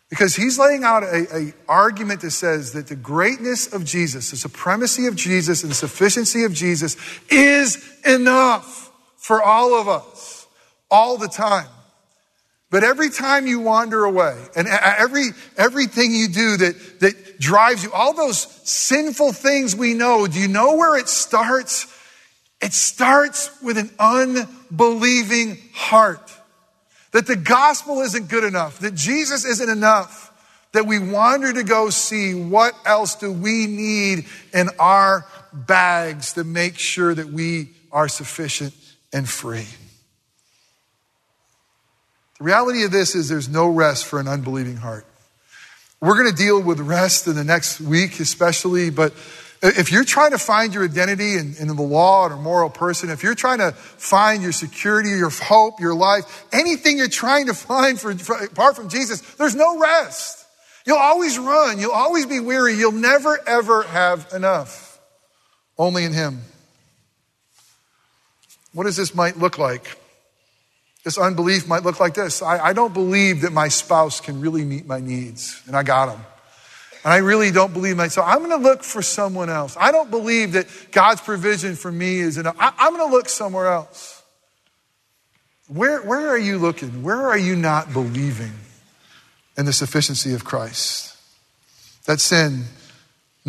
Because 0.10 0.36
he's 0.36 0.58
laying 0.58 0.84
out 0.84 1.04
a, 1.04 1.54
argument 1.68 2.22
that 2.22 2.32
says 2.32 2.74
that 2.74 2.88
the 2.88 2.96
greatness 2.96 3.72
of 3.72 3.86
Jesus, 3.86 4.32
the 4.32 4.38
supremacy 4.38 5.06
of 5.06 5.16
Jesus, 5.16 5.62
and 5.62 5.72
the 5.72 5.76
sufficiency 5.76 6.44
of 6.44 6.54
Jesus 6.54 6.98
is 7.30 7.78
enough 8.04 8.92
for 9.18 9.42
all 9.42 9.80
of 9.80 9.88
us, 9.88 10.48
all 10.90 11.18
the 11.18 11.28
time. 11.28 11.68
But 12.72 12.84
every 12.84 13.10
time 13.10 13.48
you 13.48 13.60
wander 13.62 14.06
away 14.06 14.38
and 14.56 14.68
every, 14.68 15.30
everything 15.58 16.14
you 16.14 16.28
do 16.28 16.58
that, 16.58 17.00
that 17.00 17.40
drives 17.40 17.84
you, 17.84 17.92
all 17.92 18.14
those 18.14 18.42
sinful 18.64 19.34
things 19.34 19.76
we 19.76 19.96
know, 19.96 20.28
do 20.28 20.40
you 20.40 20.48
know 20.48 20.76
where 20.76 20.98
it 20.98 21.10
starts? 21.10 21.88
It 22.62 22.74
starts 22.74 23.50
with 23.64 23.78
an 23.78 23.90
unbelieving 23.98 25.58
heart. 25.74 26.32
That 27.12 27.26
the 27.26 27.36
gospel 27.36 28.02
isn't 28.02 28.30
good 28.30 28.44
enough, 28.44 28.80
that 28.80 28.94
Jesus 28.94 29.46
isn't 29.46 29.70
enough, 29.70 30.28
that 30.74 30.86
we 30.86 31.00
wander 31.00 31.52
to 31.52 31.64
go 31.64 31.90
see 31.90 32.36
what 32.36 32.76
else 32.86 33.16
do 33.16 33.32
we 33.32 33.66
need 33.66 34.26
in 34.54 34.70
our 34.78 35.26
bags 35.52 36.34
to 36.34 36.44
make 36.44 36.78
sure 36.78 37.16
that 37.16 37.30
we 37.30 37.72
are 37.92 38.08
sufficient 38.08 38.76
and 39.12 39.28
free. 39.28 39.66
The 42.40 42.46
reality 42.46 42.84
of 42.84 42.92
this 42.92 43.16
is 43.16 43.28
there's 43.28 43.50
no 43.50 43.68
rest 43.68 44.06
for 44.06 44.20
an 44.20 44.28
unbelieving 44.28 44.78
heart. 44.78 45.06
We're 46.00 46.18
going 46.18 46.34
to 46.34 46.36
deal 46.36 46.62
with 46.62 46.80
rest 46.80 47.28
in 47.28 47.36
the 47.36 47.44
next 47.44 47.82
week, 47.82 48.18
especially, 48.22 48.90
but 48.90 49.14
if 49.62 49.92
you're 49.92 50.06
trying 50.06 50.32
to 50.32 50.38
find 50.38 50.74
your 50.74 50.86
identity 50.86 51.36
in, 51.36 51.56
in, 51.60 51.68
the 51.68 51.74
law 51.74 52.28
or 52.28 52.38
moral 52.38 52.70
person, 52.70 53.10
if 53.10 53.24
you're 53.24 53.36
trying 53.36 53.58
to 53.58 53.74
find 53.74 54.42
your 54.42 54.54
security, 54.54 55.10
your 55.10 55.30
hope, 55.30 55.82
your 55.82 55.94
life, 55.94 56.46
anything 56.54 56.98
you're 56.98 57.10
trying 57.10 57.48
to 57.48 57.54
find 57.54 58.00
for, 58.00 58.18
for, 58.18 58.42
apart 58.42 58.78
from 58.78 58.88
Jesus, 58.88 59.20
there's 59.36 59.56
no 59.56 59.78
rest. 59.78 60.46
You'll 60.86 60.98
always 60.98 61.38
run. 61.38 61.78
You'll 61.78 61.92
always 61.92 62.26
be 62.26 62.40
weary. 62.40 62.76
You'll 62.76 62.94
never, 62.94 63.38
ever 63.46 63.84
have 63.84 64.30
enough. 64.34 64.98
Only 65.78 66.06
in 66.06 66.14
Him. 66.14 66.40
What 68.72 68.86
does 68.86 68.96
this 68.96 69.14
might 69.14 69.38
look 69.38 69.58
like? 69.58 69.98
This 71.10 71.18
unbelief 71.18 71.68
might 71.68 71.82
look 71.82 72.00
like 72.00 72.14
this. 72.14 72.44
I, 72.44 72.66
I 72.66 72.74
don't 72.74 72.94
believe 72.94 73.42
that 73.42 73.52
my 73.52 73.68
spouse 73.68 74.22
can 74.22 74.42
really 74.42 74.64
meet 74.64 74.86
my 74.86 75.00
needs, 75.00 75.60
and 75.66 75.76
I 75.76 75.82
got 75.82 76.06
them. 76.06 76.24
And 77.04 77.12
I 77.12 77.18
really 77.18 77.50
don't 77.50 77.74
believe 77.74 77.98
myself. 77.98 78.28
So 78.28 78.32
I'm 78.32 78.48
going 78.48 78.52
to 78.52 78.64
look 78.64 78.84
for 78.84 79.02
someone 79.02 79.50
else. 79.50 79.76
I 79.80 79.92
don't 79.92 80.12
believe 80.12 80.52
that 80.52 80.68
God's 80.92 81.20
provision 81.20 81.76
for 81.76 81.92
me 81.92 82.20
is 82.20 82.38
enough. 82.38 82.56
I, 82.60 82.74
I'm 82.78 82.96
going 82.96 83.10
to 83.10 83.12
look 83.12 83.28
somewhere 83.28 83.74
else. 83.74 84.22
Where, 85.68 86.04
where 86.04 86.30
are 86.30 86.38
you 86.38 86.60
looking? 86.60 87.02
Where 87.02 87.26
are 87.28 87.40
you 87.40 87.56
not 87.56 87.92
believing 87.92 88.54
in 89.58 89.66
the 89.66 89.74
sufficiency 89.74 90.36
of 90.36 90.46
Christ? 90.46 91.18
That 92.06 92.20
sin, 92.20 92.66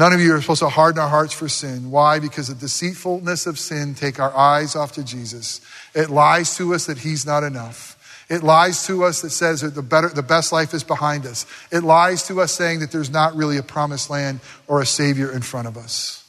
none 0.01 0.15
of 0.15 0.21
you 0.21 0.35
are 0.35 0.41
supposed 0.41 0.61
to 0.61 0.69
harden 0.71 0.99
our 0.99 1.11
hearts 1.11 1.35
for 1.35 1.47
sin. 1.47 1.91
Why? 1.91 2.19
Because 2.19 2.49
the 2.49 2.55
deceitfulness 2.55 3.47
of 3.47 3.59
sin 3.59 3.95
take 3.95 4.19
our 4.19 4.35
eyes 4.35 4.75
off 4.75 4.93
to 4.93 5.05
Jesus. 5.05 5.61
It 5.95 6.09
lies 6.09 6.57
to 6.57 6.73
us 6.73 6.87
that 6.87 6.97
he's 6.97 7.27
not 7.27 7.45
enough. 7.45 7.99
It 8.31 8.43
lies 8.43 8.87
to 8.87 9.05
us 9.05 9.21
that 9.21 9.31
says 9.31 9.61
that 9.61 9.75
the, 9.75 9.83
better, 9.83 10.09
the 10.09 10.23
best 10.23 10.53
life 10.53 10.73
is 10.73 10.85
behind 10.85 11.27
us. 11.27 11.45
It 11.71 11.83
lies 11.83 12.27
to 12.29 12.41
us 12.41 12.51
saying 12.51 12.81
that 12.81 12.91
there's 12.91 13.11
not 13.11 13.37
really 13.37 13.59
a 13.59 13.63
promised 13.63 14.09
land 14.09 14.41
or 14.67 14.81
a 14.81 14.87
Savior 14.87 15.31
in 15.33 15.43
front 15.43 15.69
of 15.69 15.77
us. 15.77 16.27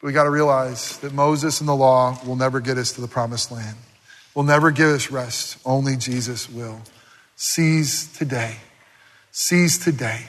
But 0.00 0.08
we 0.08 0.12
got 0.12 0.24
to 0.24 0.30
realize 0.30 0.98
that 0.98 1.12
Moses 1.12 1.60
and 1.60 1.68
the 1.68 1.76
law 1.76 2.18
will 2.26 2.36
never 2.36 2.58
get 2.58 2.78
us 2.78 2.92
to 2.92 3.00
the 3.00 3.06
promised 3.06 3.52
land, 3.52 3.76
will 4.34 4.42
never 4.42 4.72
give 4.72 4.88
us 4.88 5.08
rest. 5.10 5.58
Only 5.64 5.96
Jesus 5.96 6.50
will. 6.50 6.80
Seize 7.36 8.12
today. 8.16 8.56
Seize 9.30 9.78
today. 9.78 10.26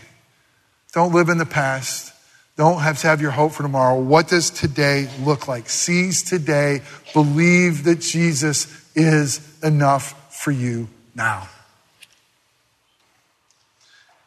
Don't 0.96 1.14
live 1.14 1.28
in 1.28 1.38
the 1.38 1.46
past. 1.46 2.14
Don't 2.56 2.80
have 2.80 3.00
to 3.00 3.08
have 3.08 3.22
your 3.22 3.32
hope 3.32 3.52
for 3.52 3.64
tomorrow. 3.64 4.00
What 4.00 4.30
does 4.30 4.50
today 4.50 5.10
look 5.20 5.46
like? 5.46 5.70
Seize 5.70 6.24
today. 6.24 6.82
Believe 7.14 7.84
that 7.84 8.00
Jesus 8.00 8.66
is 8.96 9.62
enough 9.62 10.34
for 10.34 10.52
you 10.52 10.88
now. 11.14 11.50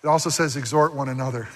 It 0.05 0.09
also 0.09 0.29
says, 0.29 0.59
exhort 0.59 0.93
one 0.93 1.09
another. 1.09 1.49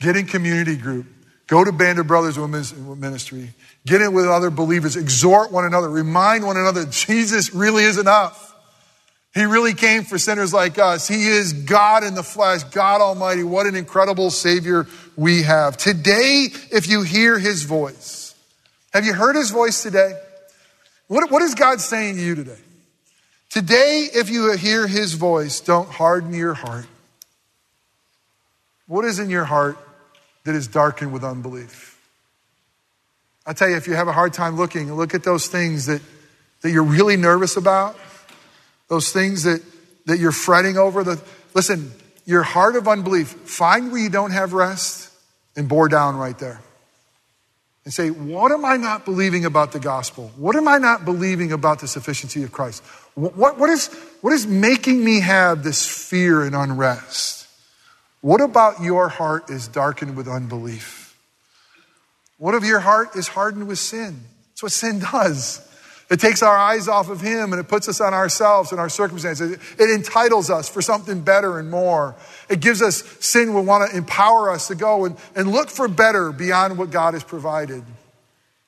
Get 0.00 0.16
in 0.16 0.24
community 0.24 0.76
group. 0.76 1.04
Go 1.46 1.62
to 1.62 1.70
Band 1.70 1.98
of 1.98 2.06
Brothers 2.06 2.38
Women's 2.38 2.74
Ministry. 2.74 3.50
Get 3.84 4.00
in 4.00 4.14
with 4.14 4.24
other 4.24 4.48
believers. 4.48 4.96
Exhort 4.96 5.52
one 5.52 5.66
another. 5.66 5.90
Remind 5.90 6.46
one 6.46 6.56
another 6.56 6.86
Jesus 6.86 7.52
really 7.52 7.84
is 7.84 7.98
enough. 7.98 8.53
He 9.34 9.44
really 9.44 9.74
came 9.74 10.04
for 10.04 10.16
sinners 10.18 10.54
like 10.54 10.78
us. 10.78 11.08
He 11.08 11.26
is 11.26 11.52
God 11.52 12.04
in 12.04 12.14
the 12.14 12.22
flesh, 12.22 12.62
God 12.64 13.00
Almighty. 13.00 13.42
What 13.42 13.66
an 13.66 13.74
incredible 13.74 14.30
Savior 14.30 14.86
we 15.16 15.42
have. 15.42 15.76
Today, 15.76 16.48
if 16.70 16.88
you 16.88 17.02
hear 17.02 17.38
His 17.38 17.64
voice, 17.64 18.34
have 18.92 19.04
you 19.04 19.12
heard 19.12 19.34
His 19.34 19.50
voice 19.50 19.82
today? 19.82 20.12
What, 21.08 21.30
what 21.30 21.42
is 21.42 21.54
God 21.54 21.80
saying 21.80 22.16
to 22.16 22.22
you 22.22 22.34
today? 22.34 22.58
Today, 23.54 24.08
if 24.12 24.30
you 24.30 24.52
hear 24.56 24.84
his 24.84 25.14
voice, 25.14 25.60
don't 25.60 25.88
harden 25.88 26.34
your 26.34 26.54
heart. 26.54 26.86
What 28.88 29.04
is 29.04 29.20
in 29.20 29.30
your 29.30 29.44
heart 29.44 29.78
that 30.42 30.56
is 30.56 30.66
darkened 30.66 31.12
with 31.12 31.22
unbelief? 31.22 31.96
I 33.46 33.52
tell 33.52 33.68
you, 33.68 33.76
if 33.76 33.86
you 33.86 33.94
have 33.94 34.08
a 34.08 34.12
hard 34.12 34.32
time 34.32 34.56
looking, 34.56 34.92
look 34.92 35.14
at 35.14 35.22
those 35.22 35.46
things 35.46 35.86
that, 35.86 36.02
that 36.62 36.72
you're 36.72 36.82
really 36.82 37.16
nervous 37.16 37.56
about, 37.56 37.96
those 38.94 39.12
things 39.12 39.42
that, 39.42 39.60
that 40.06 40.18
you're 40.18 40.32
fretting 40.32 40.76
over. 40.76 41.02
The, 41.02 41.20
listen, 41.52 41.92
your 42.24 42.42
heart 42.42 42.76
of 42.76 42.86
unbelief, 42.86 43.28
find 43.28 43.90
where 43.90 44.00
you 44.00 44.08
don't 44.08 44.30
have 44.30 44.52
rest 44.52 45.12
and 45.56 45.68
bore 45.68 45.88
down 45.88 46.16
right 46.16 46.38
there 46.38 46.60
and 47.84 47.92
say, 47.92 48.10
What 48.10 48.52
am 48.52 48.64
I 48.64 48.76
not 48.76 49.04
believing 49.04 49.44
about 49.44 49.72
the 49.72 49.80
gospel? 49.80 50.30
What 50.36 50.54
am 50.54 50.68
I 50.68 50.78
not 50.78 51.04
believing 51.04 51.52
about 51.52 51.80
the 51.80 51.88
sufficiency 51.88 52.44
of 52.44 52.52
Christ? 52.52 52.84
What, 53.14 53.58
what, 53.58 53.70
is, 53.70 53.88
what 54.20 54.32
is 54.32 54.46
making 54.46 55.04
me 55.04 55.20
have 55.20 55.64
this 55.64 55.86
fear 55.86 56.44
and 56.44 56.54
unrest? 56.54 57.48
What 58.20 58.40
about 58.40 58.80
your 58.80 59.08
heart 59.08 59.50
is 59.50 59.68
darkened 59.68 60.16
with 60.16 60.28
unbelief? 60.28 61.18
What 62.38 62.54
if 62.54 62.64
your 62.64 62.80
heart 62.80 63.16
is 63.16 63.28
hardened 63.28 63.68
with 63.68 63.78
sin? 63.78 64.20
That's 64.50 64.62
what 64.62 64.72
sin 64.72 65.00
does. 65.00 65.60
It 66.14 66.20
takes 66.20 66.44
our 66.44 66.56
eyes 66.56 66.86
off 66.86 67.10
of 67.10 67.20
Him 67.20 67.52
and 67.52 67.58
it 67.58 67.66
puts 67.66 67.88
us 67.88 68.00
on 68.00 68.14
ourselves 68.14 68.70
and 68.70 68.80
our 68.80 68.88
circumstances. 68.88 69.58
It 69.80 69.90
entitles 69.90 70.48
us 70.48 70.68
for 70.68 70.80
something 70.80 71.22
better 71.22 71.58
and 71.58 71.72
more. 71.72 72.14
It 72.48 72.60
gives 72.60 72.82
us 72.82 73.02
sin 73.18 73.52
will 73.52 73.64
want 73.64 73.90
to 73.90 73.96
empower 73.96 74.48
us 74.48 74.68
to 74.68 74.76
go 74.76 75.06
and, 75.06 75.16
and 75.34 75.50
look 75.50 75.70
for 75.70 75.88
better 75.88 76.30
beyond 76.30 76.78
what 76.78 76.92
God 76.92 77.14
has 77.14 77.24
provided. 77.24 77.82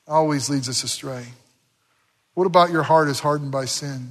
Always 0.08 0.50
leads 0.50 0.68
us 0.68 0.82
astray. 0.82 1.24
What 2.34 2.48
about 2.48 2.72
your 2.72 2.82
heart 2.82 3.06
is 3.06 3.20
hardened 3.20 3.52
by 3.52 3.66
sin? 3.66 4.10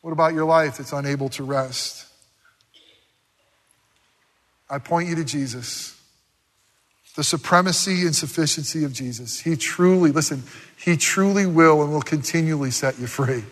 What 0.00 0.12
about 0.12 0.32
your 0.32 0.44
life 0.44 0.76
that's 0.76 0.92
unable 0.92 1.28
to 1.30 1.42
rest? 1.42 2.06
I 4.70 4.78
point 4.78 5.08
you 5.08 5.16
to 5.16 5.24
Jesus 5.24 5.95
the 7.16 7.24
supremacy 7.24 8.02
and 8.02 8.14
sufficiency 8.14 8.84
of 8.84 8.92
Jesus. 8.92 9.40
He 9.40 9.56
truly, 9.56 10.12
listen, 10.12 10.42
He 10.76 10.96
truly 10.96 11.46
will 11.46 11.82
and 11.82 11.90
will 11.90 12.02
continually 12.02 12.70
set 12.70 12.98
you 12.98 13.06
free. 13.06 13.42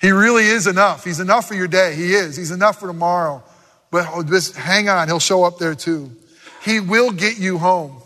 He 0.00 0.10
really 0.12 0.44
is 0.44 0.66
enough. 0.66 1.04
He's 1.04 1.20
enough 1.20 1.46
for 1.46 1.54
your 1.54 1.68
day. 1.68 1.94
He 1.94 2.14
is. 2.14 2.36
He's 2.36 2.52
enough 2.52 2.80
for 2.80 2.86
tomorrow. 2.86 3.42
But 3.90 4.06
oh, 4.10 4.22
just 4.22 4.56
hang 4.56 4.88
on, 4.88 5.08
He'll 5.08 5.18
show 5.18 5.44
up 5.44 5.58
there 5.58 5.74
too. 5.74 6.12
He 6.64 6.80
will 6.80 7.10
get 7.10 7.38
you 7.38 7.58
home. 7.58 8.00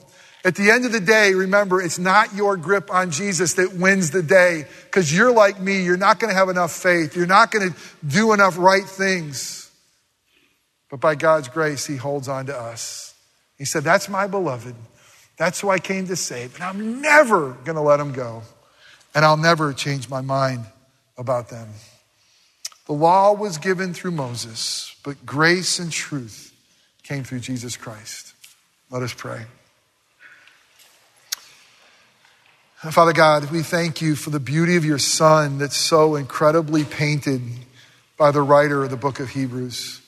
At 0.45 0.55
the 0.55 0.71
end 0.71 0.87
of 0.87 0.93
the 0.93 1.01
day, 1.01 1.35
remember, 1.35 1.83
it's 1.83 1.99
not 1.99 2.35
your 2.35 2.57
grip 2.57 2.91
on 2.93 3.11
Jesus 3.11 3.55
that 3.55 3.75
wins 3.75 4.13
the 4.13 4.23
day 4.23 4.65
because 4.85 5.15
you're 5.15 5.33
like 5.33 5.61
me. 5.61 5.83
You're 5.83 5.97
not 5.97 6.21
going 6.21 6.31
to 6.33 6.39
have 6.39 6.49
enough 6.49 6.73
faith. 6.73 7.17
You're 7.17 7.27
not 7.27 7.51
going 7.51 7.73
to 7.73 7.77
do 8.07 8.33
enough 8.33 8.57
right 8.57 8.85
things. 8.85 9.71
But 10.89 11.01
by 11.01 11.17
God's 11.17 11.49
grace, 11.49 11.85
He 11.85 11.97
holds 11.97 12.29
on 12.29 12.47
to 12.47 12.57
us. 12.57 13.16
He 13.59 13.65
said, 13.65 13.85
That's 13.85 14.09
my 14.09 14.27
beloved. 14.27 14.75
That's 15.37 15.61
who 15.61 15.69
I 15.69 15.79
came 15.79 16.07
to 16.07 16.17
save. 16.17 16.55
And 16.55 16.65
I'm 16.65 17.01
never 17.01 17.53
going 17.65 17.77
to 17.77 17.83
let 17.83 17.99
them 17.99 18.13
go. 18.13 18.43
And 19.15 19.25
I'll 19.25 19.37
never 19.37 19.73
change 19.73 20.09
my 20.09 20.21
mind 20.21 20.65
about 21.19 21.49
them. 21.49 21.69
The 22.87 22.93
law 22.93 23.33
was 23.33 23.59
given 23.59 23.93
through 23.95 24.13
Moses, 24.13 24.95
but 25.03 25.27
grace 25.27 25.79
and 25.79 25.91
truth 25.91 26.55
came 27.03 27.25
through 27.25 27.41
Jesus 27.41 27.77
Christ. 27.77 28.35
Let 28.91 29.03
us 29.03 29.13
pray. 29.13 29.47
Father 32.91 33.13
God, 33.13 33.51
we 33.51 33.63
thank 33.63 34.01
you 34.01 34.15
for 34.15 34.31
the 34.31 34.39
beauty 34.39 34.77
of 34.77 34.85
your 34.85 34.99
Son 34.99 35.59
that's 35.59 35.77
so 35.77 36.15
incredibly 36.15 36.85
painted 36.85 37.43
by 38.17 38.31
the 38.31 38.43
writer 38.43 38.85
of 38.85 38.91
the 38.91 38.97
book 38.97 39.19
of 39.19 39.31
Hebrews. 39.31 40.01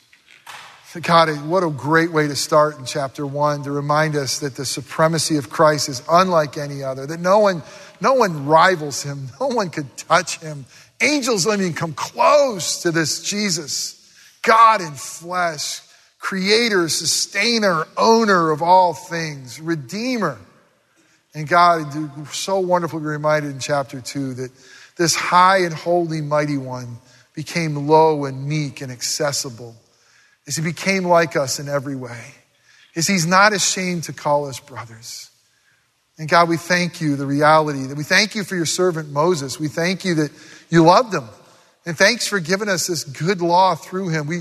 God, 1.02 1.28
what 1.46 1.62
a 1.62 1.68
great 1.68 2.12
way 2.12 2.28
to 2.28 2.34
start 2.34 2.78
in 2.78 2.86
chapter 2.86 3.26
one 3.26 3.62
to 3.64 3.70
remind 3.70 4.16
us 4.16 4.38
that 4.38 4.56
the 4.56 4.64
supremacy 4.64 5.36
of 5.36 5.50
Christ 5.50 5.90
is 5.90 6.02
unlike 6.08 6.56
any 6.56 6.82
other, 6.82 7.06
that 7.06 7.20
no 7.20 7.40
one, 7.40 7.62
no 8.00 8.14
one 8.14 8.46
rivals 8.46 9.02
him, 9.02 9.28
no 9.40 9.48
one 9.48 9.68
could 9.68 9.94
touch 9.98 10.38
him. 10.38 10.64
Angels 11.02 11.44
don't 11.44 11.60
even 11.60 11.74
come 11.74 11.92
close 11.92 12.82
to 12.82 12.90
this 12.90 13.22
Jesus, 13.22 13.96
God 14.40 14.80
in 14.80 14.94
flesh, 14.94 15.82
creator, 16.18 16.88
sustainer, 16.88 17.84
owner 17.98 18.50
of 18.50 18.62
all 18.62 18.94
things, 18.94 19.60
redeemer. 19.60 20.38
And 21.34 21.46
God, 21.46 22.32
so 22.32 22.60
wonderfully 22.60 23.02
reminded 23.02 23.50
in 23.50 23.60
chapter 23.60 24.00
2 24.00 24.34
that 24.34 24.50
this 24.96 25.14
high 25.14 25.58
and 25.58 25.74
holy, 25.74 26.22
mighty 26.22 26.56
one 26.56 26.96
became 27.34 27.86
low 27.86 28.24
and 28.24 28.48
meek 28.48 28.80
and 28.80 28.90
accessible 28.90 29.76
as 30.48 30.56
he 30.56 30.62
became 30.62 31.04
like 31.04 31.36
us 31.36 31.60
in 31.60 31.68
every 31.68 31.94
way, 31.94 32.20
as 32.96 33.06
he's 33.06 33.26
not 33.26 33.52
ashamed 33.52 34.04
to 34.04 34.12
call 34.14 34.46
us 34.46 34.58
brothers. 34.58 35.30
And 36.18 36.28
God, 36.28 36.48
we 36.48 36.56
thank 36.56 37.00
you, 37.00 37.14
the 37.14 37.26
reality 37.26 37.84
that 37.86 37.96
we 37.96 38.02
thank 38.02 38.34
you 38.34 38.42
for 38.42 38.56
your 38.56 38.66
servant 38.66 39.10
Moses. 39.10 39.60
We 39.60 39.68
thank 39.68 40.04
you 40.04 40.14
that 40.16 40.32
you 40.70 40.82
loved 40.82 41.14
him. 41.14 41.28
And 41.86 41.96
thanks 41.96 42.26
for 42.26 42.40
giving 42.40 42.68
us 42.68 42.86
this 42.88 43.04
good 43.04 43.40
law 43.40 43.74
through 43.74 44.08
him. 44.08 44.26
We, 44.26 44.38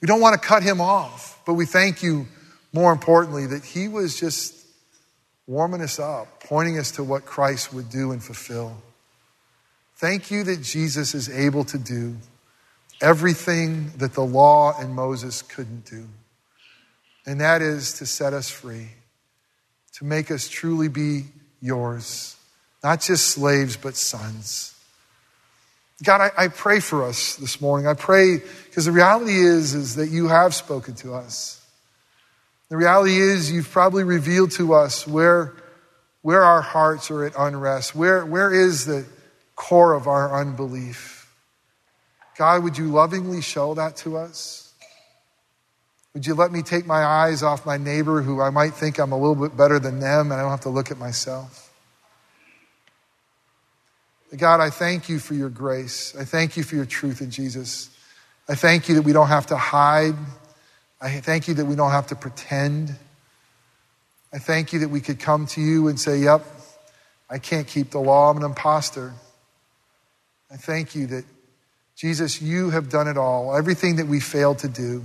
we 0.00 0.06
don't 0.06 0.20
want 0.20 0.40
to 0.40 0.46
cut 0.46 0.62
him 0.62 0.80
off, 0.80 1.40
but 1.46 1.54
we 1.54 1.66
thank 1.66 2.02
you 2.02 2.26
more 2.72 2.90
importantly 2.90 3.46
that 3.46 3.64
he 3.64 3.86
was 3.86 4.18
just 4.18 4.54
warming 5.46 5.82
us 5.82 5.98
up, 5.98 6.42
pointing 6.44 6.78
us 6.78 6.92
to 6.92 7.04
what 7.04 7.26
Christ 7.26 7.72
would 7.72 7.90
do 7.90 8.12
and 8.12 8.22
fulfill. 8.22 8.82
Thank 9.96 10.30
you 10.30 10.42
that 10.44 10.62
Jesus 10.62 11.14
is 11.14 11.28
able 11.28 11.64
to 11.64 11.78
do 11.78 12.16
everything 13.00 13.90
that 13.98 14.14
the 14.14 14.24
law 14.24 14.78
and 14.78 14.94
Moses 14.94 15.42
couldn't 15.42 15.84
do. 15.86 16.04
And 17.26 17.40
that 17.40 17.62
is 17.62 17.94
to 17.94 18.06
set 18.06 18.32
us 18.32 18.48
free, 18.48 18.88
to 19.94 20.04
make 20.04 20.30
us 20.30 20.48
truly 20.48 20.88
be 20.88 21.24
yours, 21.60 22.36
not 22.82 23.00
just 23.00 23.26
slaves, 23.26 23.76
but 23.76 23.96
sons. 23.96 24.74
God, 26.02 26.32
I, 26.36 26.44
I 26.44 26.48
pray 26.48 26.80
for 26.80 27.04
us 27.04 27.36
this 27.36 27.60
morning. 27.60 27.86
I 27.86 27.94
pray 27.94 28.38
because 28.38 28.86
the 28.86 28.92
reality 28.92 29.38
is, 29.38 29.74
is 29.74 29.96
that 29.96 30.08
you 30.08 30.28
have 30.28 30.54
spoken 30.54 30.94
to 30.96 31.14
us. 31.14 31.62
The 32.70 32.76
reality 32.76 33.18
is 33.18 33.52
you've 33.52 33.70
probably 33.70 34.04
revealed 34.04 34.52
to 34.52 34.72
us 34.74 35.06
where, 35.06 35.52
where 36.22 36.42
our 36.42 36.62
hearts 36.62 37.10
are 37.10 37.24
at 37.24 37.34
unrest. 37.36 37.94
Where, 37.94 38.24
where 38.24 38.52
is 38.52 38.86
the 38.86 39.04
core 39.56 39.92
of 39.92 40.06
our 40.06 40.40
unbelief? 40.40 41.19
God, 42.40 42.64
would 42.64 42.78
you 42.78 42.86
lovingly 42.86 43.42
show 43.42 43.74
that 43.74 43.96
to 43.96 44.16
us? 44.16 44.72
Would 46.14 46.26
you 46.26 46.32
let 46.32 46.50
me 46.50 46.62
take 46.62 46.86
my 46.86 47.04
eyes 47.04 47.42
off 47.42 47.66
my 47.66 47.76
neighbor 47.76 48.22
who 48.22 48.40
I 48.40 48.48
might 48.48 48.72
think 48.72 48.98
I'm 48.98 49.12
a 49.12 49.18
little 49.18 49.34
bit 49.34 49.58
better 49.58 49.78
than 49.78 50.00
them 50.00 50.32
and 50.32 50.40
I 50.40 50.40
don't 50.40 50.50
have 50.50 50.62
to 50.62 50.70
look 50.70 50.90
at 50.90 50.96
myself? 50.96 51.70
God, 54.34 54.60
I 54.60 54.70
thank 54.70 55.10
you 55.10 55.18
for 55.18 55.34
your 55.34 55.50
grace. 55.50 56.16
I 56.18 56.24
thank 56.24 56.56
you 56.56 56.62
for 56.62 56.76
your 56.76 56.86
truth 56.86 57.20
in 57.20 57.30
Jesus. 57.30 57.90
I 58.48 58.54
thank 58.54 58.88
you 58.88 58.94
that 58.94 59.02
we 59.02 59.12
don't 59.12 59.28
have 59.28 59.48
to 59.48 59.56
hide. 59.58 60.16
I 60.98 61.20
thank 61.20 61.46
you 61.46 61.52
that 61.52 61.66
we 61.66 61.76
don't 61.76 61.90
have 61.90 62.06
to 62.06 62.16
pretend. 62.16 62.96
I 64.32 64.38
thank 64.38 64.72
you 64.72 64.78
that 64.78 64.88
we 64.88 65.02
could 65.02 65.20
come 65.20 65.44
to 65.48 65.60
you 65.60 65.88
and 65.88 66.00
say, 66.00 66.16
Yep, 66.20 66.46
I 67.28 67.36
can't 67.36 67.66
keep 67.66 67.90
the 67.90 68.00
law. 68.00 68.30
I'm 68.30 68.38
an 68.38 68.44
impostor. 68.44 69.12
I 70.50 70.56
thank 70.56 70.94
you 70.94 71.06
that 71.08 71.26
Jesus, 72.00 72.40
you 72.40 72.70
have 72.70 72.88
done 72.88 73.08
it 73.08 73.18
all, 73.18 73.54
everything 73.54 73.96
that 73.96 74.06
we 74.06 74.20
failed 74.20 74.60
to 74.60 74.68
do. 74.68 75.04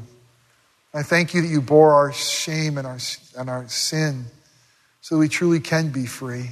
I 0.94 1.04
thank 1.04 1.34
you 1.34 1.42
that 1.42 1.48
you 1.50 1.60
bore 1.60 1.92
our 1.92 2.14
shame 2.14 2.78
and 2.78 2.88
our, 2.88 3.00
and 3.38 3.50
our 3.50 3.68
sin 3.68 4.28
so 5.02 5.18
we 5.18 5.28
truly 5.28 5.60
can 5.60 5.90
be 5.90 6.06
free. 6.06 6.52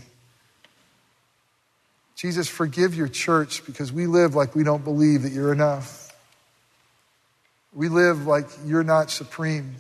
Jesus, 2.18 2.50
forgive 2.50 2.94
your 2.94 3.08
church 3.08 3.66
because 3.66 3.94
we 3.94 4.06
live 4.06 4.36
like 4.36 4.54
we 4.54 4.66
don't 4.66 4.84
believe 4.84 5.22
that 5.22 5.32
you're 5.32 5.54
enough. 5.54 6.14
We 7.74 7.88
live 7.88 8.28
like 8.28 8.48
you're 8.66 8.84
not 8.84 9.12
supreme 9.12 9.76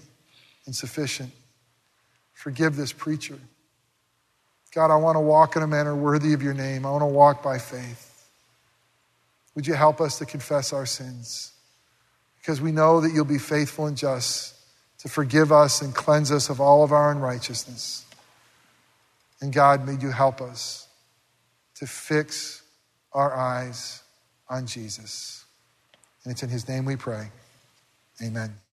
and 0.65 0.73
sufficient. 0.73 1.33
Forgive 2.35 2.77
this 2.77 2.93
preacher. 2.93 3.37
God, 4.73 4.91
I 4.91 4.95
want 4.95 5.17
to 5.17 5.21
walk 5.21 5.57
in 5.57 5.61
a 5.61 5.67
manner 5.67 5.93
worthy 5.93 6.31
of 6.31 6.41
your 6.41 6.53
name. 6.53 6.85
I 6.85 6.91
want 6.91 7.01
to 7.01 7.07
walk 7.07 7.43
by 7.43 7.57
faith. 7.57 8.12
Would 9.55 9.67
you 9.67 9.73
help 9.73 10.01
us 10.01 10.17
to 10.19 10.25
confess 10.25 10.73
our 10.73 10.85
sins? 10.85 11.51
Because 12.39 12.59
we 12.59 12.71
know 12.71 13.01
that 13.01 13.13
you'll 13.13 13.25
be 13.25 13.37
faithful 13.37 13.85
and 13.85 13.95
just 13.95 14.55
to 14.99 15.09
forgive 15.09 15.51
us 15.51 15.81
and 15.81 15.93
cleanse 15.93 16.31
us 16.31 16.49
of 16.49 16.59
all 16.59 16.83
of 16.83 16.91
our 16.91 17.11
unrighteousness. 17.11 18.05
And 19.41 19.51
God, 19.51 19.85
may 19.85 19.97
you 20.01 20.11
help 20.11 20.41
us 20.41 20.87
to 21.75 21.85
fix 21.85 22.61
our 23.11 23.35
eyes 23.35 24.01
on 24.49 24.65
Jesus. 24.65 25.45
And 26.23 26.31
it's 26.31 26.43
in 26.43 26.49
his 26.49 26.67
name 26.67 26.85
we 26.85 26.95
pray. 26.95 27.29
Amen. 28.21 28.62